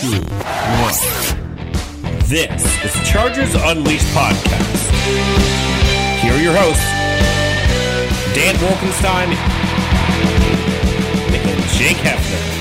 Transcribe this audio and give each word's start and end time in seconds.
two, 0.00 0.08
one. 0.12 0.94
This 2.24 2.84
is 2.84 3.08
Chargers 3.08 3.54
Unleashed 3.54 4.06
podcast. 4.14 4.90
Here 6.22 6.32
are 6.32 6.40
your 6.40 6.54
hosts, 6.56 6.82
Dan 8.34 8.54
Wolkenstein 8.56 9.28
and 11.34 11.62
Jake 11.76 11.98
Hefner. 11.98 12.59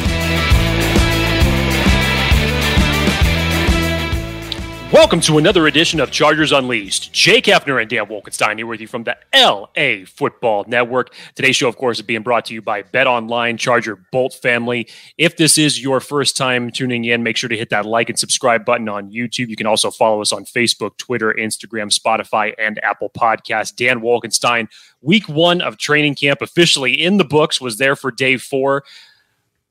Welcome 4.92 5.22
to 5.22 5.38
another 5.38 5.68
edition 5.68 6.00
of 6.00 6.10
Chargers 6.10 6.52
Unleashed. 6.52 7.14
Jake 7.14 7.46
Hefner 7.46 7.80
and 7.80 7.88
Dan 7.88 8.08
Wolkenstein 8.08 8.58
here 8.58 8.66
with 8.66 8.82
you 8.82 8.88
from 8.88 9.04
the 9.04 9.16
LA 9.36 10.04
Football 10.08 10.66
Network. 10.68 11.14
Today's 11.36 11.56
show, 11.56 11.68
of 11.68 11.78
course, 11.78 12.00
is 12.00 12.06
being 12.06 12.24
brought 12.24 12.46
to 12.46 12.56
you 12.56 12.62
by 12.64 12.82
Bet 12.82 13.06
Online 13.06 13.56
Charger 13.56 14.04
Bolt 14.12 14.34
Family. 14.34 14.88
If 15.20 15.38
this 15.38 15.60
is 15.60 15.80
your 15.80 16.00
first 16.00 16.36
time 16.36 16.72
tuning 16.72 17.06
in, 17.06 17.22
make 17.22 17.38
sure 17.38 17.50
to 17.50 17.56
hit 17.56 17.70
that 17.70 17.86
like 17.86 18.10
and 18.10 18.18
subscribe 18.18 18.66
button 18.66 18.90
on 18.90 19.12
YouTube. 19.12 19.50
You 19.50 19.56
can 19.56 19.68
also 19.68 19.92
follow 19.92 20.22
us 20.22 20.34
on 20.34 20.44
Facebook, 20.44 20.98
Twitter, 20.98 21.36
Instagram, 21.38 21.96
Spotify, 21.96 22.56
and 22.58 22.84
Apple 22.84 23.12
Podcasts. 23.12 23.76
Dan 23.76 24.00
Wolkenstein, 24.00 24.70
week 25.02 25.30
one 25.30 25.62
of 25.62 25.78
training 25.78 26.16
camp 26.16 26.42
officially 26.42 26.94
in 26.94 27.18
the 27.18 27.24
books, 27.24 27.62
was 27.62 27.78
there 27.78 27.96
for 27.96 28.10
day 28.10 28.38
four. 28.38 28.84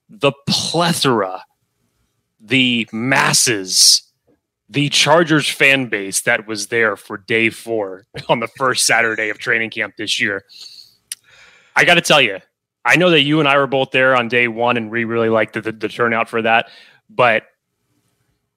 The 0.08 0.30
plethora, 0.46 1.44
the 2.38 2.88
masses, 2.92 4.07
the 4.68 4.88
Chargers 4.88 5.48
fan 5.48 5.88
base 5.88 6.22
that 6.22 6.46
was 6.46 6.66
there 6.66 6.96
for 6.96 7.16
day 7.16 7.50
four 7.50 8.06
on 8.28 8.40
the 8.40 8.48
first 8.48 8.86
Saturday 8.86 9.30
of 9.30 9.38
training 9.38 9.70
camp 9.70 9.94
this 9.96 10.20
year. 10.20 10.44
I 11.74 11.84
got 11.84 11.94
to 11.94 12.00
tell 12.00 12.20
you, 12.20 12.38
I 12.84 12.96
know 12.96 13.10
that 13.10 13.22
you 13.22 13.40
and 13.40 13.48
I 13.48 13.56
were 13.56 13.66
both 13.66 13.90
there 13.90 14.16
on 14.16 14.28
day 14.28 14.48
one, 14.48 14.76
and 14.76 14.90
we 14.90 15.04
really 15.04 15.28
liked 15.28 15.54
the, 15.54 15.60
the, 15.60 15.72
the 15.72 15.88
turnout 15.88 16.28
for 16.28 16.42
that. 16.42 16.68
But 17.08 17.44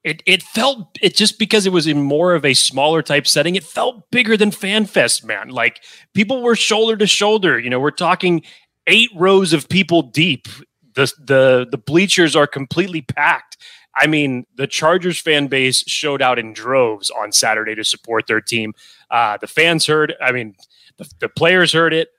it 0.03 0.23
it 0.25 0.41
felt 0.41 0.97
it 1.02 1.16
just 1.16 1.38
because 1.38 1.66
it 1.66 1.71
was 1.71 1.85
in 1.85 2.02
more 2.02 2.33
of 2.33 2.43
a 2.43 2.53
smaller 2.53 3.02
type 3.02 3.27
setting, 3.27 3.55
it 3.55 3.64
felt 3.64 4.09
bigger 4.09 4.36
than 4.36 4.49
FanFest, 4.49 5.23
man. 5.23 5.49
Like 5.49 5.83
people 6.14 6.41
were 6.41 6.55
shoulder 6.55 6.97
to 6.97 7.08
shoulder. 7.08 7.59
You 7.59 7.69
know, 7.69 7.80
we're 7.80 7.91
talking 7.91 8.41
eight 8.88 9.09
rows 9.16 9.53
of 9.53 9.69
people 9.69 10.02
deep. 10.02 10.47
The 10.95 11.11
the 11.19 11.67
the 11.69 11.77
bleachers 11.77 12.36
are 12.36 12.47
completely 12.47 13.02
packed 13.02 13.58
I 13.95 14.08
mean, 14.08 14.45
the 14.56 14.67
Chargers 14.67 15.20
fan 15.20 15.47
base 15.47 15.84
showed 15.88 16.22
out 16.22 16.39
in 16.39 16.53
droves 16.53 17.09
on 17.09 17.31
Saturday 17.31 17.75
to 17.75 17.84
support 17.84 18.28
their 18.28 18.42
team. 18.42 18.73
Uh, 19.09 19.38
the 19.38 19.48
fans 19.48 19.86
heard, 19.86 20.16
I 20.22 20.31
mean, 20.31 20.56
the, 20.98 21.09
the, 21.20 21.30
players 21.30 21.73
heard 21.73 21.94
it. 21.94 22.09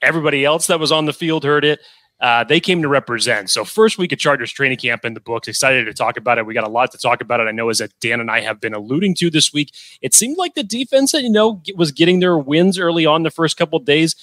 Everybody 0.00 0.44
else 0.44 0.68
that 0.68 0.80
was 0.80 0.92
on 0.92 1.06
the 1.06 1.12
field 1.12 1.44
heard 1.44 1.64
it. 1.64 1.80
Uh, 2.20 2.42
they 2.42 2.58
came 2.58 2.82
to 2.82 2.88
represent. 2.88 3.48
So, 3.48 3.64
first 3.64 3.96
week 3.96 4.10
of 4.10 4.18
Chargers 4.18 4.50
training 4.50 4.78
camp 4.78 5.04
in 5.04 5.14
the 5.14 5.20
books. 5.20 5.46
Excited 5.46 5.84
to 5.84 5.94
talk 5.94 6.16
about 6.16 6.38
it. 6.38 6.46
We 6.46 6.54
got 6.54 6.66
a 6.66 6.70
lot 6.70 6.90
to 6.90 6.98
talk 6.98 7.20
about 7.20 7.38
it. 7.38 7.44
I 7.46 7.52
know 7.52 7.68
as 7.68 7.80
Dan 8.00 8.20
and 8.20 8.28
I 8.28 8.40
have 8.40 8.60
been 8.60 8.74
alluding 8.74 9.14
to 9.16 9.30
this 9.30 9.52
week. 9.52 9.72
It 10.02 10.14
seemed 10.14 10.36
like 10.36 10.54
the 10.54 10.64
defense, 10.64 11.12
that 11.12 11.22
you 11.22 11.30
know, 11.30 11.62
was 11.76 11.92
getting 11.92 12.18
their 12.18 12.36
wins 12.36 12.76
early 12.76 13.06
on 13.06 13.22
the 13.22 13.30
first 13.30 13.56
couple 13.56 13.78
days 13.78 14.16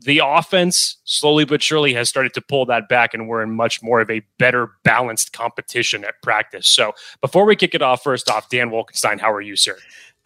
the 0.00 0.20
offense 0.24 0.98
slowly 1.04 1.44
but 1.44 1.62
surely 1.62 1.94
has 1.94 2.08
started 2.08 2.32
to 2.34 2.40
pull 2.40 2.66
that 2.66 2.88
back 2.88 3.14
and 3.14 3.28
we're 3.28 3.42
in 3.42 3.50
much 3.50 3.82
more 3.82 4.00
of 4.00 4.10
a 4.10 4.22
better 4.38 4.72
balanced 4.84 5.32
competition 5.32 6.04
at 6.04 6.14
practice 6.22 6.68
so 6.68 6.92
before 7.20 7.44
we 7.44 7.56
kick 7.56 7.74
it 7.74 7.82
off 7.82 8.02
first 8.02 8.30
off 8.30 8.48
dan 8.48 8.70
wolkenstein 8.70 9.20
how 9.20 9.32
are 9.32 9.40
you 9.40 9.56
sir 9.56 9.76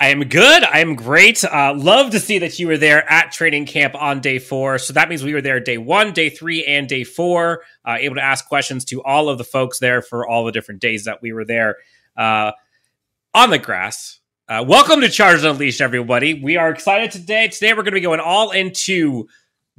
I 0.01 0.09
am 0.09 0.25
good. 0.25 0.65
I 0.65 0.81
am 0.81 0.97
great. 0.97 1.45
Uh, 1.45 1.75
love 1.77 2.11
to 2.11 2.19
see 2.19 2.41
that 2.41 2.59
you 2.59 2.67
were 2.67 2.77
there 2.77 3.09
at 3.09 3.31
training 3.31 3.67
camp 3.67 3.95
on 3.95 4.19
day 4.19 4.41
four. 4.41 4.79
So 4.79 4.95
that 4.95 5.09
means 5.09 5.23
we 5.23 5.33
were 5.33 5.41
there 5.41 5.61
day 5.61 5.79
one, 5.79 6.13
day 6.13 6.29
three, 6.29 6.65
and 6.65 6.89
day 6.89 7.05
four, 7.05 7.63
uh, 7.85 7.99
able 8.01 8.17
to 8.17 8.21
ask 8.21 8.49
questions 8.49 8.85
to 8.87 9.01
all 9.05 9.29
of 9.29 9.39
the 9.39 9.45
folks 9.45 9.79
there 9.79 10.03
for 10.03 10.27
all 10.27 10.45
the 10.45 10.51
different 10.51 10.81
days 10.81 11.05
that 11.05 11.23
we 11.23 11.33
were 11.33 11.45
there 11.45 11.77
uh, 12.17 12.51
on 13.33 13.51
the 13.51 13.61
grass. 13.61 14.19
Uh, 14.49 14.65
welcome 14.67 15.01
to 15.03 15.09
Chargers 15.09 15.45
Unleashed, 15.45 15.81
everybody. 15.81 16.35
We 16.35 16.57
are 16.57 16.69
excited 16.69 17.13
today. 17.13 17.47
Today 17.47 17.73
we're 17.73 17.85
going 17.85 17.93
to 17.93 17.93
be 17.93 18.01
going 18.01 18.19
all 18.19 18.51
into 18.51 19.29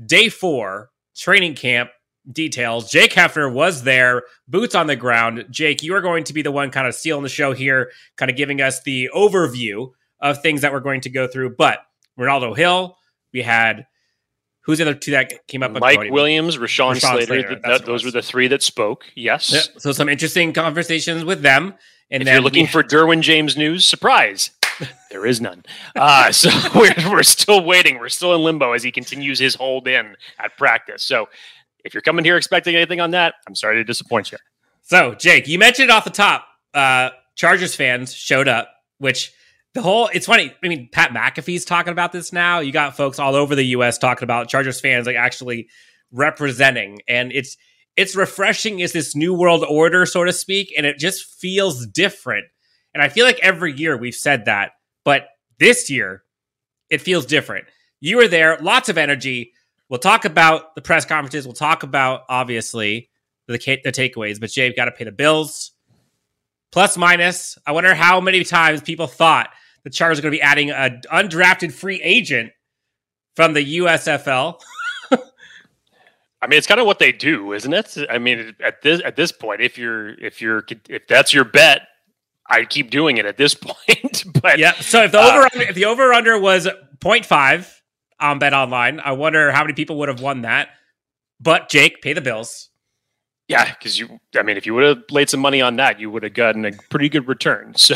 day 0.04 0.30
four 0.30 0.90
training 1.16 1.56
camp 1.56 1.92
details. 2.32 2.90
Jake 2.90 3.12
Hefner 3.12 3.52
was 3.52 3.84
there, 3.84 4.24
boots 4.48 4.76
on 4.76 4.88
the 4.88 4.96
ground. 4.96 5.46
Jake, 5.50 5.84
you 5.84 5.94
are 5.96 6.02
going 6.02 6.24
to 6.26 6.34
be 6.34 6.42
the 6.42 6.52
one 6.52 6.72
kind 6.72 6.88
of 6.88 6.96
stealing 6.96 7.24
the 7.24 7.30
show 7.30 7.54
here, 7.54 7.92
kind 8.18 8.32
of 8.32 8.38
giving 8.38 8.62
us 8.62 8.82
the 8.84 9.10
overview 9.14 9.92
of 10.20 10.42
things 10.42 10.62
that 10.62 10.72
we're 10.72 10.80
going 10.80 11.02
to 11.02 11.10
go 11.10 11.28
through. 11.28 11.56
But 11.58 11.80
Renaldo 12.16 12.54
Hill, 12.54 12.98
we 13.34 13.42
had 13.42 13.86
who's 14.62 14.78
the 14.78 14.86
other 14.86 14.96
two 14.96 15.12
that 15.12 15.48
came 15.48 15.64
up? 15.64 15.72
Mike 15.80 16.12
Williams, 16.12 16.58
Rashawn, 16.58 16.96
Rashawn 16.96 17.00
Slater. 17.00 17.26
Slater 17.26 17.60
that, 17.64 17.86
those 17.86 18.04
were 18.04 18.12
the 18.12 18.22
three 18.22 18.48
that 18.48 18.64
spoke. 18.64 19.06
Yes. 19.16 19.52
Yep. 19.52 19.82
So 19.82 19.92
some 19.92 20.10
interesting 20.10 20.54
conversations 20.54 21.26
with 21.26 21.42
them. 21.42 21.76
And 22.10 22.22
if 22.22 22.30
you're 22.30 22.42
looking 22.42 22.66
we, 22.66 22.72
for 22.72 22.84
Derwin 22.84 23.22
James 23.22 23.58
news, 23.58 23.86
surprise, 23.86 24.52
there 25.10 25.26
is 25.26 25.42
none. 25.42 25.64
Uh, 25.96 26.32
so 26.32 26.50
we're, 26.76 26.94
we're 27.12 27.24
still 27.24 27.64
waiting. 27.64 28.00
We're 28.00 28.10
still 28.10 28.34
in 28.36 28.42
limbo 28.42 28.74
as 28.74 28.84
he 28.84 28.92
continues 28.92 29.40
his 29.40 29.56
hold 29.56 29.88
in 29.88 30.16
at 30.40 30.58
practice. 30.58 31.04
So 31.04 31.28
if 31.84 31.94
you're 31.94 32.02
coming 32.02 32.26
here 32.26 32.38
expecting 32.38 32.76
anything 32.76 33.02
on 33.02 33.12
that, 33.12 33.36
I'm 33.48 33.56
sorry 33.56 33.76
to 33.76 33.84
disappoint 33.84 34.32
you. 34.32 34.38
So, 34.82 35.16
Jake, 35.16 35.48
you 35.48 35.60
mentioned 35.60 35.92
off 35.92 36.04
the 36.04 36.10
top, 36.10 36.46
uh, 36.74 37.12
Chargers 37.36 37.76
fans 37.76 38.14
showed 38.14 38.48
up, 38.48 38.70
which 38.98 39.32
the 39.74 39.82
whole 39.82 40.10
it's 40.14 40.26
funny. 40.26 40.54
I 40.64 40.68
mean, 40.68 40.90
Pat 40.92 41.12
McAfee's 41.12 41.66
talking 41.66 41.92
about 41.92 42.12
this 42.12 42.32
now. 42.32 42.60
You 42.60 42.72
got 42.72 42.96
folks 42.96 43.20
all 43.20 43.36
over 43.36 43.56
the 43.56 43.66
US 43.68 43.98
talking 43.98 44.24
about 44.24 44.50
Chargers 44.50 44.80
fans 44.80 45.08
like 45.08 45.16
actually 45.16 45.68
representing, 46.12 47.02
and 47.08 47.32
it's 47.32 47.58
it's 47.96 48.16
refreshing. 48.16 48.80
Is 48.80 48.94
this 48.94 49.16
new 49.16 49.34
world 49.34 49.66
order, 49.68 50.06
so 50.06 50.24
to 50.24 50.34
speak, 50.34 50.74
and 50.78 50.86
it 50.86 51.00
just 51.00 51.26
feels 51.40 51.88
different 51.88 52.46
and 52.94 53.02
I 53.02 53.10
feel 53.10 53.26
like 53.26 53.40
every 53.42 53.74
year 53.74 53.98
we've 53.98 54.16
said 54.16 54.46
that, 54.46 54.72
but 55.04 55.28
this 55.60 55.90
year 55.90 56.24
it 56.90 57.02
feels 57.02 57.26
different. 57.26 57.66
You 58.00 58.18
were 58.18 58.28
there, 58.28 58.58
lots 58.60 58.90
of 58.90 58.98
energy. 58.98 59.54
We'll 59.90 60.00
talk 60.00 60.26
about 60.26 60.76
the 60.76 60.82
press 60.82 61.06
conferences. 61.06 61.46
We'll 61.46 61.54
talk 61.54 61.84
about 61.84 62.24
obviously 62.30 63.10
the 63.48 63.58
the 63.58 63.92
takeaways. 63.92 64.40
But 64.40 64.52
Jay, 64.52 64.74
got 64.74 64.86
to 64.86 64.92
pay 64.92 65.06
the 65.06 65.12
bills. 65.12 65.72
Plus 66.72 66.98
minus. 66.98 67.58
I 67.68 67.72
wonder 67.72 67.94
how 67.94 68.20
many 68.20 68.44
times 68.44 68.82
people 68.82 69.08
thought 69.08 69.50
the 69.84 69.90
Chargers 69.90 70.20
are 70.20 70.22
going 70.24 70.32
to 70.32 70.38
be 70.38 70.42
adding 70.42 70.72
an 70.72 71.02
undrafted 71.12 71.72
free 71.72 72.02
agent 72.02 72.52
from 73.36 73.54
the 73.54 73.78
USFL. 73.78 74.60
I 75.12 76.48
mean, 76.48 76.58
it's 76.58 76.68
kind 76.68 76.80
of 76.80 76.88
what 76.88 77.00
they 77.00 77.12
do, 77.12 77.54
isn't 77.54 77.74
it? 77.74 77.98
I 78.10 78.18
mean, 78.18 78.56
at 78.62 78.82
this 78.82 79.02
at 79.06 79.16
this 79.16 79.32
point, 79.32 79.62
if 79.62 79.78
you're 79.78 80.10
if 80.20 80.42
you're 80.42 80.66
if 80.90 81.08
that's 81.08 81.34
your 81.34 81.46
bet, 81.46 81.88
I 82.48 82.66
keep 82.66 82.90
doing 82.92 83.18
it 83.18 83.26
at 83.26 83.38
this 83.38 83.56
point. 83.62 84.24
but 84.42 84.60
yeah, 84.60 84.74
so 84.74 85.04
if 85.04 85.12
the 85.12 85.20
over 85.20 85.42
uh, 85.44 85.50
if 85.54 85.76
the 85.76 85.86
over 85.86 86.14
under 86.14 86.38
was 86.40 86.68
0.5 87.00 87.74
on 88.20 88.40
Bet 88.40 88.54
Online, 88.54 89.00
I 89.00 89.14
wonder 89.14 89.52
how 89.52 89.64
many 89.64 89.74
people 89.74 89.98
would 90.00 90.10
have 90.10 90.22
won 90.22 90.42
that. 90.42 90.70
But 91.40 91.70
Jake, 91.70 92.02
pay 92.02 92.14
the 92.14 92.22
bills. 92.22 92.70
Yeah, 93.54 93.72
because 93.72 94.00
you, 94.00 94.20
I 94.36 94.42
mean, 94.42 94.58
if 94.58 94.66
you 94.66 94.74
would 94.74 94.84
have 94.84 95.04
laid 95.12 95.30
some 95.30 95.40
money 95.40 95.62
on 95.62 95.76
that, 95.76 96.00
you 96.00 96.10
would 96.10 96.24
have 96.24 96.34
gotten 96.34 96.66
a 96.66 96.72
pretty 96.90 97.08
good 97.08 97.28
return. 97.28 97.76
So, 97.84 97.96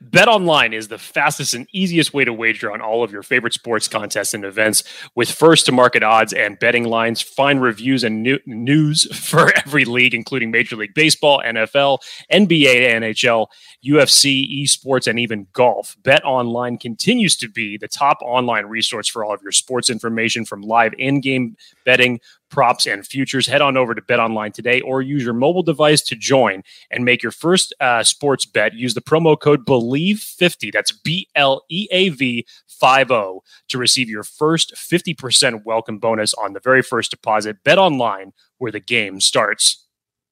Bet 0.00 0.26
Online 0.26 0.72
is 0.72 0.88
the 0.88 0.98
fastest 0.98 1.54
and 1.54 1.68
easiest 1.72 2.12
way 2.12 2.24
to 2.24 2.32
wager 2.32 2.72
on 2.72 2.80
all 2.80 3.04
of 3.04 3.12
your 3.12 3.22
favorite 3.22 3.54
sports 3.54 3.86
contests 3.88 4.34
and 4.34 4.44
events 4.44 4.82
with 5.14 5.30
first 5.30 5.64
to 5.66 5.72
market 5.72 6.02
odds 6.02 6.32
and 6.32 6.58
betting 6.58 6.84
lines. 6.84 7.22
Find 7.22 7.62
reviews 7.62 8.02
and 8.02 8.22
new, 8.22 8.38
news 8.44 9.06
for 9.16 9.52
every 9.64 9.84
league, 9.84 10.12
including 10.12 10.50
Major 10.50 10.76
League 10.76 10.92
Baseball, 10.92 11.40
NFL, 11.46 12.00
NBA, 12.32 12.90
NHL, 12.94 13.46
UFC, 13.86 14.64
esports, 14.64 15.06
and 15.06 15.18
even 15.20 15.46
golf. 15.52 15.96
Bet 16.02 16.24
Online 16.24 16.76
continues 16.76 17.36
to 17.36 17.48
be 17.48 17.78
the 17.78 17.88
top 17.88 18.18
online 18.22 18.66
resource 18.66 19.08
for 19.08 19.24
all 19.24 19.32
of 19.32 19.40
your 19.42 19.52
sports 19.52 19.88
information 19.88 20.44
from 20.44 20.62
live 20.62 20.92
in 20.98 21.20
game 21.20 21.56
betting 21.84 22.20
props, 22.50 22.86
and 22.86 23.06
futures. 23.06 23.46
Head 23.46 23.62
on 23.62 23.76
over 23.76 23.94
to 23.94 24.02
Bet 24.02 24.20
Online 24.20 24.52
today 24.52 24.80
or 24.80 25.02
use 25.02 25.24
your 25.24 25.34
mobile 25.34 25.62
device 25.62 26.02
to 26.02 26.16
join 26.16 26.62
and 26.90 27.04
make 27.04 27.22
your 27.22 27.32
first 27.32 27.74
uh, 27.80 28.02
sports 28.02 28.44
bet. 28.44 28.74
Use 28.74 28.94
the 28.94 29.00
promo 29.00 29.38
code 29.38 29.66
BLEAV50, 29.66 30.72
that's 30.72 30.92
B 30.92 31.28
L 31.34 31.64
E 31.68 31.88
A 31.90 32.10
V 32.10 32.46
50, 32.68 33.40
to 33.68 33.78
receive 33.78 34.08
your 34.08 34.22
first 34.22 34.74
50% 34.74 35.64
welcome 35.64 35.98
bonus 35.98 36.34
on 36.34 36.52
the 36.52 36.60
very 36.60 36.82
first 36.82 37.10
deposit. 37.10 37.62
Bet 37.64 37.78
Online, 37.78 38.32
where 38.58 38.72
the 38.72 38.80
game 38.80 39.20
starts. 39.20 39.86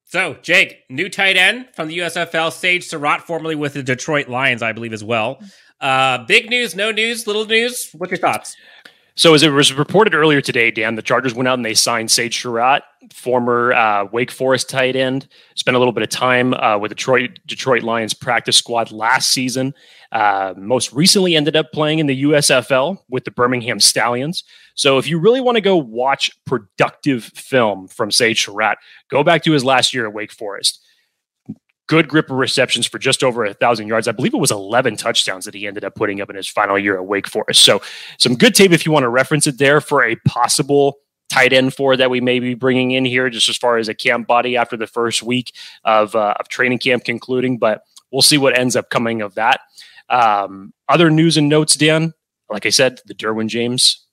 So, 0.05 0.35
Jake, 0.43 0.85
new 0.89 1.09
tight 1.09 1.37
end 1.37 1.69
from 1.75 1.89
the 1.89 1.99
USFL, 1.99 2.53
Sage 2.53 2.85
Surratt, 2.85 3.23
formerly 3.23 3.57
with 3.57 3.75
the 3.75 3.83
Detroit 3.83 4.29
Lions, 4.29 4.63
I 4.63 4.73
believe, 4.73 4.93
as 4.93 5.03
well. 5.03 5.41
Uh, 5.81 6.19
big 6.25 6.49
news, 6.51 6.77
no 6.77 6.93
news, 6.93 7.27
little 7.27 7.47
news. 7.47 7.91
What's 7.95 8.13
your 8.13 8.19
thoughts? 8.19 8.57
So, 9.17 9.33
as 9.33 9.45
it 9.45 9.51
was 9.51 9.73
reported 9.73 10.13
earlier 10.13 10.41
today, 10.41 10.73
Dan, 10.73 10.97
the 10.97 11.03
Chargers 11.03 11.35
went 11.35 11.47
out 11.47 11.55
and 11.55 11.65
they 11.65 11.75
signed 11.75 12.11
Sage 12.11 12.43
Surratt, 12.43 12.83
former 13.13 13.73
uh, 13.73 14.07
Wake 14.07 14.33
Forest 14.33 14.69
tight 14.69 14.97
end. 14.97 15.29
Spent 15.55 15.77
a 15.77 15.79
little 15.79 15.93
bit 15.93 16.03
of 16.03 16.09
time 16.09 16.53
uh, 16.55 16.79
with 16.79 16.89
the 16.89 16.97
Detroit 16.97 17.39
Detroit 17.47 17.85
Lions 17.85 18.13
practice 18.13 18.57
squad 18.57 18.91
last 18.91 19.31
season. 19.31 19.73
Uh, 20.11 20.55
most 20.57 20.93
recently, 20.93 21.37
ended 21.37 21.55
up 21.55 21.71
playing 21.73 22.01
in 22.01 22.07
the 22.07 22.25
USFL 22.25 22.99
with 23.09 23.25
the 23.25 23.31
Birmingham 23.31 23.79
Stallions. 23.79 24.43
So, 24.75 24.99
if 24.99 25.07
you 25.07 25.21
really 25.21 25.41
want 25.41 25.55
to 25.55 25.61
go 25.63 25.77
watch 25.77 26.29
productive 26.45 27.23
film 27.23 27.87
from 27.87 28.11
Sage 28.11 28.45
Surratt, 28.45 28.79
go 29.11 29.23
back 29.23 29.45
to 29.45 29.53
his 29.53 29.65
last 29.65 29.95
year 29.95 30.09
at 30.09 30.13
Wake 30.13 30.33
Forest 30.33 30.84
good 31.87 32.09
grip 32.09 32.31
of 32.31 32.37
receptions 32.37 32.87
for 32.87 32.99
just 32.99 33.23
over 33.23 33.45
a 33.45 33.55
thousand 33.55 33.89
yards. 33.89 34.09
I 34.09 34.13
believe 34.13 34.35
it 34.35 34.39
was 34.39 34.51
11 34.51 34.97
touchdowns 34.97 35.45
that 35.45 35.55
he 35.55 35.67
ended 35.67 35.85
up 35.85 35.95
putting 35.95 36.21
up 36.21 36.31
in 36.31 36.37
his 36.37 36.49
final 36.49 36.79
year 36.79 36.97
at 36.97 37.05
Wake 37.05 37.29
Forest. 37.29 37.63
So 37.63 37.83
some 38.19 38.37
good 38.37 38.55
tape 38.55 38.73
if 38.73 38.87
you 38.87 38.93
want 38.93 39.05
to 39.05 39.09
reference 39.09 39.47
it 39.47 39.59
there 39.59 39.81
for 39.81 40.05
a 40.05 40.17
possible 40.27 40.97
tight 41.31 41.53
end 41.53 41.75
for 41.75 41.97
that 41.97 42.11
we 42.11 42.21
may 42.21 42.39
be 42.39 42.55
bringing 42.55 42.93
in 42.93 43.05
here, 43.05 43.29
just 43.29 43.49
as 43.49 43.57
far 43.57 43.77
as 43.77 43.89
a 43.89 43.95
camp 43.95 44.27
body 44.27 44.57
after 44.57 44.77
the 44.77 44.87
first 44.87 45.23
week 45.23 45.53
of, 45.85 46.15
uh, 46.15 46.35
of 46.39 46.49
training 46.49 46.79
camp 46.79 47.05
concluding. 47.05 47.59
But 47.59 47.83
we'll 48.11 48.23
see 48.23 48.39
what 48.39 48.57
ends 48.57 48.77
up 48.77 48.91
coming 48.91 49.21
of 49.21 49.35
that. 49.35 49.61
Um, 50.09 50.73
other 50.89 51.11
news 51.11 51.37
and 51.37 51.49
notes, 51.49 51.75
Dan. 51.77 52.15
Like 52.51 52.67
I 52.67 52.71
said, 52.71 53.01
the 53.07 53.15
Derwin 53.15 53.49
James, 53.49 54.07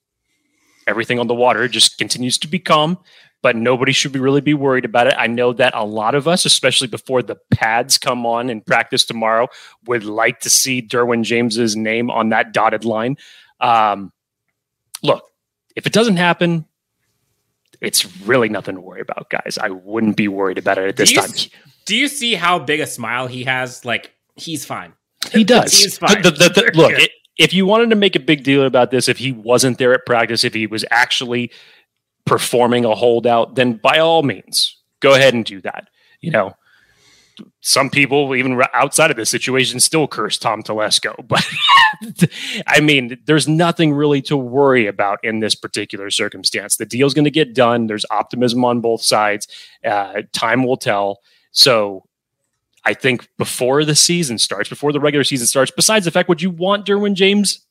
everything 0.86 1.18
on 1.18 1.26
the 1.26 1.34
water 1.34 1.68
just 1.68 1.98
continues 1.98 2.38
to 2.38 2.48
be 2.48 2.58
calm 2.58 2.98
but 3.42 3.56
nobody 3.56 3.92
should 3.92 4.12
be 4.12 4.20
really 4.20 4.40
be 4.40 4.54
worried 4.54 4.84
about 4.84 5.08
it. 5.08 5.14
I 5.18 5.26
know 5.26 5.52
that 5.52 5.74
a 5.74 5.84
lot 5.84 6.14
of 6.14 6.28
us, 6.28 6.44
especially 6.44 6.86
before 6.86 7.22
the 7.22 7.36
pads 7.50 7.98
come 7.98 8.24
on 8.24 8.48
in 8.48 8.60
practice 8.60 9.04
tomorrow, 9.04 9.48
would 9.86 10.04
like 10.04 10.40
to 10.40 10.50
see 10.50 10.80
Derwin 10.80 11.24
James's 11.24 11.76
name 11.76 12.10
on 12.10 12.28
that 12.30 12.52
dotted 12.52 12.84
line. 12.84 13.16
Um, 13.60 14.12
look, 15.02 15.24
if 15.74 15.86
it 15.86 15.92
doesn't 15.92 16.16
happen, 16.16 16.66
it's 17.80 18.06
really 18.20 18.48
nothing 18.48 18.76
to 18.76 18.80
worry 18.80 19.00
about, 19.00 19.28
guys. 19.28 19.58
I 19.60 19.70
wouldn't 19.70 20.16
be 20.16 20.28
worried 20.28 20.58
about 20.58 20.78
it 20.78 20.88
at 20.88 20.96
this 20.96 21.10
do 21.10 21.16
time. 21.16 21.30
Do 21.84 21.96
you 21.96 22.06
see 22.06 22.34
how 22.34 22.60
big 22.60 22.78
a 22.78 22.86
smile 22.86 23.26
he 23.26 23.42
has? 23.44 23.84
Like 23.84 24.12
he's 24.36 24.64
fine. 24.64 24.92
He 25.32 25.42
does. 25.42 25.76
he's 25.76 25.98
fine. 25.98 26.22
The, 26.22 26.30
the, 26.30 26.48
the, 26.48 26.70
look, 26.74 26.92
it, 26.96 27.10
if 27.38 27.52
you 27.52 27.66
wanted 27.66 27.90
to 27.90 27.96
make 27.96 28.14
a 28.14 28.20
big 28.20 28.44
deal 28.44 28.64
about 28.64 28.92
this, 28.92 29.08
if 29.08 29.18
he 29.18 29.32
wasn't 29.32 29.78
there 29.78 29.92
at 29.92 30.06
practice, 30.06 30.44
if 30.44 30.54
he 30.54 30.66
was 30.68 30.84
actually 30.90 31.50
performing 32.24 32.84
a 32.84 32.94
holdout, 32.94 33.54
then 33.54 33.74
by 33.74 33.98
all 33.98 34.22
means, 34.22 34.76
go 35.00 35.14
ahead 35.14 35.34
and 35.34 35.44
do 35.44 35.60
that. 35.60 35.88
You 36.20 36.30
know, 36.30 36.54
some 37.60 37.90
people, 37.90 38.34
even 38.34 38.60
outside 38.74 39.10
of 39.10 39.16
this 39.16 39.30
situation, 39.30 39.80
still 39.80 40.06
curse 40.06 40.38
Tom 40.38 40.62
Telesco. 40.62 41.14
But 41.28 42.28
I 42.66 42.80
mean, 42.80 43.18
there's 43.26 43.46
nothing 43.46 43.92
really 43.92 44.22
to 44.22 44.36
worry 44.36 44.86
about 44.86 45.18
in 45.22 45.40
this 45.40 45.54
particular 45.54 46.10
circumstance. 46.10 46.76
The 46.76 46.86
deal's 46.86 47.14
going 47.14 47.26
to 47.26 47.30
get 47.30 47.54
done. 47.54 47.86
There's 47.86 48.04
optimism 48.10 48.64
on 48.64 48.80
both 48.80 49.02
sides. 49.02 49.46
Uh, 49.84 50.22
time 50.32 50.64
will 50.64 50.76
tell. 50.76 51.20
So 51.52 52.04
I 52.84 52.94
think 52.94 53.28
before 53.38 53.84
the 53.84 53.94
season 53.94 54.38
starts, 54.38 54.68
before 54.68 54.92
the 54.92 55.00
regular 55.00 55.22
season 55.22 55.46
starts, 55.46 55.70
besides 55.70 56.04
the 56.04 56.10
fact, 56.10 56.28
would 56.28 56.42
you 56.42 56.50
want 56.50 56.86
Derwin 56.86 57.14
James 57.14 57.64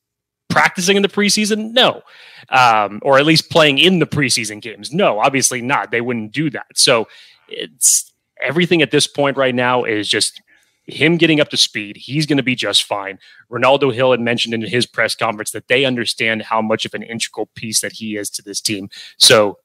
practicing 0.52 0.98
in 0.98 1.04
the 1.04 1.10
preseason? 1.10 1.72
No. 1.72 2.02
Um, 2.50 3.00
or 3.04 3.18
at 3.18 3.26
least 3.26 3.50
playing 3.50 3.78
in 3.78 4.00
the 4.00 4.06
preseason 4.06 4.62
games? 4.62 4.94
No, 4.94 5.20
obviously 5.20 5.62
not. 5.62 5.92
They 5.92 6.02
wouldn't 6.02 6.32
do 6.32 6.50
that. 6.50 6.68
So 6.76 7.08
it's 7.48 8.12
everything 8.42 8.82
at 8.82 8.92
this 8.92 9.08
point 9.08 9.38
right 9.38 9.56
now 9.56 9.84
is 9.84 10.08
just 10.08 10.42
him 10.86 11.18
getting 11.18 11.40
up 11.40 11.50
to 11.50 11.58
speed. 11.58 11.98
He's 11.98 12.26
going 12.26 12.38
to 12.38 12.44
be 12.44 12.56
just 12.56 12.84
fine. 12.84 13.20
Renaldo 13.50 13.92
Hill 13.92 14.12
had 14.12 14.20
mentioned 14.20 14.54
in 14.54 14.62
his 14.62 14.86
press 14.86 15.16
conference 15.16 15.52
that 15.52 15.68
they 15.68 15.86
understand 15.86 16.42
how 16.44 16.62
much 16.62 16.86
of 16.86 16.94
an 16.94 17.04
integral 17.04 17.50
piece 17.56 17.82
that 17.82 17.94
he 17.94 18.18
is 18.18 18.30
to 18.32 18.42
this 18.42 18.62
team. 18.62 18.90
So 19.18 19.58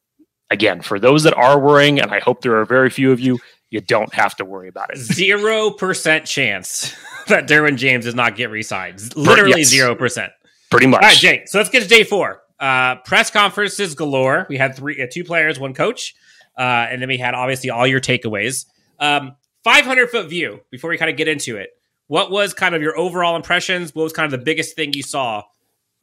again, 0.51 0.83
for 0.83 0.99
those 0.99 1.23
that 1.25 1.35
are 1.35 1.59
worrying, 1.59 2.01
and 2.01 2.13
I 2.13 2.21
hope 2.21 2.43
there 2.43 2.57
are 2.57 2.65
very 2.65 2.91
few 2.91 3.13
of 3.13 3.21
you, 3.21 3.39
you 3.71 3.81
don't 3.81 4.15
have 4.15 4.37
to 4.37 4.45
worry 4.45 4.69
about 4.69 4.91
it. 4.91 4.99
Zero 4.99 5.71
percent 5.71 6.25
chance 6.25 6.95
that 7.29 7.49
Derwin 7.49 7.77
James 7.77 8.05
does 8.05 8.15
not 8.15 8.37
get 8.37 8.51
re-signed. 8.51 9.17
Literally 9.17 9.65
zero 9.65 9.91
yes. 9.91 9.99
percent. 9.99 10.33
Pretty 10.71 10.87
much. 10.87 11.03
All 11.03 11.09
right, 11.09 11.17
Jake. 11.17 11.49
So 11.49 11.59
let's 11.59 11.71
get 11.71 11.83
to 11.83 11.89
day 11.89 12.05
four. 12.05 12.43
Uh, 12.59 12.97
press 12.97 13.31
conferences 13.31 13.95
galore. 13.95 14.47
We 14.49 14.57
had 14.57 14.75
three, 14.75 15.03
uh, 15.03 15.07
two 15.11 15.25
players, 15.25 15.59
one 15.59 15.75
coach, 15.75 16.15
uh, 16.59 16.87
and 16.91 17.01
then 17.01 17.09
we 17.09 17.19
had 17.19 17.35
obviously 17.35 17.71
all 17.71 17.87
your 17.87 18.01
takeaways. 18.01 18.67
Um, 18.99 19.37
500 19.65 20.11
foot 20.11 20.29
view. 20.29 20.61
Before 20.71 20.91
we 20.91 20.97
kind 20.97 21.11
of 21.11 21.17
get 21.17 21.29
into 21.29 21.57
it, 21.57 21.71
what 22.07 22.31
was 22.31 22.55
kind 22.55 22.75
of 22.75 22.83
your 22.83 22.97
overall 22.97 23.37
impressions? 23.37 23.95
What 23.95 24.05
was 24.05 24.13
kind 24.13 24.33
of 24.33 24.39
the 24.39 24.45
biggest 24.45 24.77
thing 24.77 24.93
you 24.93 25.03
saw 25.03 25.43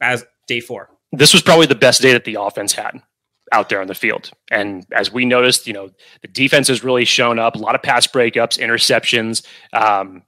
as 0.00 0.24
day 0.46 0.60
four? 0.60 0.90
This 1.12 1.32
was 1.32 1.42
probably 1.42 1.66
the 1.66 1.74
best 1.74 2.02
day 2.02 2.12
that 2.12 2.24
the 2.24 2.36
offense 2.40 2.72
had 2.72 3.02
out 3.52 3.68
there 3.68 3.80
on 3.80 3.86
the 3.86 3.94
field. 3.94 4.30
And 4.50 4.86
as 4.92 5.12
we 5.12 5.24
noticed, 5.24 5.66
you 5.66 5.72
know, 5.72 5.90
the 6.22 6.28
defense 6.28 6.68
has 6.68 6.84
really 6.84 7.04
shown 7.04 7.38
up. 7.38 7.54
A 7.54 7.58
lot 7.58 7.74
of 7.74 7.82
pass 7.82 8.06
breakups, 8.06 8.58
interceptions. 8.58 9.46
Um, 9.72 10.22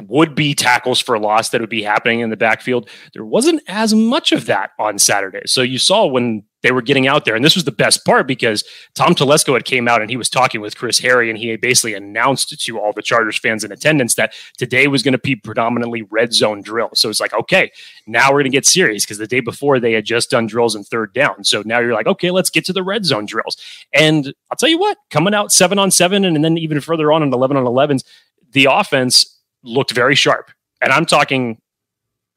would 0.00 0.34
be 0.34 0.54
tackles 0.54 1.00
for 1.00 1.18
loss 1.18 1.50
that 1.50 1.60
would 1.60 1.70
be 1.70 1.82
happening 1.82 2.20
in 2.20 2.30
the 2.30 2.36
backfield. 2.36 2.88
There 3.14 3.24
wasn't 3.24 3.62
as 3.66 3.94
much 3.94 4.32
of 4.32 4.46
that 4.46 4.70
on 4.78 4.98
Saturday. 4.98 5.42
So 5.46 5.62
you 5.62 5.78
saw 5.78 6.06
when 6.06 6.44
they 6.62 6.72
were 6.72 6.82
getting 6.82 7.06
out 7.06 7.24
there, 7.24 7.36
and 7.36 7.44
this 7.44 7.54
was 7.54 7.64
the 7.64 7.72
best 7.72 8.04
part 8.04 8.26
because 8.26 8.64
Tom 8.94 9.14
Telesco 9.14 9.54
had 9.54 9.64
came 9.64 9.86
out 9.86 10.00
and 10.00 10.10
he 10.10 10.16
was 10.16 10.28
talking 10.28 10.60
with 10.60 10.76
Chris 10.76 10.98
Harry, 10.98 11.30
and 11.30 11.38
he 11.38 11.54
basically 11.56 11.94
announced 11.94 12.58
to 12.58 12.78
all 12.80 12.92
the 12.92 13.02
Chargers 13.02 13.38
fans 13.38 13.62
in 13.62 13.70
attendance 13.70 14.16
that 14.16 14.34
today 14.56 14.88
was 14.88 15.02
going 15.02 15.12
to 15.12 15.18
be 15.18 15.36
predominantly 15.36 16.02
red 16.02 16.34
zone 16.34 16.60
drill. 16.60 16.90
So 16.94 17.08
it's 17.10 17.20
like, 17.20 17.32
okay, 17.32 17.70
now 18.06 18.30
we're 18.30 18.40
going 18.40 18.50
to 18.50 18.56
get 18.56 18.66
serious 18.66 19.04
because 19.04 19.18
the 19.18 19.26
day 19.28 19.40
before 19.40 19.78
they 19.78 19.92
had 19.92 20.04
just 20.04 20.30
done 20.30 20.46
drills 20.46 20.74
in 20.74 20.82
third 20.82 21.12
down. 21.12 21.44
So 21.44 21.62
now 21.64 21.78
you're 21.78 21.94
like, 21.94 22.08
okay, 22.08 22.32
let's 22.32 22.50
get 22.50 22.64
to 22.66 22.72
the 22.72 22.82
red 22.82 23.04
zone 23.04 23.26
drills. 23.26 23.56
And 23.92 24.34
I'll 24.50 24.56
tell 24.56 24.68
you 24.68 24.78
what, 24.78 24.98
coming 25.10 25.34
out 25.34 25.52
seven 25.52 25.78
on 25.78 25.92
seven, 25.92 26.24
and 26.24 26.44
then 26.44 26.58
even 26.58 26.80
further 26.80 27.12
on 27.12 27.22
in 27.22 27.32
eleven 27.32 27.56
on 27.56 27.64
11s, 27.64 28.02
the 28.50 28.64
offense 28.64 29.37
looked 29.62 29.92
very 29.92 30.14
sharp. 30.14 30.50
And 30.80 30.92
I'm 30.92 31.06
talking 31.06 31.60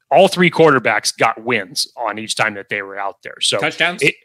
all 0.09 0.27
three 0.27 0.51
quarterbacks 0.51 1.15
got 1.15 1.43
wins 1.43 1.87
on 1.95 2.19
each 2.19 2.35
time 2.35 2.55
that 2.55 2.69
they 2.69 2.81
were 2.81 2.97
out 2.97 3.21
there. 3.23 3.39
So 3.41 3.59
touchdowns. 3.59 4.01
It, 4.01 4.15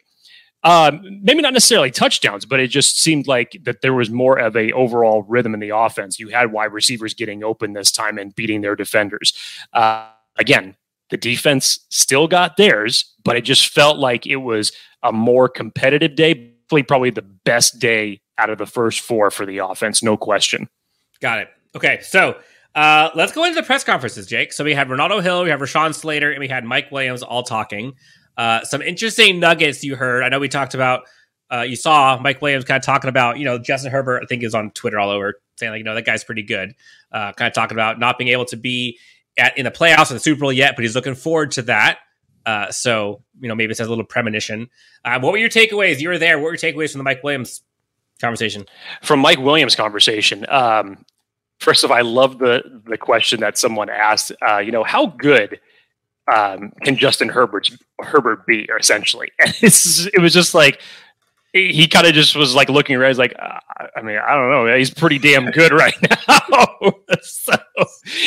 um, 0.63 1.21
maybe 1.21 1.41
not 1.41 1.53
necessarily 1.53 1.91
touchdowns, 1.91 2.45
but 2.45 2.59
it 2.59 2.67
just 2.67 2.99
seemed 2.99 3.27
like 3.27 3.57
that 3.63 3.81
there 3.81 3.93
was 3.93 4.09
more 4.09 4.37
of 4.37 4.57
a 4.57 4.71
overall 4.73 5.23
rhythm 5.23 5.53
in 5.53 5.59
the 5.59 5.69
offense. 5.69 6.19
You 6.19 6.29
had 6.29 6.51
wide 6.51 6.73
receivers 6.73 7.13
getting 7.13 7.43
open 7.43 7.73
this 7.73 7.91
time 7.91 8.17
and 8.17 8.35
beating 8.35 8.61
their 8.61 8.75
defenders. 8.75 9.33
Uh, 9.71 10.09
again, 10.35 10.75
the 11.09 11.17
defense 11.17 11.79
still 11.89 12.27
got 12.27 12.57
theirs, 12.57 13.13
but 13.23 13.37
it 13.37 13.41
just 13.41 13.69
felt 13.69 13.97
like 13.97 14.25
it 14.25 14.37
was 14.37 14.71
a 15.03 15.13
more 15.13 15.47
competitive 15.47 16.15
day. 16.15 16.53
Probably 16.69 17.11
the 17.11 17.21
best 17.21 17.79
day 17.79 18.19
out 18.37 18.49
of 18.49 18.57
the 18.57 18.65
first 18.65 18.99
four 18.99 19.31
for 19.31 19.45
the 19.45 19.59
offense, 19.59 20.03
no 20.03 20.17
question. 20.17 20.67
Got 21.21 21.39
it. 21.39 21.49
Okay, 21.75 21.99
so 22.01 22.37
uh, 22.77 23.09
let's 23.15 23.31
go 23.31 23.43
into 23.43 23.59
the 23.59 23.65
press 23.65 23.83
conferences, 23.83 24.27
Jake. 24.27 24.53
So 24.53 24.63
we 24.63 24.75
had 24.75 24.87
Renaldo 24.87 25.19
Hill, 25.19 25.43
we 25.43 25.49
have 25.49 25.59
Rashawn 25.59 25.95
Slater, 25.95 26.29
and 26.29 26.39
we 26.39 26.47
had 26.47 26.63
Mike 26.63 26.91
Williams 26.91 27.23
all 27.23 27.41
talking. 27.41 27.95
Uh, 28.37 28.63
some 28.63 28.83
interesting 28.83 29.39
nuggets 29.39 29.83
you 29.83 29.95
heard. 29.95 30.21
I 30.21 30.29
know 30.29 30.39
we 30.39 30.47
talked 30.47 30.75
about, 30.75 31.05
uh, 31.51 31.61
you 31.61 31.75
saw 31.75 32.19
Mike 32.21 32.39
Williams 32.39 32.65
kind 32.65 32.77
of 32.77 32.85
talking 32.85 33.09
about, 33.09 33.39
you 33.39 33.45
know, 33.45 33.57
Justin 33.57 33.91
Herbert, 33.91 34.21
I 34.21 34.27
think 34.27 34.43
is 34.43 34.53
on 34.53 34.69
Twitter 34.71 34.99
all 34.99 35.09
over 35.09 35.41
saying 35.55 35.71
like, 35.71 35.79
you 35.79 35.85
know, 35.85 35.95
that 35.95 36.05
guy's 36.05 36.23
pretty 36.23 36.43
good. 36.43 36.75
Uh, 37.11 37.31
kind 37.31 37.47
of 37.47 37.55
talking 37.55 37.75
about 37.75 37.97
not 37.99 38.19
being 38.19 38.29
able 38.29 38.45
to 38.45 38.57
be 38.57 38.99
at 39.39 39.57
in 39.57 39.65
the 39.65 39.71
playoffs 39.71 40.11
or 40.11 40.13
the 40.13 40.19
Super 40.19 40.41
Bowl 40.41 40.53
yet, 40.53 40.75
but 40.75 40.83
he's 40.83 40.93
looking 40.93 41.15
forward 41.15 41.49
to 41.53 41.63
that. 41.63 41.97
Uh, 42.45 42.71
so, 42.71 43.23
you 43.39 43.47
know, 43.47 43.55
maybe 43.55 43.71
it 43.71 43.75
says 43.75 43.87
a 43.87 43.89
little 43.89 44.05
premonition. 44.05 44.69
What 45.03 45.31
were 45.31 45.37
your 45.37 45.49
takeaways? 45.49 45.99
You 45.99 46.09
were 46.09 46.19
there. 46.19 46.37
What 46.37 46.43
were 46.43 46.51
your 46.51 46.57
takeaways 46.57 46.91
from 46.91 46.99
the 46.99 47.05
Mike 47.05 47.23
Williams 47.23 47.61
conversation? 48.21 48.67
From 49.01 49.19
Mike 49.19 49.39
Williams 49.39 49.75
conversation, 49.75 50.45
um, 50.47 51.05
First 51.59 51.83
of 51.83 51.91
all, 51.91 51.97
I 51.97 52.01
love 52.01 52.39
the 52.39 52.81
the 52.85 52.97
question 52.97 53.39
that 53.39 53.57
someone 53.57 53.89
asked. 53.89 54.31
Uh, 54.47 54.57
you 54.59 54.71
know, 54.71 54.83
how 54.83 55.07
good 55.07 55.59
um, 56.31 56.71
can 56.83 56.95
Justin 56.97 57.29
Herbert 57.29 57.69
Herbert 57.99 58.45
be? 58.45 58.69
Essentially, 58.79 59.31
and 59.39 59.53
it 59.61 60.21
was 60.21 60.33
just 60.33 60.53
like 60.53 60.81
he 61.53 61.87
kind 61.87 62.05
of 62.05 62.13
just 62.13 62.35
was 62.35 62.53
like 62.55 62.69
looking 62.69 62.95
around. 62.95 63.09
He's 63.09 63.17
like, 63.17 63.35
uh, 63.39 63.59
I 63.95 64.01
mean, 64.01 64.17
I 64.17 64.35
don't 64.35 64.49
know. 64.49 64.77
He's 64.77 64.93
pretty 64.93 65.17
damn 65.17 65.49
good 65.51 65.71
right 65.71 65.95
now. 66.01 66.39
so 67.21 67.55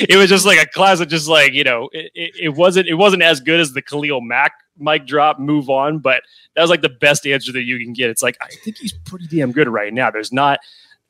it 0.08 0.16
was 0.16 0.28
just 0.28 0.46
like 0.46 0.58
a 0.58 0.66
class 0.66 1.00
of 1.00 1.08
just 1.08 1.28
like 1.28 1.52
you 1.52 1.64
know, 1.64 1.88
it, 1.92 2.10
it, 2.14 2.30
it, 2.40 2.48
wasn't 2.50 2.88
it 2.88 2.94
wasn't 2.94 3.22
as 3.22 3.40
good 3.40 3.60
as 3.60 3.72
the 3.72 3.82
Khalil 3.82 4.20
Mack 4.20 4.52
mic 4.78 5.06
drop. 5.06 5.38
Move 5.38 5.68
on, 5.68 5.98
but 5.98 6.22
that 6.54 6.62
was 6.62 6.70
like 6.70 6.82
the 6.82 6.88
best 6.88 7.26
answer 7.26 7.52
that 7.52 7.62
you 7.62 7.78
can 7.78 7.92
get. 7.92 8.10
It's 8.10 8.22
like 8.22 8.36
I 8.40 8.48
think 8.64 8.78
he's 8.78 8.92
pretty 8.92 9.26
damn 9.26 9.52
good 9.52 9.68
right 9.68 9.92
now. 9.92 10.10
There's 10.10 10.32
not 10.32 10.60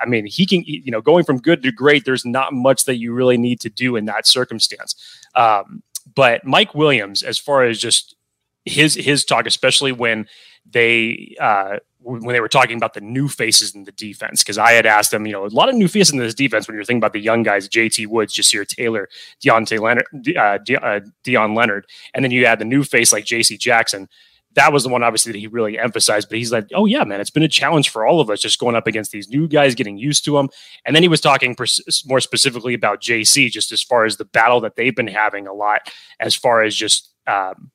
I 0.01 0.07
mean, 0.07 0.27
he 0.27 0.47
can, 0.47 0.63
you 0.65 0.91
know, 0.91 1.01
going 1.01 1.25
from 1.25 1.39
good 1.39 1.63
to 1.63 1.73
great, 1.73 2.05
there's 2.05 2.25
not 2.25 2.53
much 2.53 2.85
that 2.85 2.97
you 2.97 3.13
really 3.13 3.37
need 3.37 3.61
to 3.61 3.71
do 3.71 3.97
in 3.97 4.07
that 4.07 4.27
circumstance. 4.27 4.95
Um, 5.35 5.83
but 6.15 6.45
Mike 6.45 6.75
Williams, 6.75 7.23
as 7.23 7.39
far 7.39 7.65
as 7.65 7.79
just 7.79 8.17
his 8.65 8.95
his 8.95 9.25
talk, 9.25 9.47
especially 9.47 9.93
when 9.93 10.27
they 10.71 11.35
uh, 11.41 11.79
when 12.03 12.33
they 12.33 12.41
were 12.41 12.49
talking 12.49 12.77
about 12.77 12.95
the 12.95 13.01
new 13.01 13.29
faces 13.29 13.75
in 13.75 13.85
the 13.85 13.93
defense, 13.93 14.43
because 14.43 14.59
I 14.59 14.73
had 14.73 14.87
asked 14.87 15.11
them, 15.11 15.27
you 15.27 15.33
know, 15.33 15.45
a 15.45 15.49
lot 15.49 15.69
of 15.69 15.75
new 15.75 15.89
faces 15.89 16.13
in 16.13 16.19
this 16.19 16.35
defense 16.35 16.67
when 16.67 16.75
you're 16.75 16.85
thinking 16.85 17.01
about 17.01 17.13
the 17.13 17.21
young 17.21 17.43
guys, 17.43 17.69
JT 17.69 18.07
Woods, 18.07 18.35
Ja'Sir 18.35 18.67
Taylor, 18.67 19.09
Deontay 19.45 19.81
Leonard, 19.81 20.07
uh, 20.37 20.59
De- 20.59 20.83
uh, 20.83 21.01
Dion 21.25 21.55
Leonard, 21.55 21.87
and 22.15 22.25
then 22.25 22.31
you 22.31 22.47
add 22.47 22.59
the 22.59 22.65
new 22.65 22.85
face 22.85 23.13
like 23.13 23.25
JC 23.25 23.59
Jackson 23.59 24.09
that 24.55 24.73
was 24.73 24.83
the 24.83 24.89
one 24.89 25.03
obviously 25.03 25.33
that 25.33 25.39
he 25.39 25.47
really 25.47 25.79
emphasized. 25.79 26.29
But 26.29 26.39
he's 26.39 26.53
like, 26.53 26.69
oh 26.75 26.87
yeah, 26.87 27.05
man, 27.05 27.21
it's 27.21 27.31
been 27.31 27.43
a 27.43 27.49
challenge 27.49 27.91
for 27.91 28.07
all 28.07 28.21
of 28.21 28.31
us 28.31 28.41
just 28.41 28.59
going 28.59 28.75
up 28.75 28.87
against 28.87 29.13
these 29.13 29.29
new 29.29 29.47
guys, 29.47 29.75
getting 29.75 29.97
used 29.97 30.25
to 30.25 30.33
them. 30.33 30.49
And 30.85 30.95
then 30.95 31.03
he 31.03 31.09
was 31.09 31.21
talking 31.21 31.55
pers- 31.55 32.05
more 32.07 32.21
specifically 32.21 32.75
about 32.75 33.01
JC, 33.01 33.51
just 33.51 33.73
as 33.73 33.83
far 33.83 34.05
as 34.05 34.17
the 34.17 34.25
battle 34.25 34.61
that 34.61 34.77
they've 34.77 34.95
been 34.95 35.07
having 35.07 35.47
a 35.47 35.53
lot, 35.53 35.91
as 36.19 36.35
far 36.35 36.63
as 36.63 36.75
just 36.75 37.13
um, 37.27 37.71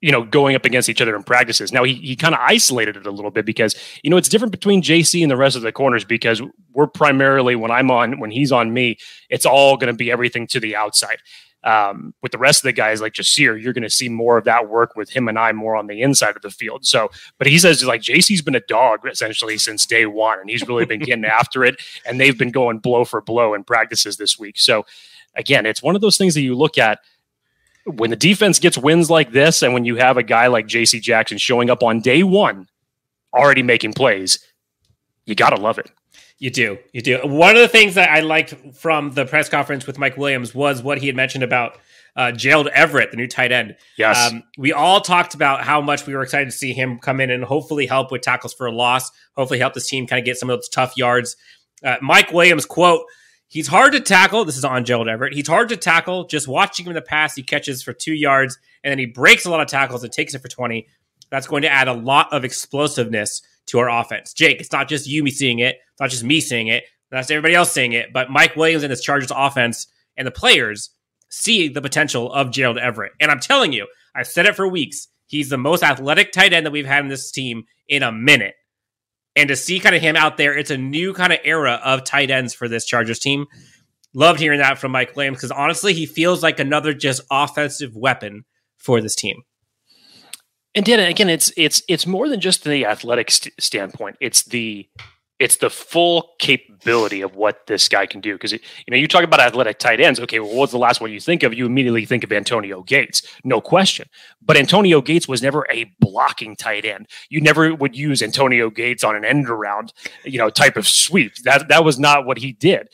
you 0.00 0.12
know, 0.12 0.22
going 0.22 0.54
up 0.54 0.64
against 0.64 0.88
each 0.88 1.00
other 1.00 1.16
in 1.16 1.24
practices. 1.24 1.72
Now 1.72 1.82
he 1.82 1.94
he 1.94 2.14
kind 2.14 2.34
of 2.34 2.40
isolated 2.42 2.96
it 2.96 3.06
a 3.06 3.10
little 3.10 3.30
bit 3.30 3.44
because 3.44 3.74
you 4.02 4.10
know 4.10 4.16
it's 4.16 4.28
different 4.28 4.52
between 4.52 4.82
JC 4.82 5.22
and 5.22 5.30
the 5.30 5.36
rest 5.36 5.56
of 5.56 5.62
the 5.62 5.72
corners 5.72 6.04
because 6.04 6.40
we're 6.72 6.86
primarily 6.86 7.56
when 7.56 7.70
I'm 7.70 7.90
on 7.90 8.20
when 8.20 8.30
he's 8.30 8.52
on 8.52 8.72
me, 8.72 8.98
it's 9.28 9.46
all 9.46 9.76
going 9.76 9.92
to 9.92 9.96
be 9.96 10.10
everything 10.10 10.46
to 10.48 10.60
the 10.60 10.76
outside. 10.76 11.18
Um, 11.64 12.14
with 12.22 12.30
the 12.30 12.38
rest 12.38 12.60
of 12.60 12.68
the 12.68 12.72
guys 12.72 13.00
like 13.00 13.14
Ja'Sir, 13.14 13.60
you're 13.60 13.72
going 13.72 13.82
to 13.82 13.90
see 13.90 14.08
more 14.08 14.38
of 14.38 14.44
that 14.44 14.68
work 14.68 14.94
with 14.94 15.10
him 15.10 15.26
and 15.26 15.36
I 15.36 15.50
more 15.50 15.74
on 15.74 15.88
the 15.88 16.00
inside 16.02 16.36
of 16.36 16.42
the 16.42 16.52
field. 16.52 16.86
So, 16.86 17.10
but 17.36 17.48
he 17.48 17.58
says 17.58 17.84
like 17.84 18.00
JC's 18.00 18.42
been 18.42 18.54
a 18.54 18.60
dog 18.60 19.00
essentially 19.06 19.58
since 19.58 19.84
day 19.84 20.06
one, 20.06 20.38
and 20.38 20.48
he's 20.48 20.66
really 20.66 20.84
been 20.84 21.00
getting 21.00 21.24
after 21.24 21.64
it, 21.64 21.76
and 22.06 22.20
they've 22.20 22.38
been 22.38 22.52
going 22.52 22.78
blow 22.78 23.04
for 23.04 23.20
blow 23.20 23.54
in 23.54 23.64
practices 23.64 24.16
this 24.18 24.38
week. 24.38 24.58
So, 24.58 24.86
again, 25.34 25.66
it's 25.66 25.82
one 25.82 25.96
of 25.96 26.00
those 26.00 26.16
things 26.16 26.34
that 26.34 26.42
you 26.42 26.54
look 26.54 26.78
at 26.78 27.00
when 27.84 28.10
the 28.10 28.16
defense 28.16 28.58
gets 28.58 28.78
wins 28.78 29.10
like 29.10 29.32
this, 29.32 29.62
and 29.62 29.72
when 29.72 29.84
you 29.84 29.96
have 29.96 30.16
a 30.16 30.22
guy 30.22 30.46
like 30.48 30.66
J.C. 30.66 31.00
Jackson 31.00 31.38
showing 31.38 31.70
up 31.70 31.82
on 31.82 32.00
day 32.00 32.22
one, 32.22 32.68
already 33.34 33.62
making 33.62 33.94
plays, 33.94 34.38
you 35.26 35.34
got 35.34 35.50
to 35.50 35.60
love 35.60 35.78
it. 35.78 35.90
You 36.38 36.50
do. 36.50 36.78
You 36.92 37.02
do. 37.02 37.18
One 37.24 37.56
of 37.56 37.62
the 37.62 37.68
things 37.68 37.94
that 37.96 38.10
I 38.10 38.20
liked 38.20 38.54
from 38.76 39.10
the 39.12 39.26
press 39.26 39.48
conference 39.48 39.86
with 39.86 39.98
Mike 39.98 40.16
Williams 40.16 40.54
was 40.54 40.82
what 40.82 40.98
he 40.98 41.06
had 41.08 41.16
mentioned 41.16 41.42
about 41.42 41.78
uh, 42.14 42.32
Gerald 42.32 42.68
Everett, 42.68 43.10
the 43.10 43.16
new 43.16 43.26
tight 43.26 43.52
end. 43.52 43.76
Yes. 43.96 44.30
Um, 44.30 44.44
we 44.56 44.72
all 44.72 45.00
talked 45.00 45.34
about 45.34 45.62
how 45.62 45.80
much 45.80 46.06
we 46.06 46.14
were 46.14 46.22
excited 46.22 46.46
to 46.46 46.52
see 46.52 46.72
him 46.72 46.98
come 46.98 47.20
in 47.20 47.30
and 47.30 47.44
hopefully 47.44 47.86
help 47.86 48.12
with 48.12 48.22
tackles 48.22 48.54
for 48.54 48.66
a 48.66 48.72
loss, 48.72 49.10
hopefully 49.36 49.58
help 49.58 49.74
this 49.74 49.88
team 49.88 50.06
kind 50.06 50.20
of 50.20 50.24
get 50.24 50.36
some 50.36 50.48
of 50.48 50.58
those 50.58 50.68
tough 50.68 50.96
yards. 50.96 51.36
Uh, 51.82 51.96
Mike 52.00 52.32
Williams, 52.32 52.66
quote, 52.66 53.02
He's 53.50 53.66
hard 53.66 53.92
to 53.92 54.00
tackle. 54.00 54.44
This 54.44 54.58
is 54.58 54.64
on 54.64 54.84
Gerald 54.84 55.08
Everett. 55.08 55.32
He's 55.32 55.48
hard 55.48 55.70
to 55.70 55.76
tackle. 55.76 56.26
Just 56.26 56.46
watching 56.46 56.84
him 56.84 56.90
in 56.90 56.96
the 56.96 57.02
past, 57.02 57.34
he 57.34 57.42
catches 57.42 57.82
for 57.82 57.94
two 57.94 58.12
yards 58.12 58.58
and 58.84 58.90
then 58.90 58.98
he 58.98 59.06
breaks 59.06 59.46
a 59.46 59.50
lot 59.50 59.60
of 59.60 59.68
tackles 59.68 60.04
and 60.04 60.12
takes 60.12 60.34
it 60.34 60.42
for 60.42 60.48
20. 60.48 60.86
That's 61.30 61.46
going 61.46 61.62
to 61.62 61.72
add 61.72 61.88
a 61.88 61.94
lot 61.94 62.32
of 62.32 62.44
explosiveness 62.44 63.42
to 63.68 63.78
our 63.78 63.90
offense. 63.90 64.32
Jake, 64.32 64.60
it's 64.60 64.72
not 64.72 64.88
just 64.88 65.06
you 65.06 65.22
me 65.22 65.30
seeing 65.30 65.58
it, 65.58 65.76
it's 65.76 66.00
not 66.00 66.10
just 66.10 66.24
me 66.24 66.40
seeing 66.40 66.68
it, 66.68 66.84
that's 67.10 67.30
everybody 67.30 67.54
else 67.54 67.72
seeing 67.72 67.92
it, 67.92 68.12
but 68.12 68.30
Mike 68.30 68.56
Williams 68.56 68.82
and 68.82 68.90
his 68.90 69.00
Chargers 69.00 69.32
offense 69.34 69.86
and 70.16 70.26
the 70.26 70.32
players 70.32 70.90
see 71.30 71.68
the 71.68 71.82
potential 71.82 72.32
of 72.32 72.50
Gerald 72.50 72.78
Everett. 72.78 73.12
And 73.20 73.30
I'm 73.30 73.40
telling 73.40 73.72
you, 73.72 73.86
I've 74.14 74.26
said 74.26 74.46
it 74.46 74.56
for 74.56 74.66
weeks. 74.66 75.08
He's 75.26 75.48
the 75.48 75.58
most 75.58 75.82
athletic 75.82 76.32
tight 76.32 76.52
end 76.52 76.66
that 76.66 76.72
we've 76.72 76.86
had 76.86 77.04
in 77.04 77.08
this 77.08 77.30
team 77.30 77.64
in 77.86 78.02
a 78.02 78.12
minute. 78.12 78.54
And 79.36 79.48
to 79.48 79.56
see 79.56 79.78
kind 79.78 79.94
of 79.94 80.02
him 80.02 80.16
out 80.16 80.36
there, 80.36 80.56
it's 80.56 80.70
a 80.70 80.76
new 80.76 81.12
kind 81.12 81.32
of 81.32 81.38
era 81.44 81.80
of 81.84 82.04
tight 82.04 82.30
ends 82.30 82.54
for 82.54 82.66
this 82.66 82.84
Chargers 82.84 83.18
team. 83.18 83.46
Loved 84.14 84.40
hearing 84.40 84.58
that 84.58 84.78
from 84.78 84.92
Mike 84.92 85.14
Williams 85.14 85.38
because 85.38 85.52
honestly, 85.52 85.92
he 85.92 86.06
feels 86.06 86.42
like 86.42 86.58
another 86.58 86.94
just 86.94 87.22
offensive 87.30 87.94
weapon 87.94 88.44
for 88.78 89.00
this 89.00 89.14
team. 89.14 89.42
And 90.74 90.84
Dan, 90.84 91.00
again, 91.00 91.30
it's 91.30 91.52
it's 91.56 91.82
it's 91.88 92.06
more 92.06 92.28
than 92.28 92.40
just 92.40 92.64
the 92.64 92.86
athletic 92.86 93.30
st- 93.30 93.54
standpoint. 93.58 94.16
It's 94.20 94.44
the 94.44 94.88
it's 95.38 95.56
the 95.56 95.70
full 95.70 96.34
capability 96.40 97.20
of 97.20 97.36
what 97.36 97.66
this 97.66 97.88
guy 97.88 98.06
can 98.06 98.20
do. 98.20 98.34
Because 98.34 98.52
you 98.52 98.58
know, 98.90 98.96
you 98.96 99.06
talk 99.08 99.22
about 99.22 99.40
athletic 99.40 99.78
tight 99.78 100.00
ends. 100.00 100.20
Okay, 100.20 100.40
well, 100.40 100.54
what's 100.54 100.72
the 100.72 100.78
last 100.78 101.00
one 101.00 101.12
you 101.12 101.20
think 101.20 101.42
of? 101.42 101.54
You 101.54 101.66
immediately 101.66 102.04
think 102.04 102.24
of 102.24 102.32
Antonio 102.32 102.82
Gates, 102.82 103.22
no 103.44 103.60
question. 103.60 104.08
But 104.42 104.56
Antonio 104.56 105.00
Gates 105.00 105.28
was 105.28 105.42
never 105.42 105.66
a 105.72 105.84
blocking 106.00 106.56
tight 106.56 106.84
end. 106.84 107.08
You 107.30 107.40
never 107.40 107.74
would 107.74 107.96
use 107.96 108.22
Antonio 108.22 108.68
Gates 108.70 109.04
on 109.04 109.16
an 109.16 109.24
end 109.24 109.48
around, 109.48 109.92
you 110.24 110.38
know, 110.38 110.50
type 110.50 110.76
of 110.76 110.86
sweep. 110.86 111.36
That 111.44 111.68
that 111.68 111.84
was 111.84 111.98
not 111.98 112.26
what 112.26 112.38
he 112.38 112.52
did. 112.52 112.88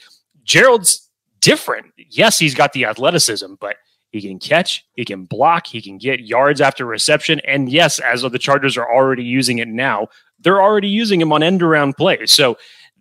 Gerald's 0.44 1.10
different. 1.40 1.86
Yes, 1.96 2.38
he's 2.38 2.54
got 2.54 2.72
the 2.72 2.84
athleticism, 2.84 3.54
but 3.60 3.76
he 4.14 4.28
can 4.28 4.38
catch, 4.38 4.86
he 4.94 5.04
can 5.04 5.24
block, 5.24 5.66
he 5.66 5.82
can 5.82 5.98
get 5.98 6.20
yards 6.20 6.60
after 6.60 6.86
reception. 6.86 7.40
And 7.40 7.68
yes, 7.68 7.98
as 7.98 8.22
the 8.22 8.38
Chargers 8.38 8.76
are 8.76 8.88
already 8.88 9.24
using 9.24 9.58
it 9.58 9.66
now, 9.66 10.06
they're 10.38 10.62
already 10.62 10.86
using 10.88 11.20
him 11.20 11.32
on 11.32 11.42
end 11.42 11.64
around 11.64 11.96
plays. 11.96 12.30
So 12.30 12.56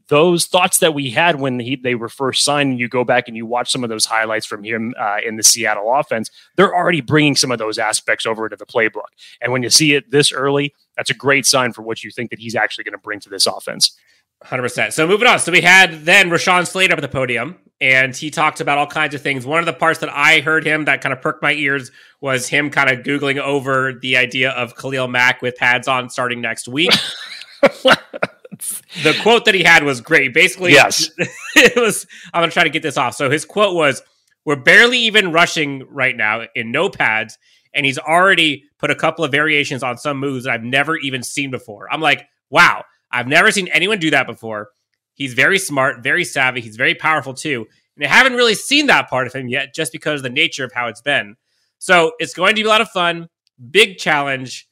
those 0.08 0.48
thoughts 0.48 0.80
that 0.80 0.96
we 0.96 1.12
had 1.12 1.40
when 1.40 1.60
he, 1.60 1.76
they 1.76 1.94
were 1.94 2.10
first 2.10 2.44
signed, 2.44 2.80
you 2.80 2.88
go 2.88 3.04
back 3.04 3.28
and 3.28 3.38
you 3.38 3.46
watch 3.46 3.72
some 3.72 3.84
of 3.84 3.92
those 3.92 4.06
highlights 4.06 4.48
from 4.48 4.64
him 4.64 4.96
uh, 5.00 5.18
in 5.24 5.38
the 5.38 5.44
Seattle 5.44 5.94
offense, 5.94 6.32
they're 6.56 6.76
already 6.76 7.02
bringing 7.02 7.36
some 7.36 7.52
of 7.52 7.60
those 7.60 7.78
aspects 7.78 8.26
over 8.26 8.50
to 8.50 8.56
the 8.56 8.66
playbook. 8.66 9.12
And 9.40 9.52
when 9.52 9.62
you 9.62 9.70
see 9.70 9.94
it 9.94 10.10
this 10.10 10.32
early, 10.32 10.74
that's 10.98 11.12
a 11.12 11.16
great 11.16 11.46
sign 11.46 11.74
for 11.74 11.84
what 11.84 12.04
you 12.04 12.10
think 12.10 12.32
that 12.32 12.40
he's 12.40 12.56
actually 12.56 12.86
going 12.86 12.94
to 12.94 12.98
bring 12.98 13.20
to 13.20 13.30
this 13.30 13.46
offense. 13.46 13.96
100%. 14.46 14.94
So 14.94 15.08
moving 15.08 15.28
on. 15.28 15.40
So 15.40 15.52
we 15.52 15.62
had 15.62 16.06
then 16.06 16.30
Rashawn 16.30 16.68
Slater 16.68 16.94
up 16.94 17.00
at 17.00 17.02
the 17.02 17.08
podium, 17.08 17.58
and 17.80 18.16
he 18.16 18.30
talked 18.30 18.62
about 18.62 18.78
all 18.78 18.88
kinds 18.88 19.16
of 19.16 19.22
things. 19.22 19.46
One 19.46 19.60
of 19.60 19.66
the 19.66 19.74
parts 19.74 20.00
that 20.00 20.10
I 20.10 20.42
heard 20.42 20.66
him 20.66 20.86
that 20.86 21.02
kind 21.02 21.14
of 21.14 21.22
perked 21.22 21.42
my 21.42 21.54
ears 21.54 21.92
was 22.22 22.48
him 22.48 22.70
kind 22.70 22.90
of 22.90 23.06
Googling 23.06 23.40
over 23.40 23.94
the 23.94 24.18
idea 24.18 24.52
of 24.52 24.76
Khalil 24.76 25.08
Mack 25.08 25.42
with 25.42 25.56
pads 25.56 25.88
on 25.88 26.10
starting 26.10 26.42
next 26.42 26.68
week. 26.68 26.92
the 27.62 29.18
quote 29.22 29.46
that 29.46 29.56
he 29.56 29.64
had 29.64 29.84
was 29.84 30.02
great. 30.02 30.34
Basically, 30.34 30.74
yes, 30.74 31.10
it 31.56 31.76
was. 31.76 32.06
I'm 32.34 32.42
going 32.42 32.50
to 32.50 32.54
try 32.54 32.64
to 32.64 32.70
get 32.70 32.84
this 32.84 32.98
off. 32.98 33.16
So 33.16 33.30
his 33.30 33.46
quote 33.46 33.76
was, 33.76 34.02
"We're 34.46 34.58
barely 34.58 35.00
even 35.00 35.32
rushing 35.32 35.86
right 35.90 36.16
now 36.16 36.44
in 36.56 36.72
no 36.72 36.90
pads." 36.90 37.38
And 37.76 37.88
he's 37.88 37.98
already 37.98 38.66
put 38.78 38.92
a 38.92 38.96
couple 38.96 39.26
of 39.26 39.32
variations 39.32 39.82
on 39.82 39.98
some 39.98 40.20
moves 40.20 40.46
that 40.46 40.54
I've 40.54 40.64
never 40.64 40.96
even 40.98 41.24
seen 41.24 41.50
before. 41.50 41.92
I'm 41.92 42.02
like, 42.02 42.28
wow, 42.52 42.84
I've 43.14 43.28
never 43.28 43.52
seen 43.52 43.68
anyone 43.70 44.00
do 44.00 44.10
that 44.10 44.26
before. 44.26 44.70
He's 45.14 45.36
very 45.36 45.60
smart, 45.60 46.04
very 46.04 46.26
savvy. 46.26 46.62
He's 46.62 46.76
very 46.76 46.96
powerful 46.96 47.36
too. 47.36 47.68
And 47.96 48.06
I 48.06 48.10
haven't 48.10 48.34
really 48.34 48.56
seen 48.56 48.88
that 48.88 49.10
part 49.10 49.28
of 49.28 49.34
him 49.34 49.48
yet 49.48 49.76
just 49.76 49.92
because 49.92 50.20
of 50.20 50.24
the 50.24 50.30
nature 50.30 50.66
of 50.66 50.74
how 50.74 50.88
it's 50.88 51.02
been. 51.02 51.36
So 51.78 52.14
it's 52.18 52.34
going 52.34 52.56
to 52.56 52.62
be 52.62 52.66
a 52.66 52.70
lot 52.70 52.82
of 52.82 52.90
fun. 52.90 53.30
Big 53.70 54.00
challenge, 54.00 54.68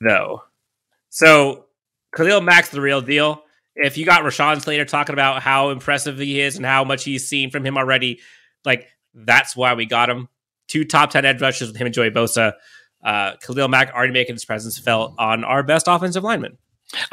though. 0.00 0.42
So 1.08 1.66
Khalil 2.16 2.40
Mack's 2.40 2.70
the 2.70 2.80
real 2.80 3.00
deal. 3.00 3.42
If 3.76 3.96
you 3.96 4.04
got 4.04 4.22
Rashawn 4.22 4.60
Slater 4.60 4.84
talking 4.84 5.12
about 5.12 5.40
how 5.40 5.70
impressive 5.70 6.18
he 6.18 6.40
is 6.40 6.56
and 6.56 6.66
how 6.66 6.82
much 6.82 7.04
he's 7.04 7.28
seen 7.28 7.50
from 7.50 7.64
him 7.64 7.78
already, 7.78 8.20
like 8.64 8.88
that's 9.14 9.54
why 9.54 9.74
we 9.74 9.86
got 9.86 10.10
him. 10.10 10.28
Two 10.66 10.84
top 10.84 11.10
10 11.10 11.24
edge 11.24 11.40
rushes 11.40 11.68
with 11.68 11.76
him 11.76 11.86
and 11.86 11.94
Joey 11.94 12.10
Bosa. 12.10 12.54
Uh, 13.04 13.36
Khalil 13.36 13.68
Mack 13.68 13.94
already 13.94 14.12
making 14.12 14.34
his 14.34 14.44
presence 14.44 14.78
felt 14.78 15.14
on 15.16 15.44
our 15.44 15.62
best 15.62 15.86
offensive 15.86 16.24
lineman. 16.24 16.58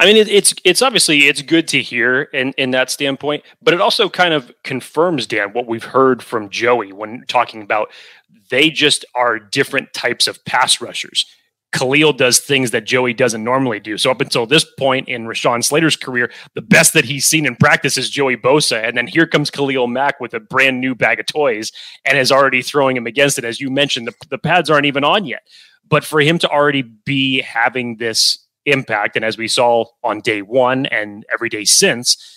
I 0.00 0.06
mean, 0.06 0.16
it, 0.16 0.28
it's 0.28 0.54
it's 0.64 0.80
obviously 0.80 1.28
it's 1.28 1.42
good 1.42 1.68
to 1.68 1.82
hear 1.82 2.22
in 2.22 2.52
in 2.56 2.70
that 2.70 2.90
standpoint, 2.90 3.44
but 3.62 3.74
it 3.74 3.80
also 3.80 4.08
kind 4.08 4.32
of 4.32 4.50
confirms 4.64 5.26
Dan 5.26 5.52
what 5.52 5.66
we've 5.66 5.84
heard 5.84 6.22
from 6.22 6.48
Joey 6.48 6.92
when 6.92 7.24
talking 7.28 7.62
about 7.62 7.90
they 8.50 8.70
just 8.70 9.04
are 9.14 9.38
different 9.38 9.92
types 9.92 10.26
of 10.26 10.42
pass 10.44 10.80
rushers. 10.80 11.26
Khalil 11.72 12.14
does 12.14 12.38
things 12.38 12.70
that 12.70 12.86
Joey 12.86 13.12
doesn't 13.12 13.44
normally 13.44 13.80
do. 13.80 13.98
So 13.98 14.10
up 14.10 14.22
until 14.22 14.46
this 14.46 14.64
point 14.78 15.08
in 15.08 15.26
Rashawn 15.26 15.62
Slater's 15.62 15.96
career, 15.96 16.30
the 16.54 16.62
best 16.62 16.94
that 16.94 17.04
he's 17.04 17.26
seen 17.26 17.44
in 17.44 17.54
practice 17.54 17.98
is 17.98 18.08
Joey 18.08 18.36
Bosa, 18.36 18.82
and 18.82 18.96
then 18.96 19.06
here 19.06 19.26
comes 19.26 19.50
Khalil 19.50 19.86
Mack 19.86 20.18
with 20.18 20.32
a 20.32 20.40
brand 20.40 20.80
new 20.80 20.94
bag 20.94 21.20
of 21.20 21.26
toys 21.26 21.72
and 22.04 22.16
is 22.16 22.32
already 22.32 22.62
throwing 22.62 22.96
him 22.96 23.06
against 23.06 23.36
it. 23.36 23.44
As 23.44 23.60
you 23.60 23.68
mentioned, 23.68 24.06
the, 24.06 24.14
the 24.30 24.38
pads 24.38 24.70
aren't 24.70 24.86
even 24.86 25.04
on 25.04 25.26
yet, 25.26 25.42
but 25.86 26.02
for 26.02 26.20
him 26.20 26.38
to 26.38 26.48
already 26.48 26.82
be 26.82 27.42
having 27.42 27.96
this 27.96 28.45
impact. 28.66 29.16
And 29.16 29.24
as 29.24 29.38
we 29.38 29.48
saw 29.48 29.86
on 30.04 30.20
day 30.20 30.42
one 30.42 30.86
and 30.86 31.24
every 31.32 31.48
day 31.48 31.64
since, 31.64 32.36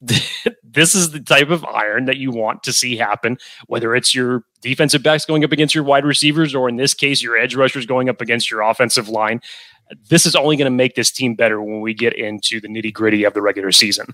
this 0.62 0.94
is 0.94 1.10
the 1.10 1.20
type 1.20 1.50
of 1.50 1.64
iron 1.64 2.04
that 2.04 2.18
you 2.18 2.30
want 2.30 2.62
to 2.64 2.72
see 2.72 2.96
happen, 2.96 3.38
whether 3.66 3.94
it's 3.94 4.14
your 4.14 4.44
defensive 4.60 5.02
backs 5.02 5.24
going 5.24 5.44
up 5.44 5.52
against 5.52 5.74
your 5.74 5.84
wide 5.84 6.04
receivers, 6.04 6.54
or 6.54 6.68
in 6.68 6.76
this 6.76 6.94
case, 6.94 7.22
your 7.22 7.36
edge 7.36 7.54
rushers 7.54 7.86
going 7.86 8.08
up 8.08 8.20
against 8.20 8.50
your 8.50 8.60
offensive 8.60 9.08
line. 9.08 9.40
This 10.08 10.26
is 10.26 10.34
only 10.34 10.56
going 10.56 10.66
to 10.66 10.76
make 10.76 10.96
this 10.96 11.12
team 11.12 11.34
better 11.34 11.62
when 11.62 11.80
we 11.80 11.94
get 11.94 12.12
into 12.12 12.60
the 12.60 12.68
nitty 12.68 12.92
gritty 12.92 13.24
of 13.24 13.34
the 13.34 13.40
regular 13.40 13.70
season. 13.70 14.06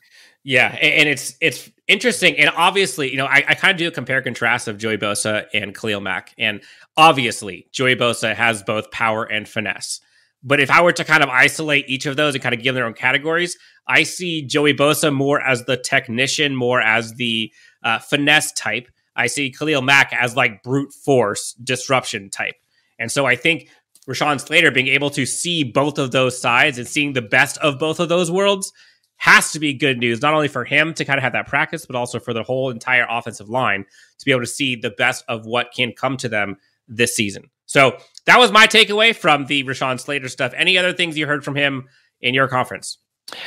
Yeah, 0.44 0.76
and 0.82 1.08
it's 1.08 1.34
it's 1.40 1.70
interesting, 1.88 2.36
and 2.36 2.50
obviously, 2.56 3.10
you 3.10 3.16
know, 3.16 3.26
I, 3.26 3.42
I 3.48 3.54
kind 3.54 3.72
of 3.72 3.78
do 3.78 3.88
a 3.88 3.90
compare 3.90 4.20
contrast 4.20 4.68
of 4.68 4.76
Joey 4.76 4.98
Bosa 4.98 5.46
and 5.54 5.74
Khalil 5.74 6.00
Mack, 6.00 6.34
and 6.36 6.62
obviously, 6.96 7.68
Joey 7.72 7.96
Bosa 7.96 8.34
has 8.34 8.62
both 8.62 8.90
power 8.90 9.24
and 9.24 9.48
finesse. 9.48 10.00
But 10.44 10.60
if 10.60 10.70
I 10.70 10.82
were 10.82 10.92
to 10.92 11.04
kind 11.04 11.22
of 11.22 11.28
isolate 11.28 11.88
each 11.88 12.06
of 12.06 12.16
those 12.16 12.34
and 12.34 12.42
kind 12.42 12.54
of 12.54 12.62
give 12.62 12.74
them 12.74 12.80
their 12.80 12.86
own 12.86 12.94
categories, 12.94 13.56
I 13.86 14.02
see 14.02 14.42
Joey 14.42 14.74
Bosa 14.74 15.12
more 15.12 15.40
as 15.40 15.64
the 15.64 15.76
technician, 15.76 16.56
more 16.56 16.80
as 16.80 17.14
the 17.14 17.52
uh, 17.84 17.98
finesse 17.98 18.52
type. 18.52 18.88
I 19.14 19.26
see 19.26 19.52
Khalil 19.52 19.82
Mack 19.82 20.12
as 20.12 20.36
like 20.36 20.62
brute 20.62 20.92
force 20.92 21.52
disruption 21.54 22.30
type. 22.30 22.54
And 22.98 23.10
so 23.10 23.26
I 23.26 23.36
think 23.36 23.68
Rashawn 24.08 24.40
Slater 24.40 24.70
being 24.70 24.88
able 24.88 25.10
to 25.10 25.26
see 25.26 25.62
both 25.62 25.98
of 25.98 26.10
those 26.10 26.40
sides 26.40 26.78
and 26.78 26.88
seeing 26.88 27.12
the 27.12 27.22
best 27.22 27.58
of 27.58 27.78
both 27.78 28.00
of 28.00 28.08
those 28.08 28.30
worlds 28.30 28.72
has 29.16 29.52
to 29.52 29.60
be 29.60 29.72
good 29.72 29.98
news, 29.98 30.20
not 30.20 30.34
only 30.34 30.48
for 30.48 30.64
him 30.64 30.92
to 30.94 31.04
kind 31.04 31.18
of 31.18 31.22
have 31.22 31.34
that 31.34 31.46
practice, 31.46 31.86
but 31.86 31.94
also 31.94 32.18
for 32.18 32.32
the 32.32 32.42
whole 32.42 32.70
entire 32.70 33.06
offensive 33.08 33.48
line 33.48 33.84
to 34.18 34.24
be 34.24 34.32
able 34.32 34.40
to 34.40 34.46
see 34.46 34.74
the 34.74 34.90
best 34.90 35.24
of 35.28 35.46
what 35.46 35.72
can 35.72 35.92
come 35.92 36.16
to 36.16 36.28
them 36.28 36.56
this 36.88 37.14
season. 37.14 37.48
So 37.66 37.96
that 38.26 38.38
was 38.38 38.52
my 38.52 38.66
takeaway 38.66 39.14
from 39.14 39.46
the 39.46 39.64
Rashawn 39.64 39.98
Slater 40.00 40.28
stuff. 40.28 40.52
Any 40.56 40.78
other 40.78 40.92
things 40.92 41.16
you 41.16 41.26
heard 41.26 41.44
from 41.44 41.56
him 41.56 41.88
in 42.20 42.34
your 42.34 42.48
conference? 42.48 42.98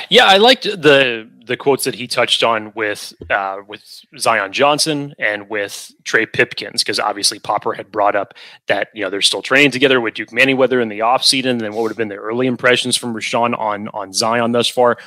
Yeah, 0.10 0.26
I 0.26 0.38
liked 0.38 0.64
the 0.64 1.30
the 1.46 1.58
quotes 1.58 1.84
that 1.84 1.94
he 1.94 2.08
touched 2.08 2.44
on 2.44 2.72
with 2.76 3.14
uh, 3.30 3.58
with 3.68 3.84
Zion 4.18 4.52
Johnson 4.52 5.14
and 5.20 5.48
with 5.50 5.92
Trey 6.04 6.26
Pipkins, 6.26 6.82
because 6.82 7.00
obviously 7.00 7.40
Popper 7.40 7.74
had 7.74 7.92
brought 7.92 8.16
up 8.16 8.34
that 8.68 8.88
you 8.96 9.04
know 9.04 9.10
they're 9.10 9.22
still 9.22 9.42
training 9.42 9.72
together 9.72 10.02
with 10.02 10.16
Duke 10.16 10.30
Manyweather 10.30 10.82
in 10.82 10.90
the 10.90 11.00
offseason, 11.00 11.52
and 11.52 11.62
then 11.62 11.74
what 11.74 11.84
would 11.84 11.92
have 11.92 11.98
been 11.98 12.08
the 12.08 12.16
early 12.16 12.48
impressions 12.48 12.98
from 12.98 13.14
Rashawn 13.14 13.58
on 13.58 13.90
on 13.90 14.12
Zion 14.14 14.54
thus 14.54 14.68
far. 14.68 14.98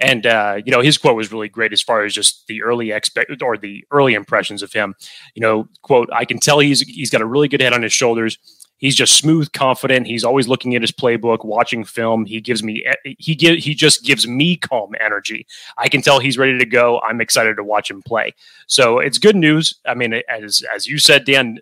And 0.00 0.26
uh, 0.26 0.60
you 0.64 0.70
know 0.70 0.80
his 0.80 0.96
quote 0.96 1.16
was 1.16 1.32
really 1.32 1.48
great 1.48 1.72
as 1.72 1.82
far 1.82 2.04
as 2.04 2.14
just 2.14 2.46
the 2.46 2.62
early 2.62 2.92
expect 2.92 3.42
or 3.42 3.56
the 3.56 3.84
early 3.90 4.14
impressions 4.14 4.62
of 4.62 4.72
him. 4.72 4.94
You 5.34 5.40
know, 5.40 5.68
quote: 5.82 6.08
I 6.12 6.24
can 6.24 6.38
tell 6.38 6.60
he's 6.60 6.80
he's 6.82 7.10
got 7.10 7.20
a 7.20 7.26
really 7.26 7.48
good 7.48 7.60
head 7.60 7.72
on 7.72 7.82
his 7.82 7.92
shoulders 7.92 8.38
he's 8.78 8.96
just 8.96 9.16
smooth, 9.16 9.52
confident. 9.52 10.06
He's 10.06 10.24
always 10.24 10.48
looking 10.48 10.74
at 10.74 10.82
his 10.82 10.92
playbook, 10.92 11.44
watching 11.44 11.84
film. 11.84 12.24
He 12.24 12.40
gives 12.40 12.62
me 12.62 12.84
he 13.18 13.34
give 13.34 13.58
he 13.58 13.74
just 13.74 14.04
gives 14.04 14.26
me 14.26 14.56
calm 14.56 14.94
energy. 14.98 15.46
I 15.76 15.88
can 15.88 16.00
tell 16.00 16.20
he's 16.20 16.38
ready 16.38 16.58
to 16.58 16.66
go. 16.66 17.00
I'm 17.00 17.20
excited 17.20 17.56
to 17.56 17.64
watch 17.64 17.90
him 17.90 18.02
play. 18.02 18.34
So 18.66 18.98
it's 18.98 19.18
good 19.18 19.36
news. 19.36 19.74
I 19.86 19.94
mean, 19.94 20.14
as 20.28 20.62
as 20.74 20.86
you 20.86 20.98
said, 20.98 21.24
Dan, 21.24 21.58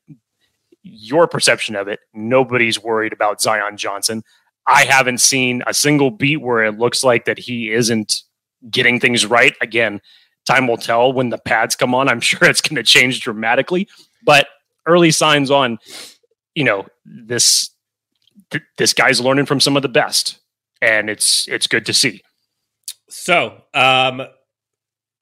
your 0.83 1.26
perception 1.26 1.75
of 1.75 1.88
it, 1.88 2.00
nobody's 2.14 2.81
worried 2.81 3.12
about 3.12 3.40
Zion 3.40 3.76
Johnson. 3.76 4.23
I 4.69 4.85
haven't 4.85 5.19
seen 5.19 5.62
a 5.66 5.75
single 5.75 6.11
beat 6.11 6.38
where 6.38 6.64
it 6.64 6.78
looks 6.78 7.05
like 7.05 7.25
that 7.26 7.38
he 7.38 7.71
isn't 7.71 8.23
getting 8.70 9.00
things 9.00 9.26
right. 9.26 9.54
Again, 9.61 10.00
time 10.46 10.66
will 10.66 10.76
tell 10.76 11.12
when 11.12 11.30
the 11.30 11.38
pads 11.38 11.76
come 11.76 11.94
on. 11.94 12.08
I'm 12.08 12.20
sure 12.20 12.49
it's 12.49 12.61
going 12.61 12.76
to 12.76 12.82
change 12.82 13.20
dramatically, 13.20 13.88
but 14.25 14.49
early 14.87 15.11
signs 15.11 15.50
on 15.50 15.78
you 16.54 16.64
know 16.64 16.87
this 17.04 17.70
th- 18.50 18.64
this 18.78 18.92
guy's 18.92 19.20
learning 19.20 19.46
from 19.46 19.61
some 19.61 19.76
of 19.76 19.82
the 19.82 19.88
best, 19.88 20.38
and 20.82 21.08
it's 21.08 21.46
it's 21.49 21.66
good 21.66 21.87
to 21.87 21.92
see. 21.92 22.23
So, 23.08 23.62
um, 23.73 24.23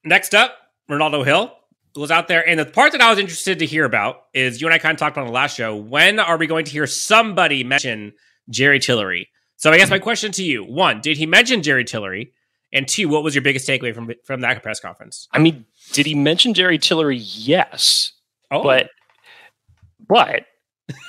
next 0.05 0.35
up, 0.35 0.57
Renaldo 0.89 1.23
Hill 1.23 1.53
was 1.97 2.11
out 2.11 2.29
there, 2.29 2.47
and 2.49 2.59
the 2.59 2.65
part 2.65 2.93
that 2.93 3.01
I 3.01 3.11
was 3.11 3.19
interested 3.19 3.59
to 3.59 3.67
hear 3.67 3.85
about 3.85 4.23
is 4.33 4.61
you 4.61 4.67
and 4.67 4.75
I 4.75 4.79
kind 4.79 4.95
of 4.95 4.99
talked 4.99 5.17
about 5.17 5.23
on 5.23 5.29
the 5.29 5.35
last 5.35 5.57
show. 5.57 5.77
When 5.77 6.19
are 6.19 6.39
we 6.39 6.47
going 6.47 6.65
to 6.65 6.71
hear 6.71 6.87
somebody 6.87 7.63
mention 7.65 8.15
Jerry 8.49 8.79
Tillery? 8.79 9.29
So, 9.57 9.71
I 9.71 9.77
guess 9.79 9.91
my 9.91 9.99
question 9.99 10.33
to 10.33 10.43
you: 10.43 10.65
one, 10.65 11.01
did 11.01 11.17
he 11.17 11.27
mention 11.27 11.63
Jerry 11.63 11.85
Tillery? 11.85 12.33
And 12.75 12.87
two, 12.89 13.09
what 13.09 13.23
was 13.23 13.35
your 13.35 13.43
biggest 13.43 13.69
takeaway 13.69 13.95
from 13.95 14.13
from 14.25 14.41
that 14.43 14.63
press 14.63 14.81
conference? 14.81 15.29
I 15.33 15.39
mean, 15.39 15.65
did 15.93 16.07
he 16.07 16.15
mention 16.15 16.53
Jerry 16.53 16.77
Tillery? 16.77 17.17
Yes, 17.17 18.13
oh. 18.51 18.63
but 18.63 18.91
but 20.07 20.47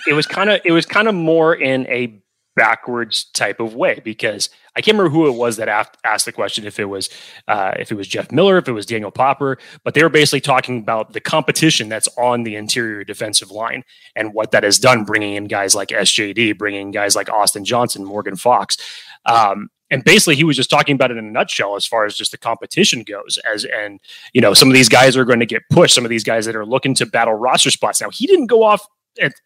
it 0.07 0.13
was 0.13 0.27
kind 0.27 0.49
of 0.49 0.61
it 0.63 0.71
was 0.71 0.85
kind 0.85 1.07
of 1.07 1.15
more 1.15 1.53
in 1.53 1.87
a 1.87 2.21
backwards 2.55 3.25
type 3.33 3.59
of 3.59 3.75
way 3.75 3.99
because 4.05 4.49
I 4.77 4.81
can't 4.81 4.97
remember 4.97 5.13
who 5.13 5.27
it 5.27 5.35
was 5.35 5.57
that 5.57 5.67
asked 6.05 6.25
the 6.25 6.31
question 6.31 6.65
if 6.65 6.79
it 6.79 6.85
was 6.85 7.09
uh, 7.49 7.73
if 7.77 7.91
it 7.91 7.95
was 7.95 8.07
Jeff 8.07 8.31
Miller 8.31 8.57
if 8.57 8.69
it 8.69 8.71
was 8.71 8.85
Daniel 8.85 9.11
Popper 9.11 9.57
but 9.83 9.93
they 9.93 10.01
were 10.01 10.09
basically 10.09 10.39
talking 10.39 10.79
about 10.79 11.11
the 11.11 11.19
competition 11.19 11.89
that's 11.89 12.07
on 12.17 12.43
the 12.43 12.55
interior 12.55 13.03
defensive 13.03 13.51
line 13.51 13.83
and 14.15 14.33
what 14.33 14.51
that 14.51 14.63
has 14.63 14.79
done 14.79 15.03
bringing 15.03 15.35
in 15.35 15.45
guys 15.45 15.75
like 15.75 15.89
SJD 15.89 16.57
bringing 16.57 16.91
guys 16.91 17.13
like 17.13 17.29
Austin 17.29 17.65
Johnson 17.65 18.05
Morgan 18.05 18.37
Fox 18.37 18.77
um, 19.25 19.69
and 19.91 20.03
basically 20.03 20.35
he 20.35 20.43
was 20.43 20.55
just 20.55 20.69
talking 20.69 20.95
about 20.95 21.11
it 21.11 21.17
in 21.17 21.25
a 21.25 21.31
nutshell 21.31 21.75
as 21.75 21.85
far 21.85 22.05
as 22.05 22.15
just 22.15 22.31
the 22.31 22.37
competition 22.37 23.03
goes 23.03 23.37
as 23.51 23.65
and 23.65 23.99
you 24.33 24.41
know 24.41 24.53
some 24.53 24.67
of 24.67 24.73
these 24.73 24.89
guys 24.89 25.15
are 25.15 25.25
going 25.25 25.39
to 25.39 25.45
get 25.45 25.63
pushed 25.69 25.95
some 25.95 26.05
of 26.05 26.09
these 26.09 26.23
guys 26.23 26.45
that 26.45 26.55
are 26.55 26.65
looking 26.65 26.93
to 26.93 27.05
battle 27.05 27.33
roster 27.33 27.71
spots 27.71 28.01
now 28.01 28.09
he 28.09 28.25
didn't 28.27 28.47
go 28.47 28.63
off 28.63 28.85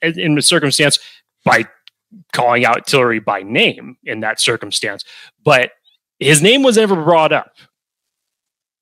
in 0.01 0.35
the 0.35 0.41
circumstance 0.41 0.99
by 1.45 1.65
calling 2.33 2.65
out 2.65 2.87
Tillery 2.87 3.19
by 3.19 3.43
name 3.43 3.97
in 4.03 4.21
that 4.21 4.39
circumstance, 4.39 5.03
but 5.43 5.71
his 6.19 6.41
name 6.41 6.63
was 6.63 6.77
never 6.77 6.95
brought 6.95 7.31
up 7.31 7.53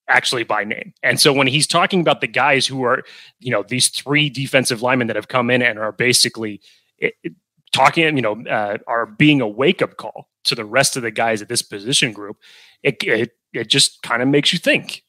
actually 0.09 0.43
by 0.43 0.63
name. 0.63 0.93
And 1.03 1.19
so 1.19 1.33
when 1.33 1.47
he's 1.47 1.67
talking 1.67 1.99
about 1.99 2.21
the 2.21 2.27
guys 2.27 2.65
who 2.65 2.83
are, 2.83 3.03
you 3.39 3.51
know, 3.51 3.63
these 3.67 3.89
three 3.89 4.29
defensive 4.29 4.81
linemen 4.81 5.07
that 5.07 5.17
have 5.17 5.27
come 5.27 5.49
in 5.49 5.61
and 5.61 5.77
are 5.77 5.91
basically 5.91 6.61
it, 6.97 7.13
it, 7.23 7.33
talking, 7.73 8.15
you 8.15 8.21
know, 8.21 8.41
uh, 8.45 8.77
are 8.87 9.05
being 9.05 9.41
a 9.41 9.47
wake 9.47 9.81
up 9.81 9.97
call 9.97 10.29
to 10.47 10.55
the 10.55 10.65
rest 10.65 10.97
of 10.97 11.03
the 11.03 11.11
guys 11.11 11.41
at 11.41 11.49
this 11.49 11.61
position 11.61 12.11
group, 12.11 12.37
it, 12.83 12.97
it, 13.03 13.37
it 13.53 13.67
just 13.67 14.01
kind 14.01 14.21
of 14.21 14.27
makes 14.27 14.51
you 14.51 14.59
think. 14.59 15.03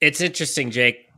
It's 0.00 0.20
interesting, 0.20 0.70
Jake 0.70 1.12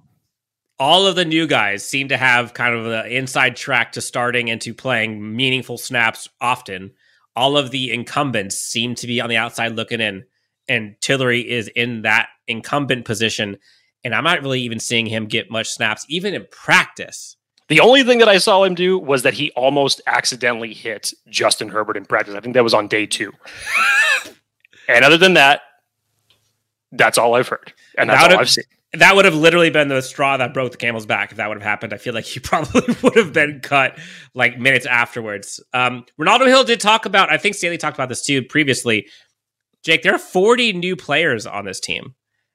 all 0.79 1.07
of 1.07 1.15
the 1.15 1.25
new 1.25 1.47
guys 1.47 1.85
seem 1.85 2.09
to 2.09 2.17
have 2.17 2.55
kind 2.55 2.75
of 2.75 2.85
the 2.85 3.07
inside 3.07 3.57
track 3.57 3.93
to 3.93 4.01
starting 4.01 4.51
and 4.51 4.61
to 4.61 4.75
playing 4.75 5.37
meaningful 5.37 5.79
snaps 5.79 6.29
often. 6.41 6.93
All 7.37 7.57
of 7.57 7.71
the 7.71 7.93
incumbents 7.93 8.57
seem 8.57 8.95
to 8.97 9.07
be 9.07 9.21
on 9.21 9.29
the 9.29 9.37
outside 9.37 9.73
looking 9.73 10.01
in, 10.01 10.25
and 10.69 10.97
Tillery 11.01 11.49
is 11.49 11.69
in 11.69 12.03
that 12.03 12.29
incumbent 12.49 13.05
position. 13.05 13.59
And 14.03 14.15
I'm 14.15 14.25
not 14.25 14.43
really 14.43 14.61
even 14.61 14.81
seeing 14.81 15.07
him 15.07 15.27
get 15.27 15.51
much 15.51 15.69
snaps, 15.69 16.05
even 16.09 16.35
in 16.35 16.47
practice. 16.51 17.37
The 17.69 17.81
only 17.81 18.03
thing 18.03 18.19
that 18.19 18.29
I 18.29 18.39
saw 18.39 18.63
him 18.65 18.75
do 18.75 18.99
was 18.99 19.23
that 19.23 19.35
he 19.35 19.51
almost 19.53 20.03
accidentally 20.07 20.75
hit 20.75 21.15
Justin 21.29 21.69
Herbert 21.69 21.97
in 21.97 22.05
practice. 22.05 22.35
I 22.35 22.41
think 22.41 22.55
that 22.55 22.65
was 22.65 22.75
on 22.75 22.89
day 22.89 23.07
two. 23.07 23.33
and 24.89 25.05
other 25.05 25.17
than 25.17 25.35
that, 25.35 25.63
that's 26.93 27.17
all 27.17 27.35
I've 27.35 27.49
heard. 27.49 27.73
And 27.97 28.11
that's 28.11 28.23
all 28.23 28.39
I've 28.39 28.51
seen 28.51 28.65
that 28.95 29.17
would 29.17 29.25
have 29.25 29.35
literally 29.35 29.71
been 29.71 29.89
the 29.89 30.01
straw 30.01 30.37
that 30.37 30.55
broke 30.55 30.71
the 30.73 30.79
camel's 30.79 31.07
back 31.07 31.33
if 31.33 31.39
that 31.39 31.49
would 31.49 31.57
have 31.57 31.63
happened. 31.63 31.93
I 31.93 31.97
feel 31.97 32.15
like 32.15 32.25
he 32.25 32.41
probably 32.41 32.95
would 33.03 33.17
have 33.17 33.33
been 33.33 33.61
cut 33.61 33.99
like 34.35 34.59
minutes 34.59 34.87
afterwards. 34.87 35.61
Um, 35.73 36.07
Renaldo 36.17 36.47
Hill 36.47 36.65
did 36.65 36.81
talk 36.81 37.07
about, 37.07 37.31
I 37.31 37.37
think 37.37 37.55
Staley 37.55 37.79
talked 37.79 37.97
about 37.97 38.09
this 38.09 38.25
too 38.25 38.43
previously. 38.43 39.09
Jake, 39.85 40.03
there 40.03 40.15
are 40.15 40.19
40 40.19 40.75
new 40.75 40.97
players 40.97 41.47
on 41.47 41.65
this 41.65 41.81
team. 41.81 42.15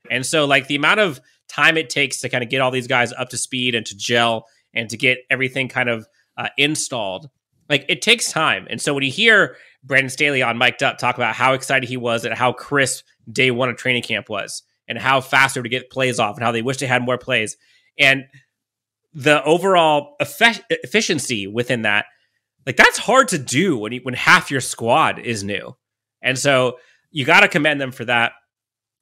And 0.09 0.25
so, 0.25 0.45
like, 0.45 0.67
the 0.67 0.75
amount 0.75 0.99
of 1.01 1.19
time 1.47 1.77
it 1.77 1.89
takes 1.89 2.21
to 2.21 2.29
kind 2.29 2.43
of 2.43 2.49
get 2.49 2.61
all 2.61 2.71
these 2.71 2.87
guys 2.87 3.13
up 3.13 3.29
to 3.29 3.37
speed 3.37 3.75
and 3.75 3.85
to 3.85 3.95
gel 3.95 4.47
and 4.73 4.89
to 4.89 4.97
get 4.97 5.19
everything 5.29 5.67
kind 5.67 5.89
of 5.89 6.07
uh, 6.37 6.49
installed, 6.57 7.29
like, 7.69 7.85
it 7.87 8.01
takes 8.01 8.31
time. 8.31 8.67
And 8.69 8.81
so, 8.81 8.93
when 8.93 9.03
you 9.03 9.11
hear 9.11 9.57
Brandon 9.83 10.09
Staley 10.09 10.41
on 10.41 10.57
Mic'd 10.57 10.83
Up 10.83 10.97
talk 10.97 11.15
about 11.15 11.35
how 11.35 11.53
excited 11.53 11.87
he 11.87 11.97
was 11.97 12.25
and 12.25 12.33
how 12.33 12.53
crisp 12.53 13.05
day 13.31 13.51
one 13.51 13.69
of 13.69 13.77
training 13.77 14.03
camp 14.03 14.29
was, 14.29 14.63
and 14.89 14.97
how 14.97 15.21
fast 15.21 15.31
faster 15.31 15.63
to 15.63 15.69
get 15.69 15.91
plays 15.91 16.19
off 16.19 16.35
and 16.35 16.43
how 16.43 16.51
they 16.51 16.63
wish 16.63 16.77
they 16.77 16.87
had 16.87 17.03
more 17.03 17.17
plays. 17.17 17.55
And 17.97 18.25
the 19.13 19.43
overall 19.43 20.15
effe- 20.19 20.63
efficiency 20.69 21.47
within 21.47 21.83
that, 21.83 22.05
like 22.65 22.75
that's 22.75 22.97
hard 22.97 23.29
to 23.29 23.37
do 23.37 23.77
when 23.77 23.93
you, 23.93 23.99
when 24.03 24.15
half 24.15 24.51
your 24.51 24.61
squad 24.61 25.19
is 25.19 25.43
new. 25.43 25.77
And 26.21 26.37
so 26.37 26.79
you 27.11 27.23
got 27.23 27.41
to 27.41 27.47
commend 27.47 27.79
them 27.79 27.91
for 27.91 28.05
that. 28.05 28.33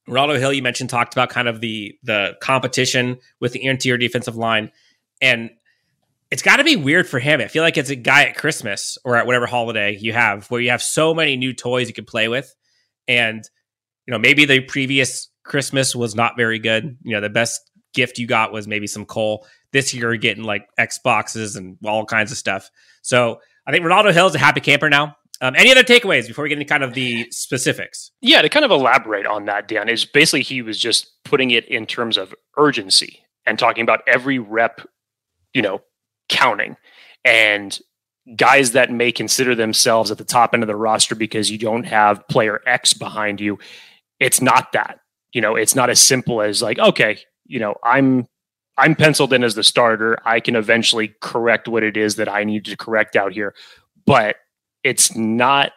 Renaldo 0.07 0.37
Hill, 0.39 0.53
you 0.53 0.61
mentioned, 0.61 0.89
talked 0.89 1.13
about 1.13 1.29
kind 1.29 1.47
of 1.47 1.59
the 1.59 1.97
the 2.03 2.37
competition 2.41 3.17
with 3.39 3.53
the 3.53 3.63
interior 3.65 3.97
defensive 3.97 4.37
line, 4.37 4.71
and 5.21 5.51
it's 6.29 6.41
got 6.41 6.57
to 6.57 6.63
be 6.63 6.75
weird 6.75 7.07
for 7.07 7.19
him. 7.19 7.39
I 7.39 7.47
feel 7.47 7.63
like 7.63 7.77
it's 7.77 7.89
a 7.89 7.95
guy 7.95 8.25
at 8.25 8.35
Christmas 8.35 8.97
or 9.05 9.15
at 9.15 9.25
whatever 9.25 9.45
holiday 9.45 9.97
you 9.97 10.13
have, 10.13 10.49
where 10.51 10.59
you 10.59 10.71
have 10.71 10.81
so 10.81 11.13
many 11.13 11.37
new 11.37 11.53
toys 11.53 11.87
you 11.87 11.93
can 11.93 12.05
play 12.05 12.27
with, 12.27 12.53
and 13.07 13.47
you 14.05 14.11
know 14.11 14.19
maybe 14.19 14.45
the 14.45 14.61
previous 14.61 15.29
Christmas 15.43 15.95
was 15.95 16.15
not 16.15 16.37
very 16.37 16.59
good. 16.59 16.97
You 17.03 17.15
know, 17.15 17.21
the 17.21 17.29
best 17.29 17.61
gift 17.93 18.19
you 18.19 18.27
got 18.27 18.51
was 18.51 18.67
maybe 18.67 18.87
some 18.87 19.05
coal. 19.05 19.47
This 19.71 19.93
year, 19.93 20.13
you're 20.13 20.17
getting 20.17 20.43
like 20.43 20.67
Xboxes 20.79 21.57
and 21.57 21.77
all 21.85 22.05
kinds 22.05 22.31
of 22.31 22.37
stuff. 22.37 22.69
So 23.01 23.39
I 23.65 23.71
think 23.71 23.83
Renaldo 23.83 24.11
Hill 24.11 24.27
is 24.27 24.35
a 24.35 24.39
happy 24.39 24.61
camper 24.61 24.89
now. 24.89 25.15
Um, 25.39 25.55
any 25.55 25.71
other 25.71 25.83
takeaways 25.83 26.27
before 26.27 26.43
we 26.43 26.49
get 26.49 26.57
into 26.57 26.69
kind 26.69 26.83
of 26.83 26.93
the 26.93 27.27
specifics? 27.31 28.11
Yeah, 28.21 28.41
to 28.41 28.49
kind 28.49 28.65
of 28.65 28.71
elaborate 28.71 29.27
on 29.27 29.45
that, 29.45 29.67
Dan, 29.67 29.87
is 29.87 30.03
basically 30.03 30.41
he 30.41 30.61
was 30.61 30.79
just 30.79 31.11
putting 31.23 31.51
it 31.51 31.67
in 31.67 31.85
terms 31.85 32.17
of 32.17 32.33
urgency 32.57 33.23
and 33.45 33.59
talking 33.59 33.83
about 33.83 34.01
every 34.07 34.39
rep, 34.39 34.81
you 35.53 35.61
know, 35.61 35.81
counting 36.29 36.77
and 37.23 37.79
guys 38.35 38.71
that 38.71 38.91
may 38.91 39.11
consider 39.11 39.55
themselves 39.55 40.11
at 40.11 40.17
the 40.17 40.25
top 40.25 40.53
end 40.53 40.61
of 40.61 40.67
the 40.67 40.75
roster 40.75 41.15
because 41.15 41.49
you 41.49 41.57
don't 41.57 41.85
have 41.85 42.27
player 42.27 42.61
X 42.65 42.93
behind 42.93 43.39
you. 43.39 43.57
It's 44.19 44.41
not 44.41 44.73
that 44.73 44.99
you 45.33 45.41
know, 45.41 45.55
it's 45.55 45.75
not 45.75 45.89
as 45.89 45.99
simple 45.99 46.41
as 46.41 46.61
like, 46.61 46.79
okay, 46.79 47.19
you 47.45 47.59
know, 47.59 47.75
I'm 47.83 48.27
I'm 48.77 48.95
penciled 48.95 49.33
in 49.33 49.43
as 49.43 49.55
the 49.55 49.63
starter. 49.63 50.17
I 50.25 50.39
can 50.39 50.55
eventually 50.55 51.13
correct 51.21 51.67
what 51.67 51.83
it 51.83 51.97
is 51.97 52.15
that 52.15 52.27
I 52.27 52.43
need 52.43 52.65
to 52.65 52.77
correct 52.77 53.15
out 53.15 53.33
here. 53.33 53.53
But 54.05 54.37
it's 54.83 55.15
not 55.15 55.73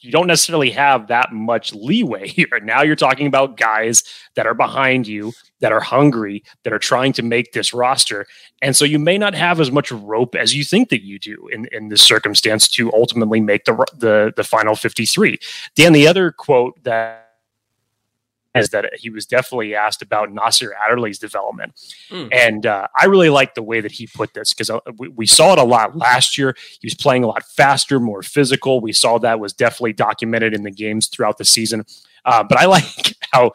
you 0.00 0.10
don't 0.10 0.26
necessarily 0.26 0.70
have 0.70 1.08
that 1.08 1.32
much 1.32 1.72
leeway 1.72 2.28
here. 2.28 2.60
Now 2.62 2.82
you're 2.82 2.96
talking 2.96 3.26
about 3.26 3.56
guys 3.56 4.02
that 4.34 4.46
are 4.46 4.54
behind 4.54 5.06
you, 5.06 5.32
that 5.60 5.72
are 5.72 5.80
hungry, 5.80 6.44
that 6.62 6.72
are 6.72 6.78
trying 6.78 7.12
to 7.14 7.22
make 7.22 7.52
this 7.52 7.72
roster. 7.72 8.26
And 8.62 8.76
so 8.76 8.84
you 8.84 8.98
may 8.98 9.18
not 9.18 9.34
have 9.34 9.60
as 9.60 9.70
much 9.70 9.90
rope 9.90 10.34
as 10.34 10.54
you 10.54 10.64
think 10.64 10.88
that 10.90 11.04
you 11.04 11.18
do 11.18 11.48
in, 11.48 11.66
in 11.72 11.88
this 11.88 12.02
circumstance 12.02 12.68
to 12.70 12.92
ultimately 12.92 13.40
make 13.40 13.64
the, 13.64 13.74
the, 13.96 14.32
the 14.36 14.44
final 14.44 14.74
53. 14.74 15.38
Dan, 15.74 15.92
the 15.92 16.06
other 16.06 16.32
quote 16.32 16.82
that 16.84 17.23
is 18.54 18.68
that 18.70 18.90
he 18.94 19.10
was 19.10 19.26
definitely 19.26 19.74
asked 19.74 20.00
about 20.00 20.32
Nasir 20.32 20.74
Adderley's 20.82 21.18
development. 21.18 21.74
Mm. 22.10 22.28
And 22.32 22.66
uh, 22.66 22.86
I 23.00 23.06
really 23.06 23.28
like 23.28 23.54
the 23.54 23.62
way 23.62 23.80
that 23.80 23.92
he 23.92 24.06
put 24.06 24.34
this 24.34 24.54
because 24.54 24.70
uh, 24.70 24.80
we, 24.96 25.08
we, 25.08 25.26
saw 25.26 25.52
it 25.54 25.58
a 25.58 25.64
lot 25.64 25.96
last 25.96 26.38
year. 26.38 26.56
He 26.80 26.86
was 26.86 26.94
playing 26.94 27.24
a 27.24 27.26
lot 27.26 27.42
faster, 27.44 27.98
more 27.98 28.22
physical. 28.22 28.80
We 28.80 28.92
saw 28.92 29.18
that 29.18 29.40
was 29.40 29.52
definitely 29.52 29.94
documented 29.94 30.54
in 30.54 30.62
the 30.62 30.70
games 30.70 31.08
throughout 31.08 31.38
the 31.38 31.44
season. 31.44 31.84
Uh, 32.24 32.44
but 32.44 32.58
I 32.58 32.64
like 32.66 33.16
how 33.32 33.52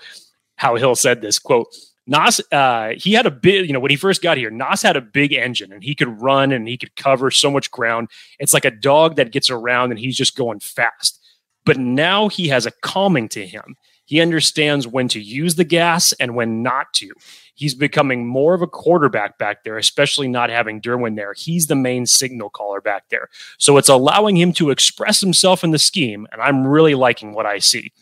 how 0.58 0.76
Hill 0.76 0.96
said 0.96 1.22
this 1.22 1.40
quote. 1.40 1.68
Nas, 2.06 2.42
uh, 2.52 2.94
he 2.98 3.14
had 3.14 3.28
a 3.28 3.32
big, 3.32 3.68
you 3.68 3.74
know, 3.74 3.80
when 3.80 3.92
he 3.92 3.96
first 3.96 4.24
got 4.24 4.36
here, 4.36 4.50
Nas 4.50 4.82
had 4.82 4.98
a 4.98 5.02
big 5.02 5.32
engine 5.32 5.72
and 5.72 5.84
he 5.84 5.94
could 5.94 6.20
run 6.20 6.52
and 6.52 6.68
he 6.68 6.76
could 6.76 6.96
cover 6.96 7.30
so 7.30 7.52
much 7.52 7.70
ground. 7.70 8.10
It's 8.40 8.54
like 8.54 8.66
a 8.66 8.72
dog 8.72 9.16
that 9.18 9.32
gets 9.32 9.52
around 9.52 9.92
and 9.92 10.00
he's 10.00 10.18
just 10.18 10.36
going 10.36 10.60
fast. 10.60 11.24
But 11.66 11.78
now 11.78 12.28
he 12.28 12.48
has 12.48 12.66
a 12.66 12.72
calming 12.72 13.30
to 13.30 13.46
him. 13.46 13.76
He 14.10 14.22
understands 14.22 14.88
when 14.88 15.08
to 15.10 15.22
use 15.22 15.54
the 15.54 15.64
gas 15.64 16.14
and 16.14 16.34
when 16.34 16.64
not 16.64 16.96
to. 16.96 17.12
He's 17.54 17.76
becoming 17.76 18.26
more 18.26 18.56
of 18.56 18.64
a 18.64 18.68
quarterback 18.68 19.38
back 19.38 19.64
there, 19.64 19.78
especially 19.78 20.28
not 20.28 20.50
having 20.50 20.82
Derwin 20.82 21.16
there. 21.16 21.34
He's 21.34 21.68
the 21.68 21.76
main 21.76 22.08
signal 22.08 22.50
caller 22.50 22.82
back 22.82 23.10
there. 23.10 23.30
So 23.60 23.78
it's 23.78 23.88
allowing 23.88 24.36
him 24.36 24.52
to 24.54 24.72
express 24.72 25.22
himself 25.22 25.64
in 25.64 25.70
the 25.70 25.78
scheme. 25.78 26.26
And 26.32 26.42
I'm 26.42 26.66
really 26.66 26.96
liking 26.96 27.36
what 27.36 27.46
I 27.46 27.60
see. 27.60 27.94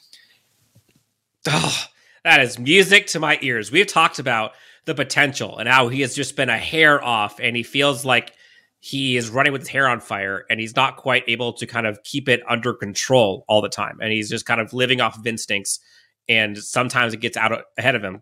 Oh, 1.46 1.84
that 2.24 2.40
is 2.40 2.58
music 2.58 3.08
to 3.08 3.20
my 3.20 3.38
ears. 3.42 3.70
We've 3.70 3.86
talked 3.86 4.18
about 4.18 4.54
the 4.86 4.96
potential 4.96 5.58
and 5.58 5.68
how 5.68 5.90
he 5.90 6.00
has 6.00 6.16
just 6.16 6.38
been 6.38 6.50
a 6.50 6.58
hair 6.58 7.04
off 7.04 7.38
and 7.42 7.54
he 7.58 7.64
feels 7.64 8.06
like 8.06 8.32
he 8.80 9.18
is 9.18 9.30
running 9.30 9.52
with 9.52 9.64
his 9.64 9.70
hair 9.70 9.90
on 9.90 10.00
fire 10.00 10.46
and 10.50 10.58
he's 10.58 10.78
not 10.78 10.96
quite 10.96 11.26
able 11.28 11.52
to 11.52 11.66
kind 11.66 11.86
of 11.86 12.02
keep 12.04 12.30
it 12.30 12.42
under 12.48 12.74
control 12.74 13.44
all 13.50 13.62
the 13.62 13.68
time. 13.68 13.98
And 14.02 14.14
he's 14.14 14.30
just 14.30 14.46
kind 14.46 14.62
of 14.62 14.72
living 14.72 15.02
off 15.02 15.18
of 15.18 15.28
instincts 15.28 15.82
and 16.30 16.58
sometimes 16.58 17.14
it 17.14 17.22
gets 17.22 17.38
out 17.38 17.64
ahead 17.78 17.96
of 17.96 18.04
him. 18.04 18.22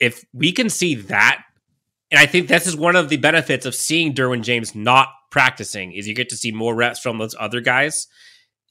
If 0.00 0.24
we 0.32 0.52
can 0.52 0.68
see 0.68 0.94
that, 0.94 1.42
and 2.10 2.20
I 2.20 2.26
think 2.26 2.48
this 2.48 2.66
is 2.66 2.76
one 2.76 2.96
of 2.96 3.08
the 3.08 3.16
benefits 3.16 3.66
of 3.66 3.74
seeing 3.74 4.14
Derwin 4.14 4.42
James 4.42 4.74
not 4.74 5.08
practicing 5.30 5.92
is 5.92 6.06
you 6.06 6.14
get 6.14 6.28
to 6.30 6.36
see 6.36 6.52
more 6.52 6.74
reps 6.74 7.00
from 7.00 7.18
those 7.18 7.34
other 7.38 7.60
guys. 7.60 8.06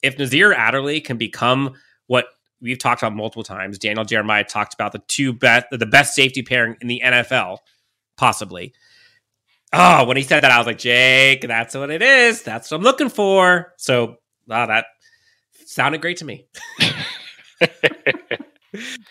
If 0.02 0.18
Nasir 0.18 0.52
Adderley 0.52 1.00
can 1.00 1.16
become 1.16 1.74
what 2.06 2.26
we've 2.60 2.78
talked 2.78 3.02
about 3.02 3.14
multiple 3.14 3.42
times, 3.42 3.78
Daniel 3.78 4.04
Jeremiah 4.04 4.44
talked 4.44 4.74
about 4.74 4.92
the 4.92 5.02
two 5.06 5.32
best, 5.32 5.66
the 5.70 5.86
best 5.86 6.14
safety 6.14 6.42
pairing 6.42 6.76
in 6.80 6.88
the 6.88 7.02
NFL, 7.04 7.58
possibly. 8.16 8.72
Oh, 9.72 10.04
when 10.06 10.16
he 10.16 10.22
said 10.22 10.40
that, 10.42 10.50
I 10.50 10.58
was 10.58 10.66
like, 10.66 10.78
Jake, 10.78 11.42
that's 11.42 11.74
what 11.74 11.90
it 11.90 12.00
is. 12.00 12.42
That's 12.42 12.70
what 12.70 12.78
I'm 12.78 12.82
looking 12.84 13.08
for. 13.08 13.74
So, 13.76 14.16
wow, 14.46 14.66
that 14.66 14.86
sounded 15.66 16.00
great 16.00 16.18
to 16.18 16.24
me. 16.24 16.46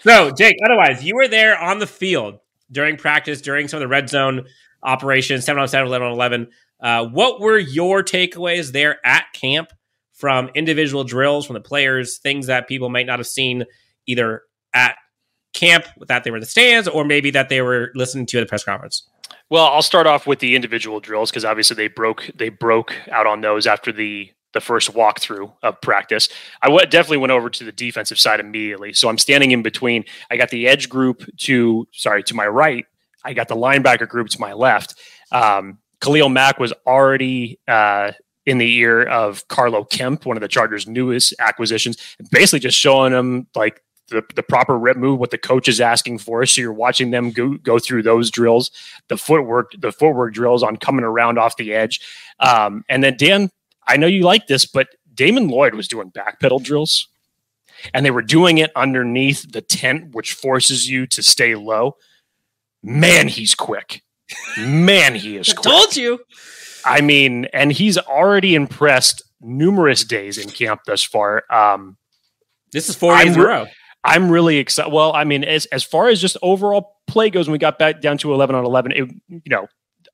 so, 0.01 0.31
Jake, 0.31 0.55
otherwise, 0.65 1.03
you 1.03 1.15
were 1.15 1.27
there 1.27 1.57
on 1.57 1.79
the 1.79 1.87
field 1.87 2.39
during 2.71 2.97
practice, 2.97 3.41
during 3.41 3.67
some 3.67 3.77
of 3.77 3.81
the 3.81 3.87
red 3.87 4.09
zone 4.09 4.45
operations, 4.83 5.45
7 5.45 5.61
on 5.61 5.67
7, 5.67 5.87
11 5.87 6.07
on 6.07 6.13
11. 6.13 6.47
Uh, 6.81 7.05
what 7.05 7.39
were 7.39 7.57
your 7.57 8.03
takeaways 8.03 8.71
there 8.71 9.05
at 9.05 9.25
camp 9.33 9.69
from 10.13 10.49
individual 10.55 11.03
drills 11.03 11.45
from 11.45 11.55
the 11.55 11.61
players, 11.61 12.17
things 12.17 12.47
that 12.47 12.67
people 12.67 12.89
might 12.89 13.05
not 13.05 13.19
have 13.19 13.27
seen 13.27 13.65
either 14.05 14.43
at 14.73 14.95
camp 15.53 15.85
that 16.07 16.23
they 16.23 16.31
were 16.31 16.37
in 16.37 16.41
the 16.41 16.47
stands 16.47 16.87
or 16.87 17.03
maybe 17.05 17.31
that 17.31 17.49
they 17.49 17.61
were 17.61 17.91
listening 17.95 18.25
to 18.27 18.37
at 18.37 18.41
the 18.41 18.45
press 18.45 18.63
conference? 18.63 19.07
Well, 19.49 19.65
I'll 19.65 19.81
start 19.81 20.07
off 20.07 20.25
with 20.27 20.39
the 20.39 20.55
individual 20.55 20.99
drills 20.99 21.29
because 21.29 21.45
obviously 21.45 21.75
they 21.75 21.87
broke 21.87 22.29
they 22.35 22.49
broke 22.49 22.95
out 23.11 23.27
on 23.27 23.41
those 23.41 23.67
after 23.67 23.91
the 23.91 24.31
the 24.55 24.61
first 24.61 24.93
walkthrough 24.93 25.51
of 25.61 25.79
practice. 25.81 26.29
I 26.63 26.67
w- 26.67 26.85
definitely 26.87 27.17
went 27.17 27.31
over 27.31 27.51
to 27.51 27.63
the 27.63 27.71
defensive 27.71 28.17
side 28.17 28.39
immediately. 28.39 28.93
So 28.93 29.09
I'm 29.09 29.19
standing 29.19 29.51
in 29.51 29.61
between. 29.61 30.05
I 30.31 30.37
got 30.37 30.49
the 30.49 30.67
edge 30.67 30.89
group 30.89 31.23
to 31.41 31.87
sorry 31.91 32.23
to 32.23 32.33
my 32.33 32.47
right. 32.47 32.85
I 33.23 33.33
got 33.33 33.47
the 33.47 33.55
linebacker 33.55 34.07
group 34.07 34.29
to 34.29 34.39
my 34.39 34.53
left. 34.53 34.95
Um, 35.31 35.79
Khalil 35.99 36.29
Mack 36.29 36.57
was 36.57 36.73
already 36.87 37.59
uh, 37.67 38.13
in 38.45 38.57
the 38.57 38.71
ear 38.77 39.03
of 39.03 39.47
Carlo 39.47 39.83
Kemp, 39.83 40.25
one 40.25 40.37
of 40.37 40.41
the 40.41 40.47
Chargers' 40.47 40.87
newest 40.87 41.33
acquisitions, 41.39 41.97
basically 42.31 42.59
just 42.59 42.77
showing 42.77 43.11
them 43.11 43.47
like 43.55 43.81
the, 44.09 44.23
the 44.35 44.43
proper 44.43 44.77
rep 44.77 44.97
move, 44.97 45.19
what 45.19 45.31
the 45.31 45.37
coach 45.37 45.67
is 45.67 45.81
asking 45.81 46.19
for. 46.19 46.45
So 46.45 46.61
you're 46.61 46.71
watching 46.71 47.11
them 47.11 47.31
go, 47.31 47.57
go 47.57 47.79
through 47.79 48.03
those 48.03 48.29
drills, 48.29 48.71
the 49.07 49.17
footwork, 49.17 49.71
the 49.77 49.91
footwork 49.91 50.33
drills 50.33 50.63
on 50.63 50.77
coming 50.77 51.03
around 51.03 51.39
off 51.39 51.57
the 51.57 51.73
edge. 51.73 51.99
Um, 52.39 52.85
and 52.87 53.03
then 53.03 53.17
Dan, 53.17 53.49
I 53.87 53.97
know 53.97 54.07
you 54.07 54.23
like 54.23 54.47
this, 54.47 54.65
but 54.65 54.87
Damon 55.13 55.47
Lloyd 55.47 55.75
was 55.75 55.87
doing 55.87 56.09
back 56.09 56.39
pedal 56.39 56.59
drills 56.59 57.07
and 57.93 58.05
they 58.05 58.11
were 58.11 58.21
doing 58.21 58.57
it 58.57 58.71
underneath 58.75 59.51
the 59.51 59.61
tent, 59.61 60.13
which 60.13 60.33
forces 60.33 60.89
you 60.89 61.05
to 61.07 61.23
stay 61.23 61.55
low. 61.55 61.95
Man, 62.83 63.27
he's 63.27 63.55
quick. 63.55 64.01
Man, 64.57 65.15
he 65.15 65.37
is 65.37 65.53
quick. 65.53 65.63
Told 65.63 65.95
you. 65.95 66.19
I 66.85 67.01
mean, 67.01 67.45
and 67.45 67.71
he's 67.71 67.97
already 67.97 68.55
impressed 68.55 69.23
numerous 69.41 70.03
days 70.03 70.37
in 70.37 70.49
camp 70.49 70.81
thus 70.85 71.03
far. 71.03 71.43
Um, 71.51 71.97
this 72.71 72.89
is 72.89 72.95
4 72.95 73.17
days 73.17 73.35
in 73.35 73.41
a 73.41 73.45
row. 73.45 73.65
I'm 74.03 74.29
really 74.29 74.57
excited. 74.57 74.93
Well, 74.93 75.13
I 75.13 75.23
mean, 75.23 75.43
as 75.43 75.65
as 75.67 75.83
far 75.83 76.09
as 76.09 76.21
just 76.21 76.37
overall 76.43 76.97
play 77.07 77.31
goes, 77.31 77.47
when 77.47 77.53
we 77.53 77.57
got 77.57 77.79
back 77.79 78.01
down 78.01 78.19
to 78.19 78.33
11 78.33 78.55
on 78.55 78.63
11, 78.63 78.91
it, 78.91 78.97
you 79.29 79.41
know, 79.47 79.67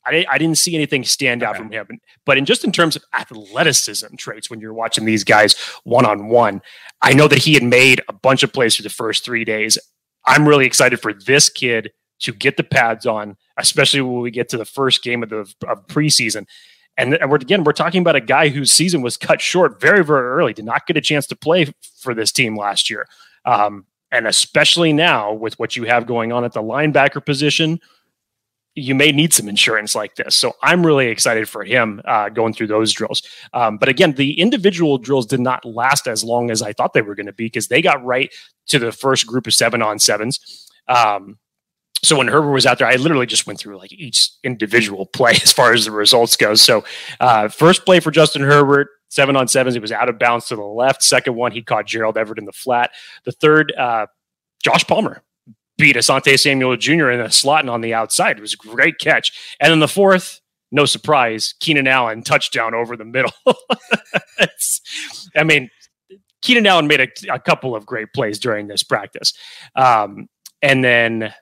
I, 0.06 0.26
I 0.30 0.38
didn't 0.38 0.58
see 0.58 0.76
anything 0.76 1.04
stand 1.04 1.44
out 1.44 1.56
okay. 1.56 1.60
from 1.60 1.72
him. 1.72 2.00
But 2.26 2.38
in 2.38 2.46
just 2.46 2.64
in 2.64 2.72
terms 2.72 2.96
of 2.96 3.04
athleticism 3.14 4.16
traits, 4.18 4.50
when 4.50 4.60
you're 4.60 4.74
watching 4.74 5.06
these 5.06 5.24
guys 5.24 5.56
one 5.84 6.06
on 6.06 6.28
one, 6.28 6.62
I 7.02 7.14
know 7.14 7.28
that 7.28 7.40
he 7.40 7.54
had 7.54 7.64
made 7.64 8.02
a 8.08 8.14
bunch 8.14 8.44
of 8.44 8.54
plays 8.54 8.76
for 8.76 8.84
the 8.84 8.90
first 8.90 9.24
three 9.24 9.46
days. 9.46 9.78
I'm 10.26 10.48
really 10.48 10.66
excited 10.66 11.00
for 11.00 11.14
this 11.14 11.50
kid 11.50 11.92
to 12.20 12.32
get 12.32 12.58
the 12.58 12.64
pads 12.64 13.06
on, 13.06 13.36
especially 13.58 14.02
when 14.02 14.22
we 14.22 14.32
get 14.32 14.50
to 14.50 14.58
the 14.58 14.66
first 14.66 15.04
game 15.04 15.24
of 15.24 15.30
the 15.30 15.54
of 15.68 15.88
preseason. 15.88 16.46
And, 16.98 17.16
and 17.16 17.32
we're 17.32 17.38
again, 17.38 17.64
we're 17.64 17.72
talking 17.74 18.02
about 18.02 18.16
a 18.16 18.22
guy 18.22 18.50
whose 18.50 18.72
season 18.72 19.02
was 19.02 19.18
cut 19.18 19.42
short 19.42 19.82
very, 19.82 20.04
very 20.04 20.28
early, 20.28 20.54
did 20.54 20.66
not 20.66 20.86
get 20.86 20.98
a 20.98 21.02
chance 21.02 21.26
to 21.28 21.36
play 21.36 21.74
for 22.00 22.14
this 22.14 22.32
team 22.32 22.56
last 22.56 22.90
year. 22.90 23.08
Um, 23.46 23.86
and 24.12 24.28
especially 24.28 24.94
now 24.94 25.34
with 25.34 25.58
what 25.58 25.76
you 25.76 25.86
have 25.86 26.06
going 26.06 26.32
on 26.32 26.44
at 26.44 26.54
the 26.54 26.62
linebacker 26.62 27.26
position, 27.26 27.80
you 28.76 28.96
may 28.96 29.12
need 29.12 29.34
some 29.34 29.50
insurance 29.50 29.96
like 29.96 30.16
this. 30.16 30.36
So 30.36 30.54
I'm 30.64 30.86
really 30.86 31.08
excited 31.08 31.50
for 31.50 31.64
him 31.64 32.02
uh, 32.06 32.30
going 32.30 32.54
through 32.54 32.68
those 32.68 32.94
drills. 32.94 33.22
Um, 33.54 33.78
but 33.78 33.90
again, 33.90 34.14
the 34.14 34.40
individual 34.40 34.98
drills 34.98 35.26
did 35.26 35.42
not 35.42 35.66
last 35.66 36.08
as 36.08 36.24
long 36.24 36.50
as 36.52 36.62
I 36.62 36.72
thought 36.72 36.94
they 36.94 37.02
were 37.02 37.16
going 37.16 37.26
to 37.26 37.34
be 37.34 37.46
because 37.46 37.68
they 37.68 37.82
got 37.82 38.04
right 38.04 38.34
to 38.68 38.80
the 38.80 38.92
first 38.92 39.28
group 39.28 39.46
of 39.46 39.54
seven 39.54 39.82
on 39.82 40.00
sevens. 40.00 40.70
Um, 40.88 41.38
so 42.04 42.18
when 42.18 42.28
Herbert 42.28 42.52
was 42.52 42.66
out 42.66 42.80
there, 42.80 42.88
I 42.88 42.96
literally 42.96 43.26
just 43.26 43.46
went 43.46 43.60
through 43.60 43.78
like 43.78 43.92
each 43.92 44.32
individual 44.44 45.06
play 45.06 45.32
as 45.44 45.52
far 45.52 45.74
as 45.74 45.86
the 45.86 45.92
results 45.92 46.38
go. 46.38 46.56
So 46.56 46.84
uh, 47.20 47.50
first 47.50 47.86
play 47.86 48.00
for 48.00 48.10
Justin 48.10 48.42
Herbert, 48.42 48.88
seven 49.10 49.36
on 49.36 49.50
sevens, 49.50 49.76
it 49.76 49.82
was 49.82 49.92
out 49.92 50.08
of 50.08 50.18
bounds 50.18 50.48
to 50.48 50.56
the 50.56 50.64
left. 50.64 51.04
Second 51.04 51.36
one, 51.36 51.52
he 51.52 51.62
caught 51.62 51.88
Gerald 51.88 52.18
Everett 52.18 52.40
in 52.40 52.46
the 52.46 52.54
flat. 52.54 52.92
The 53.26 53.34
third, 53.34 53.74
uh, 53.78 54.08
Josh 54.64 54.86
Palmer 54.88 55.24
beat 55.82 55.96
Asante 55.96 56.40
Samuel 56.40 56.78
Jr. 56.78 57.10
in 57.10 57.20
a 57.20 57.32
slot 57.32 57.62
and 57.62 57.70
on 57.70 57.82
the 57.82 57.96
outside. 57.96 58.38
It 58.38 58.42
was 58.42 58.54
a 58.54 58.58
great 58.58 59.00
catch. 59.00 59.58
And 59.60 59.72
then 59.72 59.80
the 59.80 59.88
fourth, 59.88 60.40
no 60.72 60.86
surprise, 60.86 61.56
Keenan 61.60 61.88
Allen 61.88 62.22
touchdown 62.22 62.76
over 62.76 62.96
the 62.96 63.04
middle. 63.04 63.34
I 65.36 65.44
mean, 65.44 65.72
Keenan 66.44 66.68
Allen 66.68 66.86
made 66.86 67.02
a, 67.02 67.34
a, 67.34 67.40
couple 67.40 67.76
of 67.76 67.88
great 67.88 68.14
plays 68.14 68.38
during 68.38 68.68
this 68.68 68.84
practice. 68.84 69.34
Um, 69.76 70.30
and 70.62 70.84
then 70.84 71.34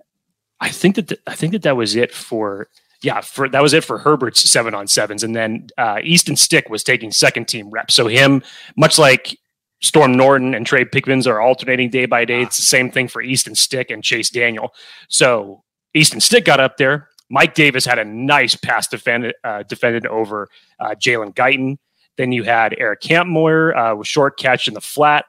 I 0.61 0.69
think 0.69 0.95
that 0.95 1.09
the, 1.09 1.19
I 1.27 1.35
think 1.35 1.51
that 1.51 1.63
that 1.63 1.75
was 1.75 1.97
it 1.97 2.13
for 2.13 2.69
yeah 3.01 3.21
for 3.21 3.49
that 3.49 3.61
was 3.61 3.73
it 3.73 3.83
for 3.83 3.97
Herbert's 3.97 4.49
seven 4.49 4.73
on 4.73 4.87
sevens, 4.87 5.23
and 5.23 5.35
then 5.35 5.67
uh, 5.77 5.99
Easton 6.01 6.35
Stick 6.35 6.69
was 6.69 6.83
taking 6.83 7.11
second 7.11 7.47
team 7.47 7.69
reps. 7.71 7.93
So 7.93 8.07
him, 8.07 8.41
much 8.77 8.97
like 8.97 9.37
Storm 9.81 10.13
Norton 10.13 10.53
and 10.53 10.65
Trey 10.65 10.85
Pipkins 10.85 11.25
are 11.27 11.41
alternating 11.41 11.89
day 11.89 12.05
by 12.05 12.25
day. 12.25 12.41
It's 12.41 12.57
the 12.57 12.63
same 12.63 12.91
thing 12.91 13.07
for 13.07 13.21
Easton 13.21 13.55
Stick 13.55 13.89
and 13.91 14.03
Chase 14.03 14.29
Daniel. 14.29 14.73
So 15.07 15.63
Easton 15.93 16.19
Stick 16.19 16.45
got 16.45 16.59
up 16.59 16.77
there. 16.77 17.07
Mike 17.29 17.53
Davis 17.53 17.85
had 17.85 17.99
a 17.99 18.05
nice 18.05 18.55
pass 18.55 18.87
defended 18.87 19.35
uh, 19.43 19.63
defended 19.63 20.05
over 20.07 20.49
uh, 20.79 20.95
Jalen 20.95 21.33
Guyton. 21.35 21.77
Then 22.17 22.31
you 22.31 22.43
had 22.43 22.75
Eric 22.77 23.01
Kampmoyer 23.01 23.75
uh, 23.75 23.95
with 23.95 24.07
short 24.07 24.37
catch 24.37 24.67
in 24.67 24.73
the 24.73 24.81
flat. 24.81 25.25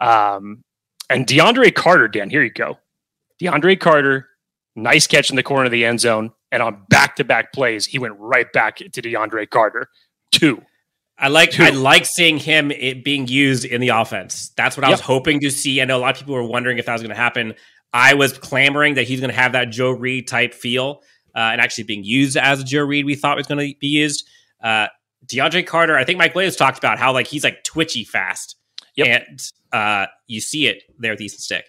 Um, 0.00 0.64
and 1.10 1.26
DeAndre 1.26 1.72
Carter, 1.74 2.08
Dan, 2.08 2.30
here 2.30 2.42
you 2.42 2.50
go. 2.50 2.78
DeAndre 3.40 3.78
Carter 3.78 4.28
Nice 4.76 5.06
catch 5.06 5.30
in 5.30 5.36
the 5.36 5.42
corner 5.42 5.66
of 5.66 5.70
the 5.70 5.84
end 5.84 6.00
zone. 6.00 6.32
And 6.50 6.62
on 6.62 6.84
back 6.88 7.16
to 7.16 7.24
back 7.24 7.52
plays, 7.52 7.86
he 7.86 7.98
went 7.98 8.14
right 8.18 8.52
back 8.52 8.76
to 8.76 9.02
DeAndre 9.02 9.48
Carter. 9.48 9.88
Two. 10.30 10.62
I 11.16 11.28
like. 11.28 11.58
I 11.60 11.70
like 11.70 12.06
seeing 12.06 12.38
him 12.38 12.68
being 12.68 13.28
used 13.28 13.64
in 13.64 13.80
the 13.80 13.90
offense. 13.90 14.50
That's 14.56 14.76
what 14.76 14.84
I 14.84 14.88
yep. 14.88 14.98
was 14.98 15.00
hoping 15.00 15.40
to 15.40 15.50
see. 15.50 15.80
I 15.80 15.84
know 15.84 15.96
a 15.96 16.00
lot 16.00 16.14
of 16.14 16.20
people 16.20 16.34
were 16.34 16.42
wondering 16.42 16.78
if 16.78 16.86
that 16.86 16.92
was 16.92 17.02
going 17.02 17.14
to 17.14 17.16
happen. 17.16 17.54
I 17.92 18.14
was 18.14 18.36
clamoring 18.36 18.94
that 18.94 19.04
he's 19.04 19.20
going 19.20 19.30
to 19.30 19.36
have 19.36 19.52
that 19.52 19.70
Joe 19.70 19.92
Reed 19.92 20.26
type 20.26 20.52
feel 20.52 21.02
uh, 21.34 21.38
and 21.38 21.60
actually 21.60 21.84
being 21.84 22.02
used 22.04 22.36
as 22.36 22.60
a 22.60 22.64
Joe 22.64 22.82
Reed 22.82 23.04
we 23.04 23.14
thought 23.14 23.36
was 23.36 23.46
going 23.46 23.58
to 23.58 23.78
be 23.78 23.86
used. 23.86 24.28
Uh, 24.62 24.88
DeAndre 25.26 25.66
Carter, 25.66 25.96
I 25.96 26.04
think 26.04 26.18
Mike 26.18 26.34
Williams 26.34 26.56
talked 26.56 26.78
about 26.78 26.98
how 26.98 27.12
like 27.12 27.26
he's 27.26 27.44
like 27.44 27.62
twitchy 27.64 28.04
fast. 28.04 28.56
Yep. 28.96 29.06
And 29.06 29.50
uh, 29.72 30.06
you 30.26 30.40
see 30.40 30.66
it 30.66 30.82
there 30.98 31.12
with 31.12 31.20
Easton 31.20 31.40
Stick. 31.40 31.66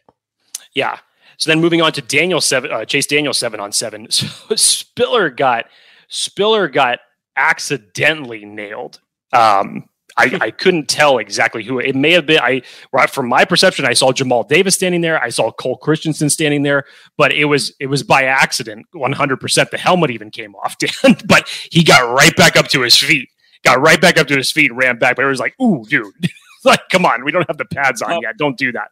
Yeah. 0.74 1.00
So 1.38 1.50
then 1.50 1.60
moving 1.60 1.82
on 1.82 1.92
to 1.94 2.02
Daniel 2.02 2.42
seven, 2.42 2.72
uh, 2.72 2.86
Chase 2.86 3.08
Daniel 3.08 3.34
seven 3.34 3.60
on 3.60 3.72
seven. 3.72 4.08
So 4.12 4.56
Spiller 4.56 5.30
got 5.30 5.66
Spiller 6.08 6.68
got 6.68 7.00
accidentally 7.36 8.46
nailed. 8.46 9.00
Um, 9.36 9.90
I, 10.18 10.38
I 10.40 10.52
couldn't 10.52 10.88
tell 10.88 11.18
exactly 11.18 11.64
who 11.64 11.80
it 11.80 11.96
may 11.96 12.12
have 12.12 12.26
been. 12.26 12.40
I 12.40 12.62
right 12.94 13.10
from 13.10 13.28
my 13.28 13.44
perception, 13.44 13.86
I 13.86 13.94
saw 13.94 14.14
Jamal 14.14 14.44
Davis 14.44 14.76
standing 14.76 15.02
there. 15.02 15.22
I 15.22 15.30
saw 15.30 15.52
Cole 15.52 15.78
Christiansen 15.78 16.30
standing 16.30 16.64
there, 16.64 16.86
but 17.18 17.34
it 17.34 17.46
was 17.46 17.74
it 17.80 17.88
was 17.88 18.02
by 18.02 18.24
accident, 18.24 18.86
one 18.94 19.12
hundred 19.12 19.42
percent. 19.42 19.72
The 19.72 19.78
helmet 19.78 20.12
even 20.12 20.32
came 20.32 20.56
off, 20.56 20.78
Dan, 20.80 21.18
but 21.26 21.50
he 21.70 21.84
got 21.84 22.10
right 22.16 22.36
back 22.36 22.56
up 22.56 22.70
to 22.70 22.82
his 22.82 22.98
feet. 22.98 23.30
Got 23.64 23.82
right 23.82 24.00
back 24.00 24.18
up 24.18 24.28
to 24.28 24.38
his 24.38 24.52
feet 24.52 24.72
and 24.72 24.80
ran 24.80 24.98
back. 24.98 25.18
But 25.18 25.26
it 25.26 25.28
was 25.30 25.40
like, 25.40 25.60
ooh, 25.60 25.84
dude, 25.90 26.14
like, 26.64 26.88
come 26.90 27.06
on, 27.06 27.26
we 27.26 27.32
don't 27.32 27.48
have 27.48 27.58
the 27.58 27.66
pads 27.66 28.02
on 28.02 28.14
oh. 28.14 28.20
yet. 28.22 28.38
Don't 28.38 28.58
do 28.58 28.72
that. 28.72 28.92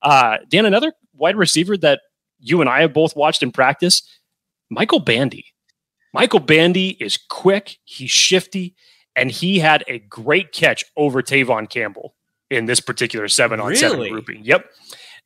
Uh, 0.00 0.38
Dan, 0.48 0.64
another 0.64 0.92
wide 1.14 1.36
receiver 1.36 1.76
that 1.78 2.00
you 2.38 2.60
and 2.60 2.70
I 2.70 2.80
have 2.80 2.94
both 2.94 3.14
watched 3.14 3.42
in 3.42 3.52
practice, 3.52 4.02
Michael 4.70 5.00
Bandy. 5.00 5.46
Michael 6.14 6.40
Bandy 6.40 6.90
is 7.00 7.18
quick. 7.28 7.78
He's 7.84 8.10
shifty 8.10 8.74
and 9.16 9.30
he 9.30 9.58
had 9.58 9.84
a 9.88 9.98
great 10.00 10.52
catch 10.52 10.84
over 10.96 11.22
Tevaughn 11.22 11.68
Campbell 11.68 12.14
in 12.50 12.66
this 12.66 12.80
particular 12.80 13.28
seven 13.28 13.60
on 13.60 13.74
seven 13.76 14.08
grouping. 14.08 14.44
Yep. 14.44 14.66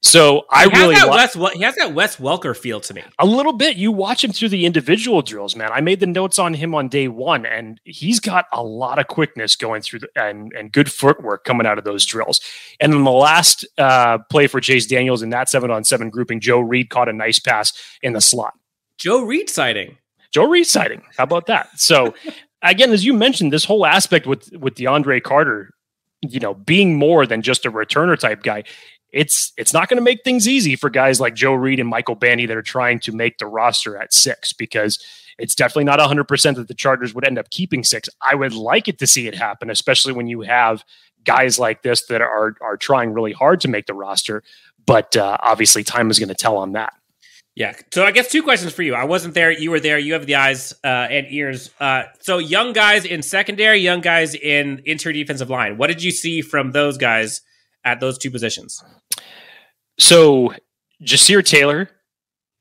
So 0.02 0.44
I 0.50 0.64
really 0.66 0.94
that 0.94 1.08
Wes, 1.08 1.34
he 1.54 1.62
has 1.62 1.74
that 1.76 1.94
Wes 1.94 2.16
Welker 2.16 2.56
feel 2.56 2.80
to 2.80 2.94
me. 2.94 3.02
A 3.18 3.26
little 3.26 3.54
bit. 3.54 3.76
You 3.76 3.90
watch 3.90 4.22
him 4.22 4.30
through 4.30 4.50
the 4.50 4.66
individual 4.66 5.22
drills, 5.22 5.56
man. 5.56 5.70
I 5.72 5.80
made 5.80 6.00
the 6.00 6.06
notes 6.06 6.38
on 6.38 6.54
him 6.54 6.74
on 6.74 6.88
day 6.88 7.08
one, 7.08 7.46
and 7.46 7.80
he's 7.84 8.20
got 8.20 8.44
a 8.52 8.62
lot 8.62 8.98
of 8.98 9.08
quickness 9.08 9.56
going 9.56 9.82
through 9.82 10.00
the, 10.00 10.08
and 10.14 10.52
and 10.52 10.70
good 10.70 10.92
footwork 10.92 11.44
coming 11.44 11.66
out 11.66 11.78
of 11.78 11.84
those 11.84 12.04
drills. 12.04 12.40
And 12.78 12.92
then 12.92 13.04
the 13.04 13.10
last 13.10 13.66
uh, 13.78 14.18
play 14.30 14.46
for 14.46 14.60
Chase 14.60 14.86
Daniels 14.86 15.22
in 15.22 15.30
that 15.30 15.48
seven 15.48 15.70
on 15.70 15.82
seven 15.82 16.10
grouping, 16.10 16.40
Joe 16.40 16.60
Reed 16.60 16.90
caught 16.90 17.08
a 17.08 17.12
nice 17.12 17.40
pass 17.40 17.72
in 18.02 18.12
the 18.12 18.20
slot. 18.20 18.52
Joe 18.98 19.22
Reed 19.22 19.48
sighting. 19.50 19.96
Joe 20.30 20.44
Reed 20.44 20.66
sighting. 20.66 21.02
How 21.16 21.24
about 21.24 21.46
that? 21.46 21.80
So 21.80 22.14
again, 22.62 22.92
as 22.92 23.04
you 23.04 23.12
mentioned, 23.12 23.52
this 23.52 23.64
whole 23.64 23.86
aspect 23.86 24.26
with 24.26 24.50
with 24.56 24.74
DeAndre 24.74 25.22
Carter, 25.22 25.70
you 26.22 26.40
know, 26.40 26.54
being 26.54 26.96
more 26.96 27.26
than 27.26 27.42
just 27.42 27.66
a 27.66 27.70
returner 27.70 28.18
type 28.18 28.42
guy, 28.42 28.64
it's 29.12 29.52
it's 29.56 29.72
not 29.72 29.88
going 29.88 29.98
to 29.98 30.02
make 30.02 30.22
things 30.24 30.48
easy 30.48 30.76
for 30.76 30.90
guys 30.90 31.20
like 31.20 31.34
Joe 31.34 31.54
Reed 31.54 31.80
and 31.80 31.88
Michael 31.88 32.14
Bandy 32.14 32.46
that 32.46 32.56
are 32.56 32.62
trying 32.62 33.00
to 33.00 33.12
make 33.12 33.38
the 33.38 33.46
roster 33.46 33.96
at 33.96 34.12
six 34.12 34.52
because 34.52 34.98
it's 35.38 35.54
definitely 35.54 35.84
not 35.84 35.98
100% 35.98 36.56
that 36.56 36.68
the 36.68 36.74
Chargers 36.74 37.14
would 37.14 37.26
end 37.26 37.38
up 37.38 37.50
keeping 37.50 37.84
six. 37.84 38.08
I 38.22 38.34
would 38.34 38.54
like 38.54 38.88
it 38.88 38.98
to 39.00 39.06
see 39.06 39.28
it 39.28 39.34
happen, 39.34 39.68
especially 39.68 40.14
when 40.14 40.26
you 40.26 40.40
have 40.42 40.82
guys 41.24 41.58
like 41.58 41.82
this 41.82 42.06
that 42.06 42.22
are 42.22 42.56
are 42.60 42.76
trying 42.76 43.12
really 43.12 43.32
hard 43.32 43.60
to 43.60 43.68
make 43.68 43.86
the 43.86 43.94
roster. 43.94 44.42
But 44.84 45.16
uh, 45.16 45.36
obviously, 45.40 45.82
time 45.82 46.10
is 46.10 46.18
going 46.18 46.28
to 46.28 46.34
tell 46.34 46.56
on 46.56 46.72
that. 46.72 46.94
Yeah. 47.56 47.72
So 47.90 48.04
I 48.04 48.10
guess 48.12 48.30
two 48.30 48.42
questions 48.42 48.74
for 48.74 48.82
you. 48.82 48.94
I 48.94 49.04
wasn't 49.04 49.32
there. 49.32 49.50
You 49.50 49.70
were 49.70 49.80
there. 49.80 49.98
You 49.98 50.12
have 50.12 50.26
the 50.26 50.34
eyes 50.34 50.74
uh, 50.84 50.86
and 50.86 51.26
ears. 51.30 51.70
Uh, 51.80 52.02
so 52.20 52.36
young 52.36 52.74
guys 52.74 53.06
in 53.06 53.22
secondary, 53.22 53.78
young 53.78 54.02
guys 54.02 54.34
in 54.34 54.82
interior 54.84 55.24
defensive 55.24 55.48
line. 55.48 55.78
What 55.78 55.86
did 55.86 56.02
you 56.02 56.10
see 56.10 56.42
from 56.42 56.72
those 56.72 56.98
guys 56.98 57.40
at 57.82 57.98
those 57.98 58.18
two 58.18 58.30
positions? 58.30 58.84
So 59.98 60.52
Ja'Sir 61.02 61.42
Taylor. 61.42 61.90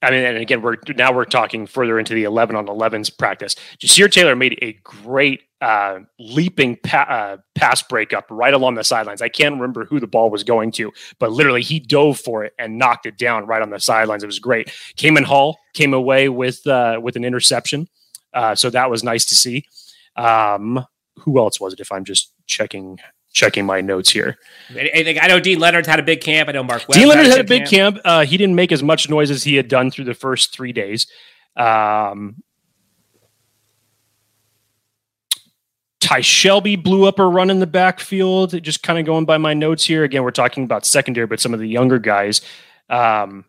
I 0.05 0.11
mean, 0.11 0.23
and 0.23 0.37
again, 0.37 0.61
we're 0.61 0.77
now 0.95 1.11
we're 1.11 1.25
talking 1.25 1.65
further 1.65 1.97
into 1.97 2.13
the 2.13 2.23
eleven 2.23 2.55
on 2.55 2.67
11s 2.67 3.15
practice. 3.17 3.55
Ja'Sir 3.79 4.11
Taylor 4.11 4.35
made 4.35 4.59
a 4.61 4.73
great 4.83 5.41
uh, 5.61 5.99
leaping 6.19 6.75
pa- 6.77 7.07
uh, 7.09 7.37
pass 7.55 7.81
breakup 7.81 8.25
right 8.29 8.53
along 8.53 8.75
the 8.75 8.83
sidelines. 8.83 9.21
I 9.21 9.29
can't 9.29 9.55
remember 9.55 9.85
who 9.85 9.99
the 9.99 10.07
ball 10.07 10.29
was 10.29 10.43
going 10.43 10.71
to, 10.73 10.91
but 11.19 11.31
literally 11.31 11.63
he 11.63 11.79
dove 11.79 12.19
for 12.19 12.43
it 12.43 12.53
and 12.59 12.77
knocked 12.77 13.05
it 13.05 13.17
down 13.17 13.47
right 13.47 13.61
on 13.61 13.71
the 13.71 13.79
sidelines. 13.79 14.23
It 14.23 14.27
was 14.27 14.39
great. 14.39 14.67
Kemon 14.95 15.23
Hall 15.23 15.57
came 15.73 15.93
away 15.93 16.29
with 16.29 16.65
uh, 16.67 16.99
with 17.01 17.15
an 17.15 17.25
interception, 17.25 17.87
uh, 18.33 18.53
so 18.53 18.69
that 18.69 18.89
was 18.91 19.03
nice 19.03 19.25
to 19.25 19.35
see. 19.35 19.65
Um, 20.15 20.85
who 21.17 21.39
else 21.39 21.59
was 21.59 21.73
it? 21.73 21.79
If 21.79 21.91
I'm 21.91 22.05
just 22.05 22.31
checking 22.45 22.99
checking 23.35 23.65
my 23.65 23.81
notes 23.81 24.09
here. 24.09 24.39
I 24.71 25.27
know 25.27 25.39
Deane 25.39 25.59
Leonard 25.59 25.85
had 25.85 25.99
a 25.99 26.03
big 26.03 26.21
camp. 26.21 26.49
I 26.49 26.53
know 26.53 26.63
Mark. 26.63 26.87
Webb 26.87 26.97
Deane 26.97 27.07
Leonard 27.07 27.27
had 27.27 27.41
a 27.41 27.43
big 27.43 27.65
camp. 27.65 27.97
camp. 27.97 28.01
Uh, 28.03 28.25
he 28.25 28.37
didn't 28.37 28.55
make 28.55 28.71
as 28.71 28.81
much 28.81 29.09
noise 29.09 29.29
as 29.29 29.43
he 29.43 29.55
had 29.55 29.67
done 29.67 29.91
through 29.91 30.05
the 30.05 30.15
first 30.15 30.53
three 30.53 30.71
days. 30.71 31.05
Um, 31.55 32.41
Ty 35.99 36.21
Shelby 36.21 36.77
blew 36.77 37.05
up 37.05 37.19
a 37.19 37.25
run 37.25 37.49
in 37.49 37.59
the 37.59 37.67
backfield. 37.67 38.61
Just 38.63 38.81
kind 38.81 38.97
of 38.97 39.05
going 39.05 39.25
by 39.25 39.37
my 39.37 39.53
notes 39.53 39.83
here. 39.83 40.03
Again, 40.03 40.23
we're 40.23 40.31
talking 40.31 40.63
about 40.63 40.85
secondary, 40.85 41.27
but 41.27 41.39
some 41.39 41.53
of 41.53 41.59
the 41.59 41.67
younger 41.67 41.99
guys. 41.99 42.41
Um, 42.89 43.45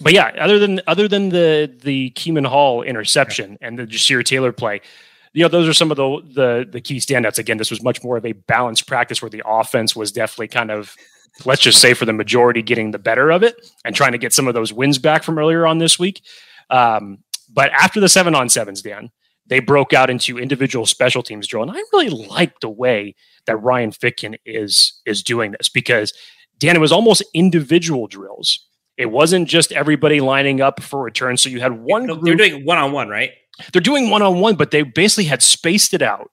but 0.00 0.12
yeah, 0.12 0.32
other 0.38 0.58
than 0.58 0.80
other 0.86 1.08
than 1.08 1.30
the 1.30 1.72
the 1.82 2.10
Kemon 2.10 2.46
Hall 2.46 2.82
interception 2.82 3.58
and 3.60 3.78
the 3.78 3.86
Ja'Sir 3.86 4.24
Taylor 4.24 4.52
play, 4.52 4.80
you 5.32 5.42
know, 5.42 5.48
those 5.48 5.68
are 5.68 5.72
some 5.72 5.90
of 5.90 5.96
the 5.96 6.20
the 6.34 6.68
the 6.70 6.80
key 6.80 6.98
standouts. 6.98 7.38
Again, 7.38 7.58
this 7.58 7.70
was 7.70 7.82
much 7.82 8.02
more 8.02 8.16
of 8.16 8.26
a 8.26 8.32
balanced 8.32 8.86
practice 8.86 9.22
where 9.22 9.30
the 9.30 9.42
offense 9.46 9.96
was 9.96 10.12
definitely 10.12 10.48
kind 10.48 10.70
of 10.70 10.96
let's 11.44 11.62
just 11.62 11.80
say 11.80 11.94
for 11.94 12.04
the 12.04 12.12
majority 12.12 12.62
getting 12.62 12.90
the 12.90 12.98
better 12.98 13.30
of 13.30 13.42
it 13.42 13.56
and 13.84 13.94
trying 13.94 14.12
to 14.12 14.18
get 14.18 14.32
some 14.32 14.46
of 14.46 14.54
those 14.54 14.72
wins 14.72 14.98
back 14.98 15.22
from 15.22 15.38
earlier 15.38 15.66
on 15.66 15.78
this 15.78 15.98
week. 15.98 16.22
Um, 16.68 17.18
but 17.52 17.70
after 17.72 18.00
the 18.00 18.08
seven 18.08 18.34
on 18.34 18.48
sevens, 18.48 18.82
Dan, 18.82 19.10
they 19.46 19.60
broke 19.60 19.92
out 19.92 20.10
into 20.10 20.38
individual 20.38 20.86
special 20.86 21.22
teams 21.22 21.46
drill. 21.46 21.62
And 21.62 21.70
I 21.72 21.82
really 21.92 22.10
like 22.10 22.60
the 22.60 22.68
way 22.68 23.14
that 23.46 23.56
Ryan 23.56 23.90
Ficken 23.90 24.36
is 24.44 25.00
is 25.06 25.22
doing 25.22 25.52
this 25.52 25.68
because 25.68 26.12
Dan, 26.58 26.76
it 26.76 26.80
was 26.80 26.92
almost 26.92 27.24
individual 27.34 28.06
drills. 28.06 28.66
It 28.96 29.06
wasn't 29.06 29.48
just 29.48 29.72
everybody 29.72 30.20
lining 30.20 30.60
up 30.60 30.82
for 30.82 31.02
return. 31.02 31.36
So 31.36 31.48
you 31.48 31.60
had 31.60 31.72
one 31.72 32.06
group, 32.06 32.22
They're 32.22 32.34
doing 32.36 32.64
one 32.64 32.78
on 32.78 32.92
one, 32.92 33.08
right? 33.08 33.30
They're 33.72 33.80
doing 33.80 34.10
one 34.10 34.22
on 34.22 34.40
one, 34.40 34.56
but 34.56 34.70
they 34.70 34.82
basically 34.82 35.24
had 35.24 35.42
spaced 35.42 35.94
it 35.94 36.02
out 36.02 36.30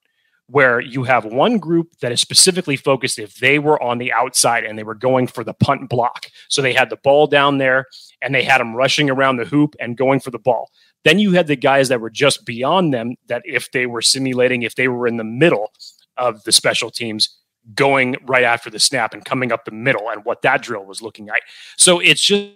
where 0.48 0.80
you 0.80 1.04
have 1.04 1.26
one 1.26 1.60
group 1.60 1.96
that 2.02 2.12
is 2.12 2.20
specifically 2.20 2.76
focused 2.76 3.20
if 3.20 3.36
they 3.36 3.60
were 3.60 3.82
on 3.84 4.00
the 4.00 4.12
outside 4.12 4.64
and 4.64 4.78
they 4.78 4.84
were 4.84 4.96
going 4.96 5.28
for 5.28 5.44
the 5.44 5.54
punt 5.54 5.90
block. 5.90 6.28
So 6.48 6.62
they 6.62 6.74
had 6.74 6.90
the 6.90 6.98
ball 6.98 7.28
down 7.28 7.60
there 7.60 7.86
and 8.22 8.34
they 8.34 8.44
had 8.44 8.60
them 8.60 8.76
rushing 8.76 9.10
around 9.10 9.38
the 9.38 9.46
hoop 9.46 9.76
and 9.80 9.96
going 9.96 10.20
for 10.20 10.32
the 10.32 10.40
ball. 10.40 10.72
Then 11.04 11.20
you 11.20 11.34
had 11.34 11.48
the 11.48 11.56
guys 11.56 11.88
that 11.90 12.02
were 12.02 12.10
just 12.10 12.46
beyond 12.46 12.94
them 12.94 13.16
that 13.28 13.44
if 13.46 13.72
they 13.72 13.86
were 13.86 14.02
simulating, 14.02 14.64
if 14.64 14.76
they 14.76 14.88
were 14.88 15.08
in 15.08 15.18
the 15.18 15.24
middle 15.24 15.72
of 16.18 16.44
the 16.44 16.52
special 16.52 16.90
teams, 16.90 17.30
going 17.76 18.16
right 18.26 18.44
after 18.44 18.70
the 18.70 18.80
snap 18.80 19.14
and 19.14 19.24
coming 19.24 19.52
up 19.52 19.66
the 19.66 19.72
middle 19.72 20.10
and 20.10 20.26
what 20.26 20.42
that 20.42 20.62
drill 20.64 20.86
was 20.86 21.02
looking 21.02 21.28
like. 21.28 21.44
So 21.78 22.00
it's 22.00 22.22
just 22.22 22.50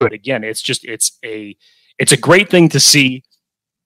but 0.00 0.12
again, 0.12 0.42
it's 0.42 0.62
just 0.62 0.84
it's 0.84 1.18
a 1.24 1.56
it's 1.98 2.12
a 2.12 2.16
great 2.16 2.48
thing 2.48 2.68
to 2.70 2.80
see 2.80 3.22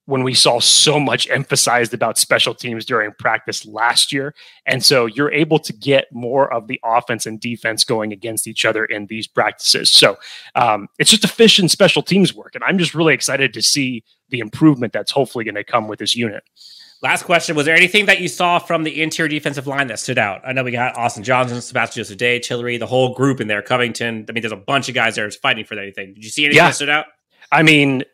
when 0.07 0.23
we 0.23 0.35
saw 0.35 0.61
so 0.61 1.01
much 1.01 1.29
emphasized 1.31 1.95
about 1.95 2.19
special 2.19 2.55
teams 2.55 2.85
during 2.85 3.11
practice 3.19 3.65
last 3.65 4.13
year. 4.13 4.35
And 4.67 4.85
so 4.85 5.07
you're 5.07 5.33
able 5.33 5.59
to 5.61 5.73
get 5.73 6.07
more 6.13 6.53
of 6.53 6.67
the 6.67 6.79
offense 6.85 7.25
and 7.25 7.41
defense 7.41 7.85
going 7.85 8.13
against 8.13 8.47
each 8.47 8.67
other 8.67 8.85
in 8.85 9.07
these 9.07 9.27
practices. 9.27 9.91
So 9.91 10.19
um, 10.55 10.89
it's 10.99 11.11
just 11.11 11.25
efficient 11.25 11.71
special 11.71 12.03
teams 12.03 12.35
work. 12.35 12.55
And 12.55 12.63
I'm 12.65 12.77
just 12.77 12.95
really 12.95 13.15
excited 13.15 13.55
to 13.55 13.63
see 13.63 14.05
the 14.29 14.41
improvement 14.41 14.93
that's 14.93 15.11
hopefully 15.11 15.45
going 15.45 15.55
to 15.55 15.65
come 15.65 15.89
with 15.89 16.01
this 16.01 16.15
unit. 16.15 16.45
Last 17.03 17.25
question. 17.25 17.55
Was 17.55 17.67
there 17.67 17.77
anything 17.77 18.07
that 18.07 18.21
you 18.21 18.29
saw 18.29 18.59
from 18.59 18.83
the 18.83 19.03
interior 19.03 19.29
defensive 19.29 19.67
line 19.67 19.89
that 19.89 19.99
stood 19.99 20.19
out? 20.19 20.41
I 20.43 20.53
know 20.53 20.65
we 20.65 20.71
got 20.71 20.97
Austin 20.97 21.23
Johnson, 21.23 21.61
Sebastian 21.61 22.01
Joseph 22.01 22.17
Day, 22.17 22.39
Tillery, 22.39 22.79
the 22.79 22.87
whole 22.87 23.15
group 23.15 23.43
in 23.43 23.49
there, 23.49 23.61
Covington. 23.61 24.25
I 24.27 24.33
mean, 24.33 24.41
there's 24.41 24.53
a 24.53 24.57
bunch 24.57 24.89
of 24.89 24.95
guys 24.95 25.15
there 25.17 25.31
fighting 25.31 25.67
for 25.67 25.79
anything. 25.79 26.15
Did 26.15 26.25
you 26.25 26.31
see 26.31 26.45
anything 26.47 26.57
yeah. 26.57 26.69
that 26.69 26.75
stood 26.77 26.89
out? 26.89 27.07
I 27.53 27.63
mean, 27.63 28.05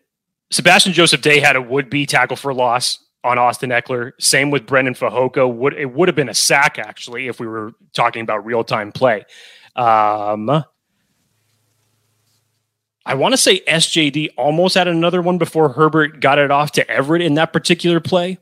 Sebastian 0.51 0.93
Joseph 0.93 1.21
Day 1.21 1.38
had 1.38 1.55
a 1.55 1.62
would-be 1.62 2.05
tackle 2.07 2.37
for 2.37 2.53
loss 2.53 2.99
on 3.23 3.38
Austin 3.38 3.71
Ekeler. 3.71 4.12
Same 4.19 4.51
with 4.51 4.66
Brendan 4.66 4.95
Fehoko. 4.95 5.53
Would 5.55 5.75
it 5.75 5.93
would 5.93 6.09
have 6.09 6.16
been 6.16 6.29
a 6.29 6.35
sack 6.35 6.79
actually 6.79 7.29
if 7.29 7.38
we 7.38 7.47
were 7.47 7.73
talking 7.93 8.23
about 8.23 8.45
real-time 8.45 8.90
play. 8.90 9.25
Um, 9.77 10.64
I 13.07 13.14
want 13.14 13.33
to 13.33 13.37
say 13.37 13.61
SJD 13.61 14.31
almost 14.37 14.75
had 14.75 14.88
another 14.88 15.23
one 15.23 15.38
before 15.38 15.69
Herbert 15.71 16.21
got 16.21 16.38
it 16.38 16.51
off 16.51 16.73
to 16.73 16.90
Everett 16.90 17.23
in 17.23 17.35
that 17.35 17.53
particular 17.53 18.01
play 18.01 18.38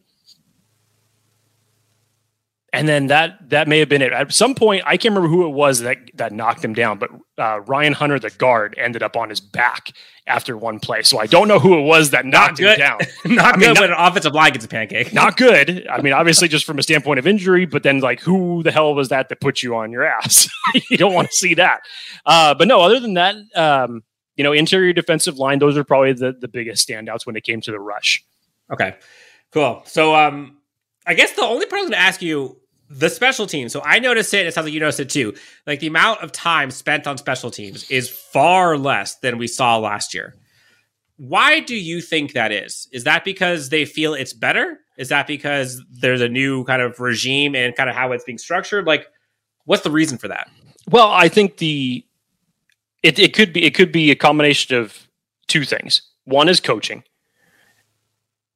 and 2.73 2.87
then 2.87 3.07
that 3.07 3.51
that 3.51 3.67
may 3.67 3.79
have 3.79 3.89
been 3.89 4.03
it. 4.03 4.13
At 4.13 4.33
some 4.33 4.55
point, 4.55 4.83
I 4.85 4.97
can't 4.97 5.15
remember 5.15 5.35
who 5.35 5.47
it 5.47 5.53
was 5.53 5.81
that 5.81 5.99
that 6.15 6.33
knocked 6.33 6.63
him 6.63 6.75
down, 6.75 6.99
but 6.99 7.11
uh, 7.39 7.61
Ryan 7.61 7.95
Hunter, 7.95 8.19
the 8.19 8.31
guard, 8.31 8.75
ended 8.77 9.03
up 9.03 9.17
on 9.17 9.31
his 9.31 9.41
back 9.41 9.93
after 10.27 10.57
one 10.57 10.79
play. 10.79 11.03
So 11.03 11.19
I 11.19 11.27
don't 11.27 11.49
know 11.49 11.59
who 11.59 11.79
it 11.79 11.83
was 11.83 12.11
that 12.11 12.27
knocked 12.27 12.61
him 12.61 12.79
down. 12.79 12.99
not 13.25 13.57
I 13.57 13.59
good 13.59 13.61
mean, 13.61 13.81
when 13.81 13.91
not, 13.91 13.99
an 13.99 14.07
offensive 14.07 14.35
line 14.35 14.53
gets 14.53 14.67
a 14.67 14.69
pancake. 14.69 15.15
not 15.15 15.37
good. 15.39 15.87
I 15.89 16.03
mean, 16.03 16.13
obviously, 16.13 16.47
just 16.49 16.67
from 16.67 16.79
a 16.79 16.83
standpoint 16.83 17.19
of 17.19 17.27
injury, 17.27 17.65
but 17.65 17.83
then 17.83 18.01
like, 18.01 18.21
who 18.21 18.63
the 18.63 18.71
hell 18.71 18.95
was 18.95 19.09
that 19.09 19.31
that 19.31 19.41
put 19.41 19.63
you 19.63 19.75
on 19.75 19.91
your 19.91 20.05
ass? 20.05 20.49
you 20.91 20.99
don't 20.99 21.15
want 21.15 21.29
to 21.31 21.35
see 21.35 21.55
that. 21.55 21.81
Uh, 22.27 22.55
but 22.55 22.69
no, 22.69 22.81
other 22.81 23.01
than 23.01 23.15
that, 23.15 23.37
um, 23.57 24.03
you 24.37 24.45
know, 24.45 24.53
interior 24.53 24.93
defensive 24.93 25.39
line, 25.39 25.59
those 25.59 25.77
are 25.77 25.85
probably 25.85 26.13
the 26.13 26.37
the 26.39 26.49
biggest 26.49 26.87
standouts 26.87 27.25
when 27.25 27.35
it 27.35 27.45
came 27.45 27.61
to 27.63 27.71
the 27.71 27.81
rush. 27.81 28.23
Okay, 28.71 28.95
cool. 29.53 29.83
So 29.87 30.15
um, 30.15 30.58
I 31.09 31.15
guess 31.15 31.33
the 31.33 31.43
only 31.43 31.65
part 31.67 31.81
I 31.81 31.83
was 31.83 31.91
going 31.91 32.01
to 32.01 32.07
ask 32.07 32.21
you 32.21 32.61
the 32.91 33.09
special 33.09 33.47
teams. 33.47 33.73
So 33.73 33.83
I 33.85 33.99
noticed 33.99 34.33
it. 34.35 34.47
It 34.47 34.55
sounds 34.55 34.67
like 34.67 34.75
you 34.75 34.81
noticed 34.81 35.01
it 35.01 35.09
too. 35.09 35.35
Like 35.67 35.81
the 35.81 35.87
amount 35.87 36.23
of 36.23 36.33
time 36.33 36.71
spent 36.71 37.07
on 37.07 37.17
special 37.17 37.51
teams 37.51 37.91
is 37.91 38.09
far 38.09 38.77
less 38.77 39.17
than 39.17 39.39
we 39.39 39.47
saw 39.47 39.79
last 39.79 40.15
year. 40.15 40.35
Why 41.17 41.61
do 41.61 41.75
you 41.75 42.01
think 42.03 42.35
that 42.35 42.53
is? 42.53 42.89
Is 42.93 43.05
that 43.05 43.25
because 43.25 43.71
they 43.71 43.85
feel 43.87 44.15
it's 44.15 44.35
better? 44.35 44.79
Is 44.99 45.09
that 45.09 45.27
because 45.27 45.83
there's 45.91 46.21
a 46.21 46.29
new 46.29 46.65
kind 46.65 46.83
of 46.83 47.01
regime 47.01 47.57
and 47.57 47.75
kind 47.75 47.91
of 47.91 47.97
how 47.97 48.13
it's 48.13 48.25
being 48.25 48.39
structured? 48.39 48.87
Like, 48.87 49.07
what's 49.65 49.83
the 49.83 49.91
reason 49.91 50.19
for 50.19 50.29
that? 50.29 50.51
Well, 50.89 51.11
I 51.11 51.29
think 51.29 51.57
the 51.57 52.05
it, 53.03 53.19
it 53.19 53.35
could 53.35 53.53
be 53.53 53.65
it 53.65 53.75
could 53.75 53.93
be 53.93 54.11
a 54.11 54.17
combination 54.17 54.77
of 54.77 55.09
two 55.47 55.65
things. 55.65 56.03
One 56.25 56.49
is 56.49 56.61
coaching. 56.61 57.03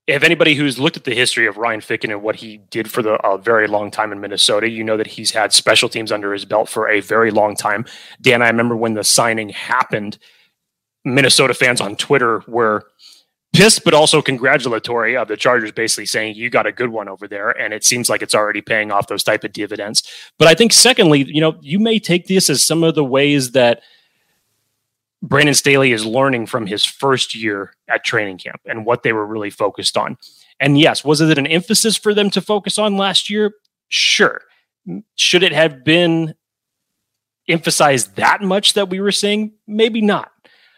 If 0.07 0.25
anybody 0.25 0.55
who's 0.55 0.81
looked 0.81 0.97
at 0.97 1.05
the 1.05 1.15
history 1.15 1.47
of 1.47 1.57
Ryan 1.57 1.81
Ficken 1.81 2.11
and 2.11 2.23
what 2.23 2.37
he 2.37 2.59
did 2.71 2.91
for 2.91 3.03
the 3.03 3.15
a 3.25 3.39
very 3.39 3.69
long 3.69 3.91
time 3.91 4.11
in 4.11 4.21
Minnesota, 4.21 4.69
you 4.69 4.83
know 4.83 4.97
that 4.97 5.07
he's 5.07 5.31
had 5.31 5.53
special 5.53 5.89
teams 5.89 6.11
under 6.11 6.33
his 6.33 6.45
belt 6.45 6.69
for 6.69 6.89
a 6.89 7.01
very 7.01 7.31
long 7.31 7.55
time. 7.55 7.85
Dan, 8.21 8.43
I 8.43 8.49
remember 8.49 8.75
when 8.75 8.95
the 8.95 9.05
signing 9.05 9.51
happened, 9.51 10.19
Minnesota 11.05 11.55
fans 11.55 11.81
on 11.81 11.95
Twitter 11.95 12.43
were 12.49 12.85
pissed, 13.53 13.85
but 13.85 13.95
also 13.95 14.23
congratulatory 14.23 15.17
of 15.17 15.29
the 15.29 15.37
Chargers, 15.37 15.73
basically 15.73 16.07
saying 16.07 16.35
you 16.35 16.51
got 16.51 16.67
a 16.67 16.73
good 16.73 16.89
one 16.89 17.09
over 17.09 17.29
there, 17.29 17.51
and 17.51 17.73
it 17.73 17.85
seems 17.85 18.09
like 18.09 18.23
it's 18.23 18.35
already 18.35 18.61
paying 18.61 18.91
off 18.91 19.07
those 19.07 19.23
type 19.23 19.45
of 19.45 19.53
dividends. 19.53 20.03
But 20.39 20.49
I 20.49 20.55
think, 20.55 20.73
secondly, 20.73 21.25
you 21.29 21.41
know, 21.41 21.57
you 21.61 21.79
may 21.79 21.99
take 21.99 22.27
this 22.27 22.51
as 22.51 22.63
some 22.65 22.83
of 22.83 22.95
the 22.95 23.05
ways 23.05 23.53
that 23.53 23.83
Brandon 25.23 25.55
Staley 25.55 25.93
is 25.93 26.05
learning 26.05 26.47
from 26.47 26.67
his 26.67 26.85
first 26.85 27.35
year 27.35 27.73
at 27.89 28.05
training 28.05 28.39
camp 28.39 28.61
and 28.67 28.85
what 28.85 29.05
they 29.05 29.13
were 29.13 29.27
really 29.27 29.51
focused 29.51 29.97
on. 29.97 30.19
And 30.59 30.79
yes, 30.79 31.05
was 31.05 31.21
it 31.21 31.39
an 31.39 31.47
emphasis 31.47 31.97
for 31.97 32.13
them 32.13 32.29
to 32.31 32.41
focus 32.41 32.79
on 32.79 32.97
last 32.97 33.31
year? 33.31 33.55
Sure. 33.89 34.43
Should 35.15 35.45
it 35.45 35.53
have 35.53 35.85
been 35.85 36.35
emphasized 37.49 38.17
that 38.17 38.43
much 38.43 38.73
that 38.73 38.91
we 38.91 39.01
were 39.01 39.13
seeing? 39.13 39.53
Maybe 39.67 40.01
not. 40.01 40.31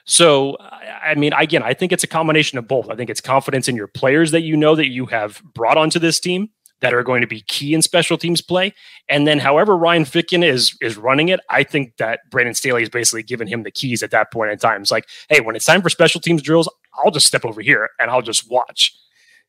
So, 0.04 0.58
I 0.60 1.14
mean, 1.14 1.32
again, 1.32 1.62
I 1.62 1.72
think 1.72 1.90
it's 1.90 2.04
a 2.04 2.08
combination 2.08 2.58
of 2.58 2.68
both. 2.68 2.90
I 2.90 2.96
think 2.96 3.08
it's 3.08 3.22
confidence 3.22 3.68
in 3.68 3.76
your 3.76 3.86
players 3.86 4.32
that 4.32 4.42
you 4.42 4.56
know 4.56 4.74
that 4.74 4.88
you 4.88 5.06
have 5.06 5.42
brought 5.54 5.78
onto 5.78 5.98
this 5.98 6.20
team 6.20 6.50
that 6.84 6.94
are 6.94 7.02
going 7.02 7.20
to 7.20 7.26
be 7.26 7.40
key 7.42 7.74
in 7.74 7.82
special 7.82 8.16
teams 8.16 8.40
play. 8.40 8.72
And 9.08 9.26
then 9.26 9.38
however 9.38 9.76
Ryan 9.76 10.04
Ficken 10.04 10.44
is 10.44 10.76
is 10.80 10.96
running 10.96 11.28
it, 11.28 11.40
I 11.50 11.62
think 11.64 11.96
that 11.96 12.20
Brandon 12.30 12.54
Staley 12.54 12.82
is 12.82 12.88
basically 12.88 13.22
giving 13.22 13.48
him 13.48 13.62
the 13.62 13.70
keys 13.70 14.02
at 14.02 14.10
that 14.12 14.32
point 14.32 14.50
in 14.50 14.58
time. 14.58 14.82
It's 14.82 14.90
like, 14.90 15.08
hey, 15.28 15.40
when 15.40 15.56
it's 15.56 15.64
time 15.64 15.82
for 15.82 15.90
special 15.90 16.20
teams 16.20 16.42
drills, 16.42 16.68
I'll 17.02 17.10
just 17.10 17.26
step 17.26 17.44
over 17.44 17.60
here 17.60 17.90
and 17.98 18.10
I'll 18.10 18.22
just 18.22 18.50
watch. 18.50 18.92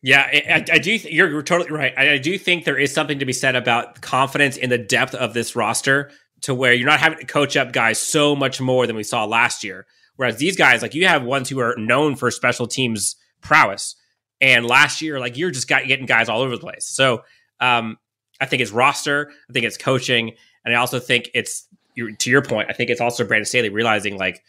Yeah, 0.02 0.22
I, 0.22 0.64
I 0.72 0.78
do. 0.78 0.98
Th- 0.98 1.14
you're, 1.14 1.30
you're, 1.30 1.42
totally 1.42 1.72
right. 1.72 1.94
I, 1.98 2.14
I 2.14 2.18
do 2.18 2.38
think 2.38 2.64
there 2.64 2.78
is 2.78 2.94
something 2.94 3.20
to 3.20 3.26
be 3.26 3.34
said 3.34 3.56
about 3.56 4.02
confidence 4.02 4.56
in 4.56 4.70
the 4.70 4.78
depth 4.78 5.16
of 5.16 5.34
this 5.34 5.56
roster, 5.56 6.12
to 6.42 6.54
where 6.54 6.74
you're 6.74 6.88
not 6.88 7.00
having 7.00 7.18
to 7.18 7.26
coach 7.26 7.58
up 7.58 7.72
guys 7.72 8.00
so 8.00 8.36
much 8.36 8.62
more 8.62 8.86
than 8.86 8.96
we 8.96 9.04
saw 9.04 9.26
last 9.26 9.64
year. 9.64 9.88
Whereas 10.16 10.38
these 10.38 10.56
guys, 10.56 10.82
like 10.82 10.94
you 10.94 11.08
have 11.08 11.24
ones 11.24 11.50
who 11.50 11.60
are 11.60 11.76
known 11.78 12.16
for 12.16 12.30
special 12.30 12.68
teams 12.68 13.16
prowess, 13.42 13.96
and 14.42 14.66
last 14.66 15.02
year, 15.02 15.20
like 15.20 15.38
you're 15.38 15.52
just 15.52 15.68
got, 15.68 15.88
getting 15.88 16.06
guys 16.06 16.30
all 16.30 16.42
over 16.42 16.56
the 16.56 16.62
place. 16.62 16.86
So 16.86 17.24
um, 17.60 17.98
I 18.40 18.46
think 18.46 18.62
it's 18.62 18.72
roster. 18.72 19.32
I 19.50 19.54
think 19.54 19.66
it's 19.66 19.78
coaching, 19.78 20.34
and 20.64 20.76
I 20.76 20.78
also 20.78 21.00
think 21.00 21.30
it's 21.34 21.68
to 21.96 22.30
your 22.30 22.42
point. 22.42 22.70
I 22.70 22.74
think 22.74 22.90
it's 22.90 23.02
also 23.02 23.24
Brandon 23.24 23.46
Staley 23.46 23.70
realizing 23.70 24.18
like 24.18 24.44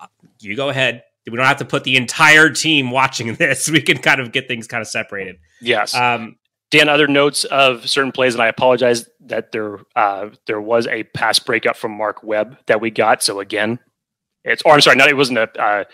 uh, 0.00 0.06
you 0.40 0.56
go 0.56 0.68
ahead. 0.68 1.04
We 1.26 1.36
don't 1.36 1.46
have 1.46 1.58
to 1.58 1.64
put 1.64 1.84
the 1.84 1.96
entire 1.96 2.50
team 2.50 2.90
watching 2.90 3.34
this. 3.36 3.70
We 3.70 3.80
can 3.80 3.98
kind 3.98 4.20
of 4.20 4.32
get 4.32 4.48
things 4.48 4.66
kind 4.66 4.80
of 4.80 4.88
separated. 4.88 5.38
Yes. 5.60 5.94
Um, 5.94 6.36
Dan, 6.70 6.88
other 6.88 7.06
notes 7.06 7.44
of 7.44 7.88
certain 7.88 8.12
plays, 8.12 8.34
and 8.34 8.42
I 8.42 8.48
apologize 8.48 9.08
that 9.26 9.52
there 9.52 9.78
uh, 9.94 10.30
there 10.46 10.60
was 10.60 10.86
a 10.86 11.04
pass 11.04 11.38
breakup 11.38 11.76
from 11.76 11.92
Mark 11.92 12.22
Webb 12.22 12.58
that 12.66 12.80
we 12.80 12.90
got. 12.90 13.22
So 13.22 13.40
again, 13.40 13.78
it's 14.44 14.62
or 14.62 14.72
I'm 14.72 14.80
sorry, 14.80 14.96
not 14.96 15.08
it 15.08 15.16
wasn't 15.16 15.38
a 15.38 15.62
uh, 15.62 15.84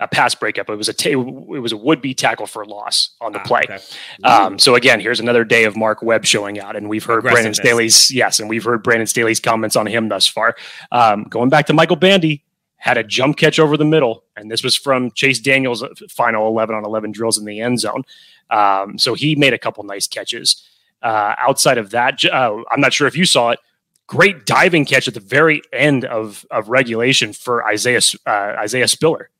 a 0.00 0.08
pass 0.08 0.34
breakup. 0.34 0.68
It 0.68 0.76
was 0.76 0.88
a 0.88 0.92
t- 0.92 1.12
it 1.12 1.16
was 1.16 1.72
a 1.72 1.76
would 1.76 2.02
be 2.02 2.14
tackle 2.14 2.46
for 2.46 2.64
loss 2.64 3.10
on 3.20 3.32
the 3.32 3.40
ah, 3.40 3.44
play. 3.44 3.62
Okay. 3.62 3.78
Um, 4.24 4.58
so 4.58 4.74
again, 4.74 5.00
here's 5.00 5.20
another 5.20 5.44
day 5.44 5.64
of 5.64 5.76
Mark 5.76 6.02
Webb 6.02 6.24
showing 6.24 6.60
out, 6.60 6.76
and 6.76 6.88
we've 6.88 7.04
heard 7.04 7.22
Brandon 7.22 7.54
Staley's 7.54 8.10
yes, 8.10 8.40
and 8.40 8.48
we've 8.48 8.64
heard 8.64 8.82
Brandon 8.82 9.06
Staley's 9.06 9.40
comments 9.40 9.76
on 9.76 9.86
him 9.86 10.08
thus 10.08 10.26
far. 10.26 10.56
Um, 10.92 11.24
going 11.24 11.48
back 11.48 11.66
to 11.66 11.72
Michael 11.72 11.96
Bandy, 11.96 12.44
had 12.76 12.98
a 12.98 13.04
jump 13.04 13.38
catch 13.38 13.58
over 13.58 13.76
the 13.76 13.84
middle, 13.84 14.24
and 14.36 14.50
this 14.50 14.62
was 14.62 14.76
from 14.76 15.10
Chase 15.12 15.40
Daniels' 15.40 15.82
final 16.10 16.46
11 16.48 16.74
on 16.74 16.84
11 16.84 17.12
drills 17.12 17.38
in 17.38 17.44
the 17.44 17.60
end 17.60 17.80
zone. 17.80 18.02
Um, 18.50 18.98
so 18.98 19.14
he 19.14 19.34
made 19.34 19.54
a 19.54 19.58
couple 19.58 19.82
nice 19.84 20.06
catches. 20.06 20.62
Uh, 21.02 21.34
outside 21.38 21.78
of 21.78 21.90
that, 21.90 22.24
uh, 22.24 22.62
I'm 22.70 22.80
not 22.80 22.92
sure 22.92 23.06
if 23.06 23.16
you 23.16 23.24
saw 23.24 23.50
it 23.50 23.60
great 24.06 24.46
diving 24.46 24.84
catch 24.84 25.08
at 25.08 25.14
the 25.14 25.20
very 25.20 25.62
end 25.72 26.04
of, 26.04 26.46
of 26.50 26.68
regulation 26.68 27.32
for 27.32 27.66
Isaiah 27.66 28.00
uh, 28.26 28.54
Isaiah 28.58 28.88
Spiller. 28.88 29.30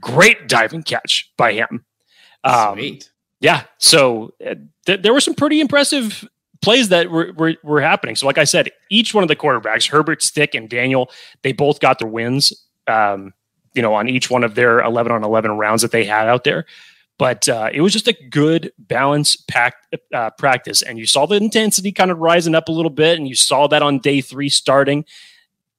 Great 0.00 0.48
diving 0.48 0.82
catch 0.82 1.30
by 1.36 1.52
him. 1.52 1.84
Um, 2.42 2.74
Sweet. 2.74 3.10
Yeah. 3.40 3.64
So 3.78 4.34
uh, 4.44 4.54
th- 4.86 5.02
there 5.02 5.12
were 5.12 5.20
some 5.20 5.34
pretty 5.34 5.60
impressive 5.60 6.26
plays 6.62 6.88
that 6.88 7.10
were, 7.10 7.32
were, 7.36 7.54
were 7.62 7.80
happening. 7.80 8.16
So, 8.16 8.26
like 8.26 8.38
I 8.38 8.44
said, 8.44 8.70
each 8.90 9.14
one 9.14 9.22
of 9.22 9.28
the 9.28 9.36
quarterbacks, 9.36 9.90
Herbert, 9.90 10.22
Stick, 10.22 10.54
and 10.54 10.68
Daniel, 10.68 11.10
they 11.42 11.52
both 11.52 11.80
got 11.80 11.98
their 11.98 12.08
wins. 12.08 12.52
Um, 12.86 13.34
you 13.74 13.82
know, 13.82 13.94
on 13.94 14.08
each 14.08 14.30
one 14.30 14.44
of 14.44 14.54
their 14.54 14.80
11 14.80 15.10
on 15.10 15.24
11 15.24 15.52
rounds 15.52 15.82
that 15.82 15.90
they 15.90 16.04
had 16.04 16.28
out 16.28 16.44
there. 16.44 16.64
But 17.18 17.48
uh, 17.48 17.70
it 17.72 17.80
was 17.80 17.92
just 17.92 18.08
a 18.08 18.12
good 18.12 18.72
balance 18.78 19.36
packed 19.36 19.94
uh, 20.12 20.30
practice, 20.30 20.82
and 20.82 20.98
you 20.98 21.06
saw 21.06 21.26
the 21.26 21.36
intensity 21.36 21.92
kind 21.92 22.10
of 22.10 22.18
rising 22.18 22.54
up 22.54 22.68
a 22.68 22.72
little 22.72 22.90
bit, 22.90 23.18
and 23.18 23.28
you 23.28 23.36
saw 23.36 23.68
that 23.68 23.82
on 23.82 24.00
day 24.00 24.20
three 24.20 24.48
starting. 24.48 25.04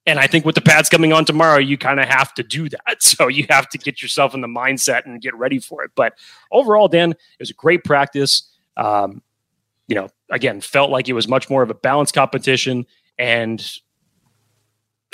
And 0.07 0.19
I 0.19 0.27
think 0.27 0.45
with 0.45 0.55
the 0.55 0.61
pads 0.61 0.87
coming 0.87 1.13
on 1.13 1.25
tomorrow, 1.25 1.57
you 1.57 1.77
kind 1.77 1.99
of 1.99 2.07
have 2.07 2.33
to 2.35 2.43
do 2.43 2.69
that. 2.69 3.01
So 3.01 3.27
you 3.27 3.45
have 3.49 3.69
to 3.69 3.77
get 3.77 4.01
yourself 4.01 4.33
in 4.33 4.41
the 4.41 4.47
mindset 4.47 5.05
and 5.05 5.21
get 5.21 5.35
ready 5.35 5.59
for 5.59 5.83
it. 5.83 5.91
But 5.95 6.13
overall, 6.51 6.87
Dan, 6.87 7.11
it 7.11 7.17
was 7.39 7.49
a 7.49 7.53
great 7.53 7.83
practice. 7.83 8.51
Um, 8.75 9.21
you 9.87 9.95
know, 9.95 10.09
again, 10.29 10.59
felt 10.59 10.89
like 10.89 11.07
it 11.07 11.13
was 11.13 11.27
much 11.27 11.49
more 11.49 11.63
of 11.63 11.69
a 11.69 11.73
balanced 11.73 12.13
competition, 12.13 12.85
and 13.17 13.65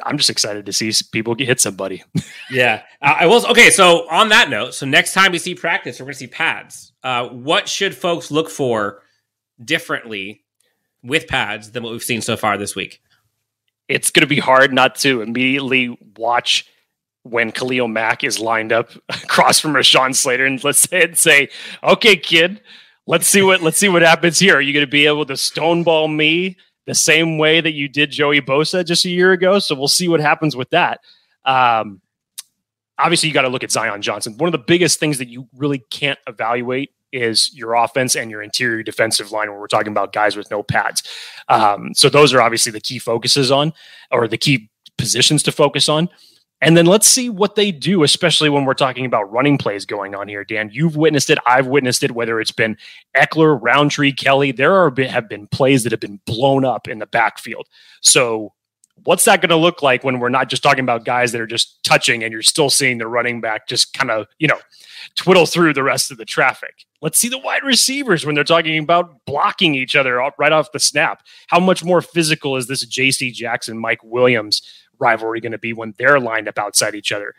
I'm 0.03 0.17
just 0.17 0.29
excited 0.29 0.65
to 0.65 0.73
see 0.73 0.91
people 1.11 1.35
get 1.35 1.47
hit 1.47 1.59
somebody. 1.59 2.03
yeah, 2.51 2.83
I 3.01 3.27
will. 3.27 3.45
Okay, 3.47 3.69
so 3.69 4.09
on 4.09 4.29
that 4.29 4.49
note, 4.49 4.73
so 4.73 4.85
next 4.85 5.13
time 5.13 5.31
we 5.31 5.37
see 5.37 5.53
practice, 5.53 5.99
we're 5.99 6.05
going 6.05 6.13
to 6.13 6.19
see 6.19 6.27
pads. 6.27 6.93
Uh, 7.03 7.27
what 7.27 7.67
should 7.67 7.95
folks 7.95 8.31
look 8.31 8.49
for 8.49 9.03
differently 9.63 10.43
with 11.03 11.27
pads 11.27 11.71
than 11.71 11.83
what 11.83 11.91
we've 11.91 12.03
seen 12.03 12.21
so 12.21 12.37
far 12.37 12.57
this 12.57 12.75
week? 12.75 13.01
It's 13.91 14.09
going 14.09 14.21
to 14.21 14.27
be 14.27 14.39
hard 14.39 14.73
not 14.73 14.95
to 14.97 15.21
immediately 15.21 15.97
watch 16.17 16.65
when 17.23 17.51
Khalil 17.51 17.87
Mack 17.87 18.23
is 18.23 18.39
lined 18.39 18.71
up 18.71 18.89
across 19.09 19.59
from 19.59 19.73
Rashawn 19.73 20.15
Slater, 20.15 20.45
and 20.45 20.63
let's 20.63 20.79
say 20.79 21.03
and 21.03 21.17
say, 21.17 21.49
"Okay, 21.83 22.15
kid, 22.15 22.61
let's 23.05 23.27
see 23.27 23.41
what 23.41 23.61
let's 23.61 23.77
see 23.77 23.89
what 23.89 24.01
happens 24.01 24.39
here. 24.39 24.55
Are 24.55 24.61
you 24.61 24.73
going 24.73 24.85
to 24.85 24.89
be 24.91 25.05
able 25.05 25.25
to 25.25 25.33
stoneball 25.33 26.13
me?" 26.13 26.57
the 26.87 26.95
same 26.95 27.37
way 27.37 27.61
that 27.61 27.73
you 27.73 27.87
did 27.87 28.11
Joey 28.11 28.41
Bosa 28.41 28.85
just 28.85 29.05
a 29.05 29.09
year 29.09 29.31
ago. 29.31 29.59
So 29.59 29.75
we'll 29.75 29.87
see 29.87 30.07
what 30.07 30.19
happens 30.19 30.55
with 30.55 30.71
that. 30.71 30.99
Um, 31.45 32.01
obviously, 32.97 33.29
you 33.29 33.33
got 33.33 33.43
to 33.43 33.49
look 33.49 33.63
at 33.63 33.71
Zion 33.71 34.01
Johnson. 34.01 34.35
One 34.37 34.47
of 34.47 34.51
the 34.51 34.65
biggest 34.65 34.99
things 34.99 35.19
that 35.19 35.27
you 35.27 35.47
really 35.55 35.79
can't 35.91 36.19
evaluate 36.27 36.91
is 37.11 37.53
your 37.53 37.73
offense 37.73 38.15
and 38.15 38.31
your 38.31 38.41
interior 38.41 38.83
defensive 38.83 39.31
line 39.31 39.49
where 39.49 39.59
we're 39.59 39.67
talking 39.67 39.91
about 39.91 40.13
guys 40.13 40.35
with 40.35 40.49
no 40.51 40.63
pads. 40.63 41.03
Um, 41.47 41.93
so 41.93 42.09
those 42.09 42.33
are 42.33 42.41
obviously 42.41 42.71
the 42.71 42.81
key 42.81 42.99
focuses 42.99 43.51
on, 43.51 43.73
or 44.11 44.27
the 44.27 44.37
key 44.37 44.69
positions 44.97 45.43
to 45.43 45.51
focus 45.51 45.89
on. 45.89 46.09
And 46.63 46.77
then 46.77 46.85
let's 46.85 47.07
see 47.07 47.27
what 47.27 47.55
they 47.55 47.71
do, 47.71 48.03
especially 48.03 48.49
when 48.49 48.65
we're 48.65 48.75
talking 48.75 49.05
about 49.05 49.31
running 49.31 49.57
plays 49.57 49.83
going 49.83 50.13
on 50.13 50.27
here. 50.27 50.43
Dan, 50.43 50.69
you've 50.71 50.95
witnessed 50.95 51.31
it. 51.31 51.39
I've 51.45 51.65
witnessed 51.65 52.03
it, 52.03 52.11
whether 52.11 52.39
it's 52.39 52.51
been 52.51 52.77
Ekeler, 53.17 53.57
Rountree, 53.59 54.13
Kelley. 54.13 54.51
There 54.51 54.75
are 54.75 54.93
have 55.07 55.27
been 55.27 55.47
plays 55.47 55.83
that 55.83 55.91
have 55.91 55.99
been 55.99 56.19
blown 56.25 56.63
up 56.63 56.87
in 56.87 56.99
the 56.99 57.07
backfield. 57.07 57.67
So, 58.01 58.53
what's 59.03 59.25
that 59.25 59.41
going 59.41 59.49
to 59.49 59.55
look 59.55 59.81
like 59.81 60.03
when 60.03 60.19
we're 60.19 60.29
not 60.29 60.49
just 60.49 60.63
talking 60.63 60.83
about 60.83 61.05
guys 61.05 61.31
that 61.31 61.41
are 61.41 61.47
just 61.47 61.83
touching 61.83 62.23
and 62.23 62.31
you're 62.31 62.41
still 62.41 62.69
seeing 62.69 62.97
the 62.97 63.07
running 63.07 63.41
back 63.41 63.67
just 63.67 63.93
kind 63.93 64.11
of, 64.11 64.27
you 64.39 64.47
know, 64.47 64.59
twiddle 65.15 65.45
through 65.45 65.73
the 65.73 65.83
rest 65.83 66.11
of 66.11 66.17
the 66.17 66.25
traffic? 66.25 66.85
Let's 67.01 67.17
see 67.17 67.29
the 67.29 67.39
wide 67.39 67.63
receivers 67.63 68.25
when 68.25 68.35
they're 68.35 68.43
talking 68.43 68.77
about 68.77 69.25
blocking 69.25 69.73
each 69.75 69.95
other 69.95 70.21
right 70.37 70.51
off 70.51 70.71
the 70.71 70.79
snap. 70.79 71.23
How 71.47 71.59
much 71.59 71.83
more 71.83 72.01
physical 72.01 72.57
is 72.57 72.67
this 72.67 72.85
J.C. 72.85 73.31
Jackson, 73.31 73.77
Mike 73.77 74.03
Williams? 74.03 74.61
rivalry 75.01 75.41
going 75.41 75.51
to 75.51 75.57
be 75.57 75.73
when 75.73 75.93
they're 75.97 76.19
lined 76.19 76.47
up 76.47 76.57
outside 76.57 76.95
each 76.95 77.11
other? 77.11 77.35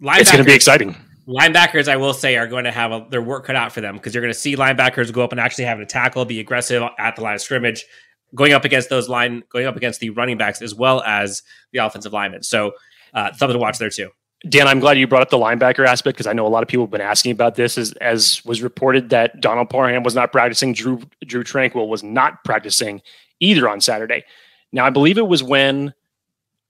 It's 0.00 0.30
going 0.30 0.44
to 0.44 0.48
be 0.48 0.54
exciting. 0.54 0.94
Linebackers, 1.26 1.88
I 1.88 1.96
will 1.96 2.12
say, 2.12 2.36
are 2.36 2.46
going 2.46 2.64
to 2.64 2.70
have 2.70 2.92
a, 2.92 3.06
their 3.08 3.22
work 3.22 3.46
cut 3.46 3.56
out 3.56 3.72
for 3.72 3.80
them 3.80 3.96
because 3.96 4.14
you're 4.14 4.22
going 4.22 4.32
to 4.32 4.38
see 4.38 4.54
linebackers 4.54 5.10
go 5.10 5.22
up 5.22 5.32
and 5.32 5.40
actually 5.40 5.64
have 5.64 5.80
a 5.80 5.86
tackle, 5.86 6.24
be 6.26 6.38
aggressive 6.38 6.82
at 6.98 7.16
the 7.16 7.22
line 7.22 7.34
of 7.34 7.40
scrimmage, 7.40 7.86
going 8.34 8.52
up 8.52 8.64
against 8.64 8.90
those 8.90 9.08
line, 9.08 9.42
going 9.48 9.66
up 9.66 9.76
against 9.76 10.00
the 10.00 10.10
running 10.10 10.36
backs 10.36 10.60
as 10.62 10.74
well 10.74 11.02
as 11.02 11.42
the 11.72 11.78
offensive 11.78 12.12
linemen. 12.12 12.42
So 12.42 12.72
uh, 13.12 13.32
something 13.32 13.54
to 13.54 13.58
watch 13.58 13.78
there 13.78 13.90
too. 13.90 14.10
Dan, 14.46 14.68
I'm 14.68 14.78
glad 14.78 14.98
you 14.98 15.06
brought 15.06 15.22
up 15.22 15.30
the 15.30 15.38
linebacker 15.38 15.86
aspect 15.86 16.16
because 16.16 16.26
I 16.26 16.34
know 16.34 16.46
a 16.46 16.48
lot 16.48 16.62
of 16.62 16.68
people 16.68 16.84
have 16.84 16.90
been 16.90 17.00
asking 17.00 17.32
about 17.32 17.54
this. 17.54 17.78
As, 17.78 17.92
as 17.92 18.44
was 18.44 18.60
reported 18.60 19.08
that 19.08 19.40
Donald 19.40 19.70
Parham 19.70 20.02
was 20.02 20.14
not 20.14 20.32
practicing, 20.32 20.74
Drew 20.74 21.00
Drew 21.24 21.42
Tranquill 21.42 21.88
was 21.88 22.02
not 22.02 22.44
practicing 22.44 23.00
either 23.40 23.68
on 23.68 23.80
Saturday. 23.80 24.24
Now, 24.70 24.84
I 24.84 24.90
believe 24.90 25.16
it 25.16 25.26
was 25.26 25.42
when 25.42 25.94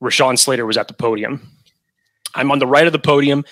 Rashawn 0.01 0.39
Slater 0.39 0.67
was 0.67 0.77
at 0.77 0.87
the 0.87 0.95
podium. 0.95 1.41
I'm 2.35 2.53
on 2.53 2.59
the 2.61 2.67
right 2.67 2.87
of 2.87 2.93
the 2.93 2.99
podium, 2.99 3.45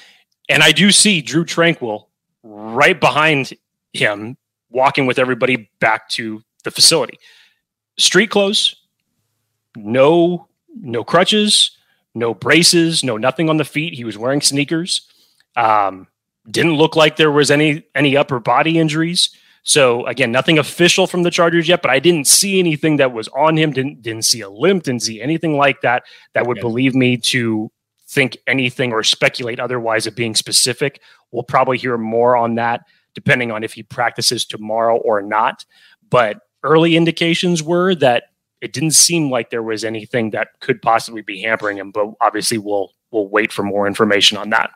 and 0.49 0.63
I 0.63 0.71
do 0.71 0.93
see 0.93 1.21
Drew 1.21 1.45
Tranquill 1.45 2.07
right 2.45 2.99
behind 2.99 3.55
him, 3.93 4.37
walking 4.71 5.07
with 5.07 5.19
everybody 5.19 5.71
back 5.81 6.09
to 6.11 6.43
the 6.65 6.71
facility. 6.71 7.19
Street 7.99 8.31
clothes, 8.31 8.77
no 9.77 10.49
no 10.75 11.05
crutches, 11.05 11.77
no 12.15 12.35
braces, 12.35 13.05
no 13.05 13.17
nothing 13.17 13.49
on 13.49 13.57
the 13.57 13.65
feet. 13.65 13.95
He 13.95 14.05
was 14.05 14.19
wearing 14.19 14.41
sneakers. 14.41 15.09
Um, 15.57 16.09
didn't 16.51 16.75
look 16.75 16.97
like 16.97 17.17
there 17.17 17.31
was 17.31 17.51
any 17.51 17.85
any 17.95 18.17
upper 18.17 18.41
body 18.41 18.79
injuries. 18.79 19.31
So 19.65 20.05
again, 20.07 20.33
nothing 20.33 20.59
official 20.59 21.07
from 21.07 21.23
the 21.23 21.31
Chargers 21.31 21.69
yet, 21.69 21.83
but 21.83 21.91
I 21.91 22.01
didn't 22.01 22.27
see 22.27 22.59
anything 22.59 22.97
that 22.97 23.13
was 23.13 23.29
on 23.29 23.57
him. 23.57 23.73
Didn't 23.73 24.03
didn't 24.03 24.25
see 24.25 24.41
a 24.41 24.51
limp. 24.51 24.85
Didn't 24.85 25.03
see 25.03 25.21
anything 25.21 25.57
like 25.57 25.83
that 25.83 26.05
that 26.35 26.47
would 26.47 26.61
believe 26.61 26.95
me 26.95 27.17
to 27.19 27.71
think 28.09 28.37
anything 28.47 28.93
or 28.93 29.03
speculate 29.03 29.61
otherwise 29.61 30.07
of 30.07 30.17
being 30.17 30.35
specific. 30.35 31.01
We'll 31.31 31.45
probably 31.45 31.79
hear 31.79 31.97
more 31.97 32.37
on 32.37 32.57
that 32.57 32.83
depending 33.15 33.51
on 33.51 33.63
if 33.63 33.75
he 33.75 33.83
practices 33.83 34.45
tomorrow 34.45 34.97
or 34.97 35.23
not. 35.23 35.65
But 36.11 36.41
early 36.63 36.97
indications 36.97 37.63
were 37.63 37.95
that 37.97 38.25
it 38.61 38.73
didn't 38.73 38.93
seem 38.93 39.31
like 39.31 39.51
there 39.51 39.63
was 39.63 39.85
anything 39.85 40.31
that 40.31 40.61
could 40.61 40.81
possibly 40.81 41.23
be 41.23 41.43
hampering 41.43 41.79
him, 41.79 41.91
but 41.91 42.15
obviously 42.21 42.59
we'll 42.59 42.93
we'll 43.11 43.29
wait 43.29 43.53
for 43.53 43.63
more 43.63 43.87
information 43.87 44.39
on 44.39 44.51
that. 44.51 44.71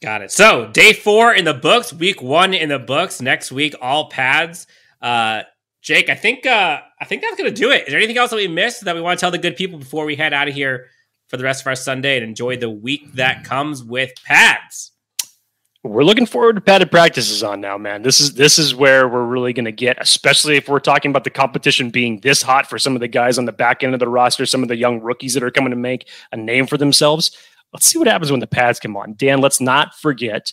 Got 0.00 0.22
it. 0.22 0.30
So 0.30 0.68
day 0.68 0.92
four 0.92 1.34
in 1.34 1.44
the 1.44 1.54
books, 1.54 1.92
week 1.92 2.22
one 2.22 2.54
in 2.54 2.68
the 2.68 2.78
books. 2.78 3.20
Next 3.20 3.50
week, 3.50 3.74
all 3.80 4.10
pads. 4.10 4.66
Uh, 5.02 5.42
Jake, 5.80 6.08
I 6.08 6.14
think 6.14 6.46
uh, 6.46 6.80
I 7.00 7.04
think 7.04 7.22
that's 7.22 7.36
gonna 7.36 7.50
do 7.50 7.70
it. 7.70 7.86
Is 7.86 7.88
there 7.88 7.98
anything 7.98 8.18
else 8.18 8.30
that 8.30 8.36
we 8.36 8.46
missed 8.46 8.84
that 8.84 8.94
we 8.94 9.00
want 9.00 9.18
to 9.18 9.20
tell 9.20 9.30
the 9.30 9.38
good 9.38 9.56
people 9.56 9.78
before 9.78 10.04
we 10.04 10.14
head 10.14 10.32
out 10.32 10.48
of 10.48 10.54
here 10.54 10.86
for 11.28 11.36
the 11.36 11.44
rest 11.44 11.62
of 11.62 11.66
our 11.66 11.76
Sunday 11.76 12.16
and 12.16 12.24
enjoy 12.24 12.56
the 12.56 12.70
week 12.70 13.14
that 13.14 13.44
comes 13.44 13.82
with 13.82 14.12
pads? 14.24 14.92
We're 15.90 16.04
looking 16.04 16.26
forward 16.26 16.54
to 16.54 16.60
padded 16.60 16.90
practices 16.90 17.42
on 17.42 17.60
now, 17.60 17.76
man. 17.78 18.02
This 18.02 18.20
is 18.20 18.34
this 18.34 18.58
is 18.58 18.74
where 18.74 19.08
we're 19.08 19.24
really 19.24 19.52
going 19.52 19.64
to 19.64 19.72
get, 19.72 19.96
especially 20.00 20.56
if 20.56 20.68
we're 20.68 20.80
talking 20.80 21.10
about 21.10 21.24
the 21.24 21.30
competition 21.30 21.90
being 21.90 22.20
this 22.20 22.42
hot 22.42 22.68
for 22.68 22.78
some 22.78 22.94
of 22.94 23.00
the 23.00 23.08
guys 23.08 23.38
on 23.38 23.44
the 23.44 23.52
back 23.52 23.82
end 23.82 23.94
of 23.94 24.00
the 24.00 24.08
roster, 24.08 24.46
some 24.46 24.62
of 24.62 24.68
the 24.68 24.76
young 24.76 25.00
rookies 25.00 25.34
that 25.34 25.42
are 25.42 25.50
coming 25.50 25.70
to 25.70 25.76
make 25.76 26.08
a 26.32 26.36
name 26.36 26.66
for 26.66 26.76
themselves. 26.76 27.36
Let's 27.72 27.86
see 27.86 27.98
what 27.98 28.08
happens 28.08 28.30
when 28.30 28.40
the 28.40 28.46
pads 28.46 28.80
come 28.80 28.96
on. 28.96 29.14
Dan, 29.14 29.40
let's 29.40 29.60
not 29.60 29.94
forget 29.94 30.52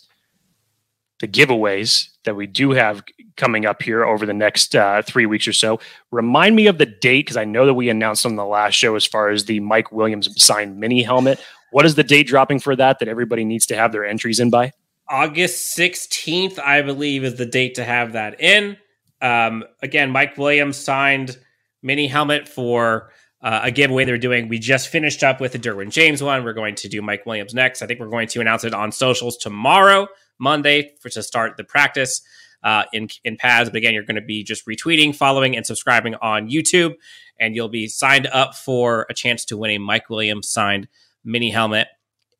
the 1.19 1.27
giveaways 1.27 2.09
that 2.25 2.35
we 2.35 2.45
do 2.45 2.71
have 2.71 3.03
coming 3.37 3.65
up 3.65 3.81
here 3.81 4.03
over 4.03 4.25
the 4.25 4.33
next 4.33 4.75
uh, 4.75 5.01
three 5.01 5.25
weeks 5.25 5.47
or 5.47 5.53
so. 5.53 5.79
Remind 6.11 6.55
me 6.55 6.67
of 6.67 6.77
the 6.77 6.85
date 6.85 7.25
because 7.25 7.37
I 7.37 7.45
know 7.45 7.65
that 7.65 7.73
we 7.73 7.89
announced 7.89 8.25
on 8.25 8.35
the 8.35 8.45
last 8.45 8.73
show 8.73 8.95
as 8.95 9.05
far 9.05 9.29
as 9.29 9.45
the 9.45 9.59
Mike 9.59 9.91
Williams 9.91 10.29
signed 10.43 10.77
mini 10.77 11.03
helmet. 11.03 11.39
What 11.71 11.85
is 11.85 11.95
the 11.95 12.03
date 12.03 12.27
dropping 12.27 12.59
for 12.59 12.75
that 12.75 12.99
that 12.99 13.07
everybody 13.07 13.45
needs 13.45 13.65
to 13.67 13.75
have 13.75 13.91
their 13.91 14.05
entries 14.05 14.39
in 14.39 14.49
by? 14.49 14.71
August 15.07 15.77
16th, 15.77 16.59
I 16.59 16.81
believe, 16.81 17.23
is 17.23 17.35
the 17.35 17.45
date 17.45 17.75
to 17.75 17.83
have 17.83 18.13
that 18.13 18.41
in. 18.41 18.77
Um, 19.21 19.63
again, 19.81 20.09
Mike 20.11 20.37
Williams 20.37 20.77
signed 20.77 21.37
mini 21.81 22.07
helmet 22.07 22.47
for 22.47 23.11
uh, 23.41 23.61
a 23.63 23.71
giveaway 23.71 24.05
they're 24.05 24.17
doing. 24.17 24.49
We 24.49 24.57
just 24.57 24.87
finished 24.87 25.23
up 25.23 25.39
with 25.39 25.51
the 25.51 25.59
Derwin 25.59 25.91
James 25.91 26.23
one. 26.23 26.43
We're 26.43 26.53
going 26.53 26.75
to 26.75 26.89
do 26.89 27.01
Mike 27.01 27.25
Williams 27.25 27.53
next. 27.53 27.81
I 27.81 27.87
think 27.87 27.99
we're 27.99 28.09
going 28.09 28.27
to 28.29 28.41
announce 28.41 28.63
it 28.63 28.73
on 28.73 28.91
socials 28.91 29.37
tomorrow, 29.37 30.07
Monday, 30.39 30.93
for 30.99 31.09
to 31.09 31.21
start 31.21 31.55
the 31.55 31.63
practice 31.63 32.21
uh, 32.63 32.85
in 32.91 33.09
in 33.23 33.37
pads. 33.37 33.69
But 33.69 33.77
again, 33.77 33.93
you're 33.93 34.03
going 34.03 34.15
to 34.15 34.21
be 34.21 34.43
just 34.43 34.65
retweeting, 34.65 35.15
following, 35.15 35.55
and 35.55 35.65
subscribing 35.65 36.15
on 36.15 36.49
YouTube, 36.49 36.95
and 37.39 37.55
you'll 37.55 37.69
be 37.69 37.87
signed 37.87 38.27
up 38.27 38.55
for 38.55 39.05
a 39.09 39.13
chance 39.13 39.45
to 39.45 39.57
win 39.57 39.71
a 39.71 39.77
Mike 39.77 40.09
Williams 40.09 40.49
signed 40.49 40.87
mini 41.23 41.51
helmet. 41.51 41.87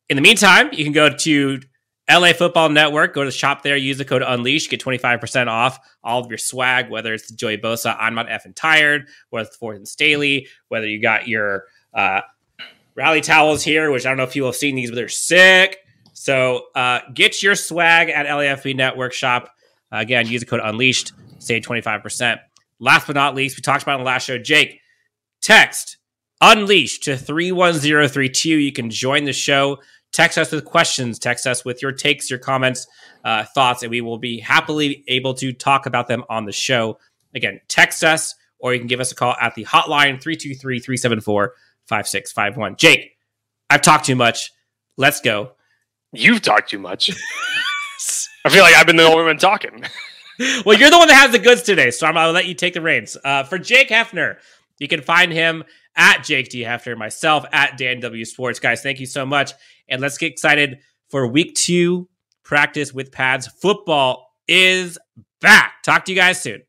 In 0.09 0.15
the 0.15 0.21
meantime, 0.21 0.69
you 0.73 0.83
can 0.83 0.93
go 0.93 1.09
to 1.09 1.59
LA 2.09 2.33
Football 2.33 2.69
Network. 2.69 3.13
Go 3.13 3.23
to 3.23 3.29
the 3.29 3.35
shop 3.35 3.63
there. 3.63 3.75
Use 3.75 3.97
the 3.97 4.05
code 4.05 4.23
Unleash. 4.25 4.69
Get 4.69 4.81
25% 4.83 5.47
off 5.47 5.79
all 6.03 6.21
of 6.21 6.29
your 6.29 6.37
swag, 6.37 6.89
whether 6.89 7.13
it's 7.13 7.29
the 7.29 7.35
Joey 7.35 7.57
Bosa, 7.57 7.95
I'm 7.99 8.15
not 8.15 8.27
effing 8.27 8.55
tired, 8.55 9.07
whether 9.29 9.47
it's 9.47 9.57
Fourth 9.57 9.77
and 9.77 9.87
Staley, 9.87 10.47
whether 10.67 10.87
you 10.87 11.01
got 11.01 11.27
your 11.27 11.65
uh, 11.93 12.21
rally 12.95 13.21
towels 13.21 13.63
here, 13.63 13.91
which 13.91 14.05
I 14.05 14.09
don't 14.09 14.17
know 14.17 14.23
if 14.23 14.35
you 14.35 14.45
have 14.45 14.55
seen 14.55 14.75
these, 14.75 14.91
but 14.91 14.95
they're 14.95 15.09
sick. 15.09 15.79
So 16.13 16.67
uh, 16.75 16.99
get 17.13 17.41
your 17.41 17.55
swag 17.55 18.09
at 18.09 18.27
LAFB 18.27 18.75
Network 18.75 19.13
shop. 19.13 19.49
Uh, 19.91 19.97
again, 19.97 20.27
use 20.27 20.41
the 20.41 20.47
code 20.47 20.61
Unleashed. 20.63 21.13
Save 21.39 21.63
25%. 21.63 22.39
Last 22.79 23.07
but 23.07 23.15
not 23.15 23.35
least, 23.35 23.57
we 23.57 23.61
talked 23.61 23.83
about 23.83 23.95
on 23.95 24.01
the 24.01 24.05
last 24.05 24.25
show, 24.25 24.37
Jake, 24.37 24.79
text 25.41 25.97
Unleashed 26.41 27.03
to 27.03 27.17
31032. 27.17 28.49
You 28.49 28.71
can 28.71 28.89
join 28.89 29.23
the 29.23 29.33
show 29.33 29.77
text 30.15 30.37
us 30.37 30.51
with 30.51 30.63
questions, 30.63 31.19
text 31.19 31.45
us 31.45 31.65
with 31.65 31.81
your 31.81 31.91
takes, 31.91 32.29
your 32.29 32.39
comments, 32.39 32.87
uh, 33.25 33.43
thoughts, 33.43 33.83
and 33.83 33.91
we 33.91 34.01
will 34.01 34.17
be 34.17 34.39
happily 34.39 35.03
able 35.07 35.33
to 35.33 35.51
talk 35.51 35.85
about 35.85 36.07
them 36.07 36.23
on 36.29 36.45
the 36.45 36.53
show. 36.53 36.97
Again, 37.35 37.59
text 37.67 38.03
us 38.03 38.33
or 38.59 38.73
you 38.73 38.79
can 38.79 38.87
give 38.87 39.01
us 39.01 39.11
a 39.11 39.15
call 39.15 39.35
at 39.41 39.53
the 39.55 39.65
hotline 39.65 40.21
323 40.21 40.79
374 40.79 41.53
5651. 41.87 42.77
Jake, 42.77 43.17
I've 43.69 43.81
talked 43.81 44.05
too 44.05 44.15
much. 44.15 44.51
Let's 44.97 45.19
go. 45.19 45.51
You've 46.13 46.41
talked 46.41 46.69
too 46.69 46.79
much. 46.79 47.11
I 48.45 48.49
feel 48.49 48.63
like 48.63 48.75
I've 48.75 48.87
been 48.87 48.95
the 48.95 49.03
only 49.03 49.25
one 49.25 49.37
talking. 49.37 49.83
well, 50.65 50.77
you're 50.77 50.89
the 50.89 50.97
one 50.97 51.09
that 51.09 51.15
has 51.15 51.31
the 51.31 51.39
goods 51.39 51.63
today, 51.63 51.91
so 51.91 52.07
I'm 52.07 52.13
going 52.13 52.27
to 52.27 52.31
let 52.31 52.45
you 52.45 52.53
take 52.53 52.73
the 52.73 52.81
reins. 52.81 53.17
Uh, 53.23 53.43
for 53.43 53.57
Jake 53.57 53.89
Hefner, 53.89 54.37
you 54.79 54.87
can 54.87 55.01
find 55.01 55.31
him 55.31 55.63
at 55.95 56.23
Jake 56.23 56.49
D. 56.49 56.63
Myself 56.95 57.45
at 57.51 57.77
Dan 57.77 57.99
W. 57.99 58.25
Sports. 58.25 58.59
Guys, 58.59 58.81
thank 58.81 58.99
you 58.99 59.05
so 59.05 59.25
much. 59.25 59.53
And 59.87 60.01
let's 60.01 60.17
get 60.17 60.31
excited 60.31 60.79
for 61.09 61.27
week 61.27 61.55
two 61.55 62.09
practice 62.43 62.93
with 62.93 63.11
pads. 63.11 63.47
Football 63.47 64.31
is 64.47 64.97
back. 65.41 65.83
Talk 65.83 66.05
to 66.05 66.11
you 66.11 66.17
guys 66.17 66.41
soon. 66.41 66.61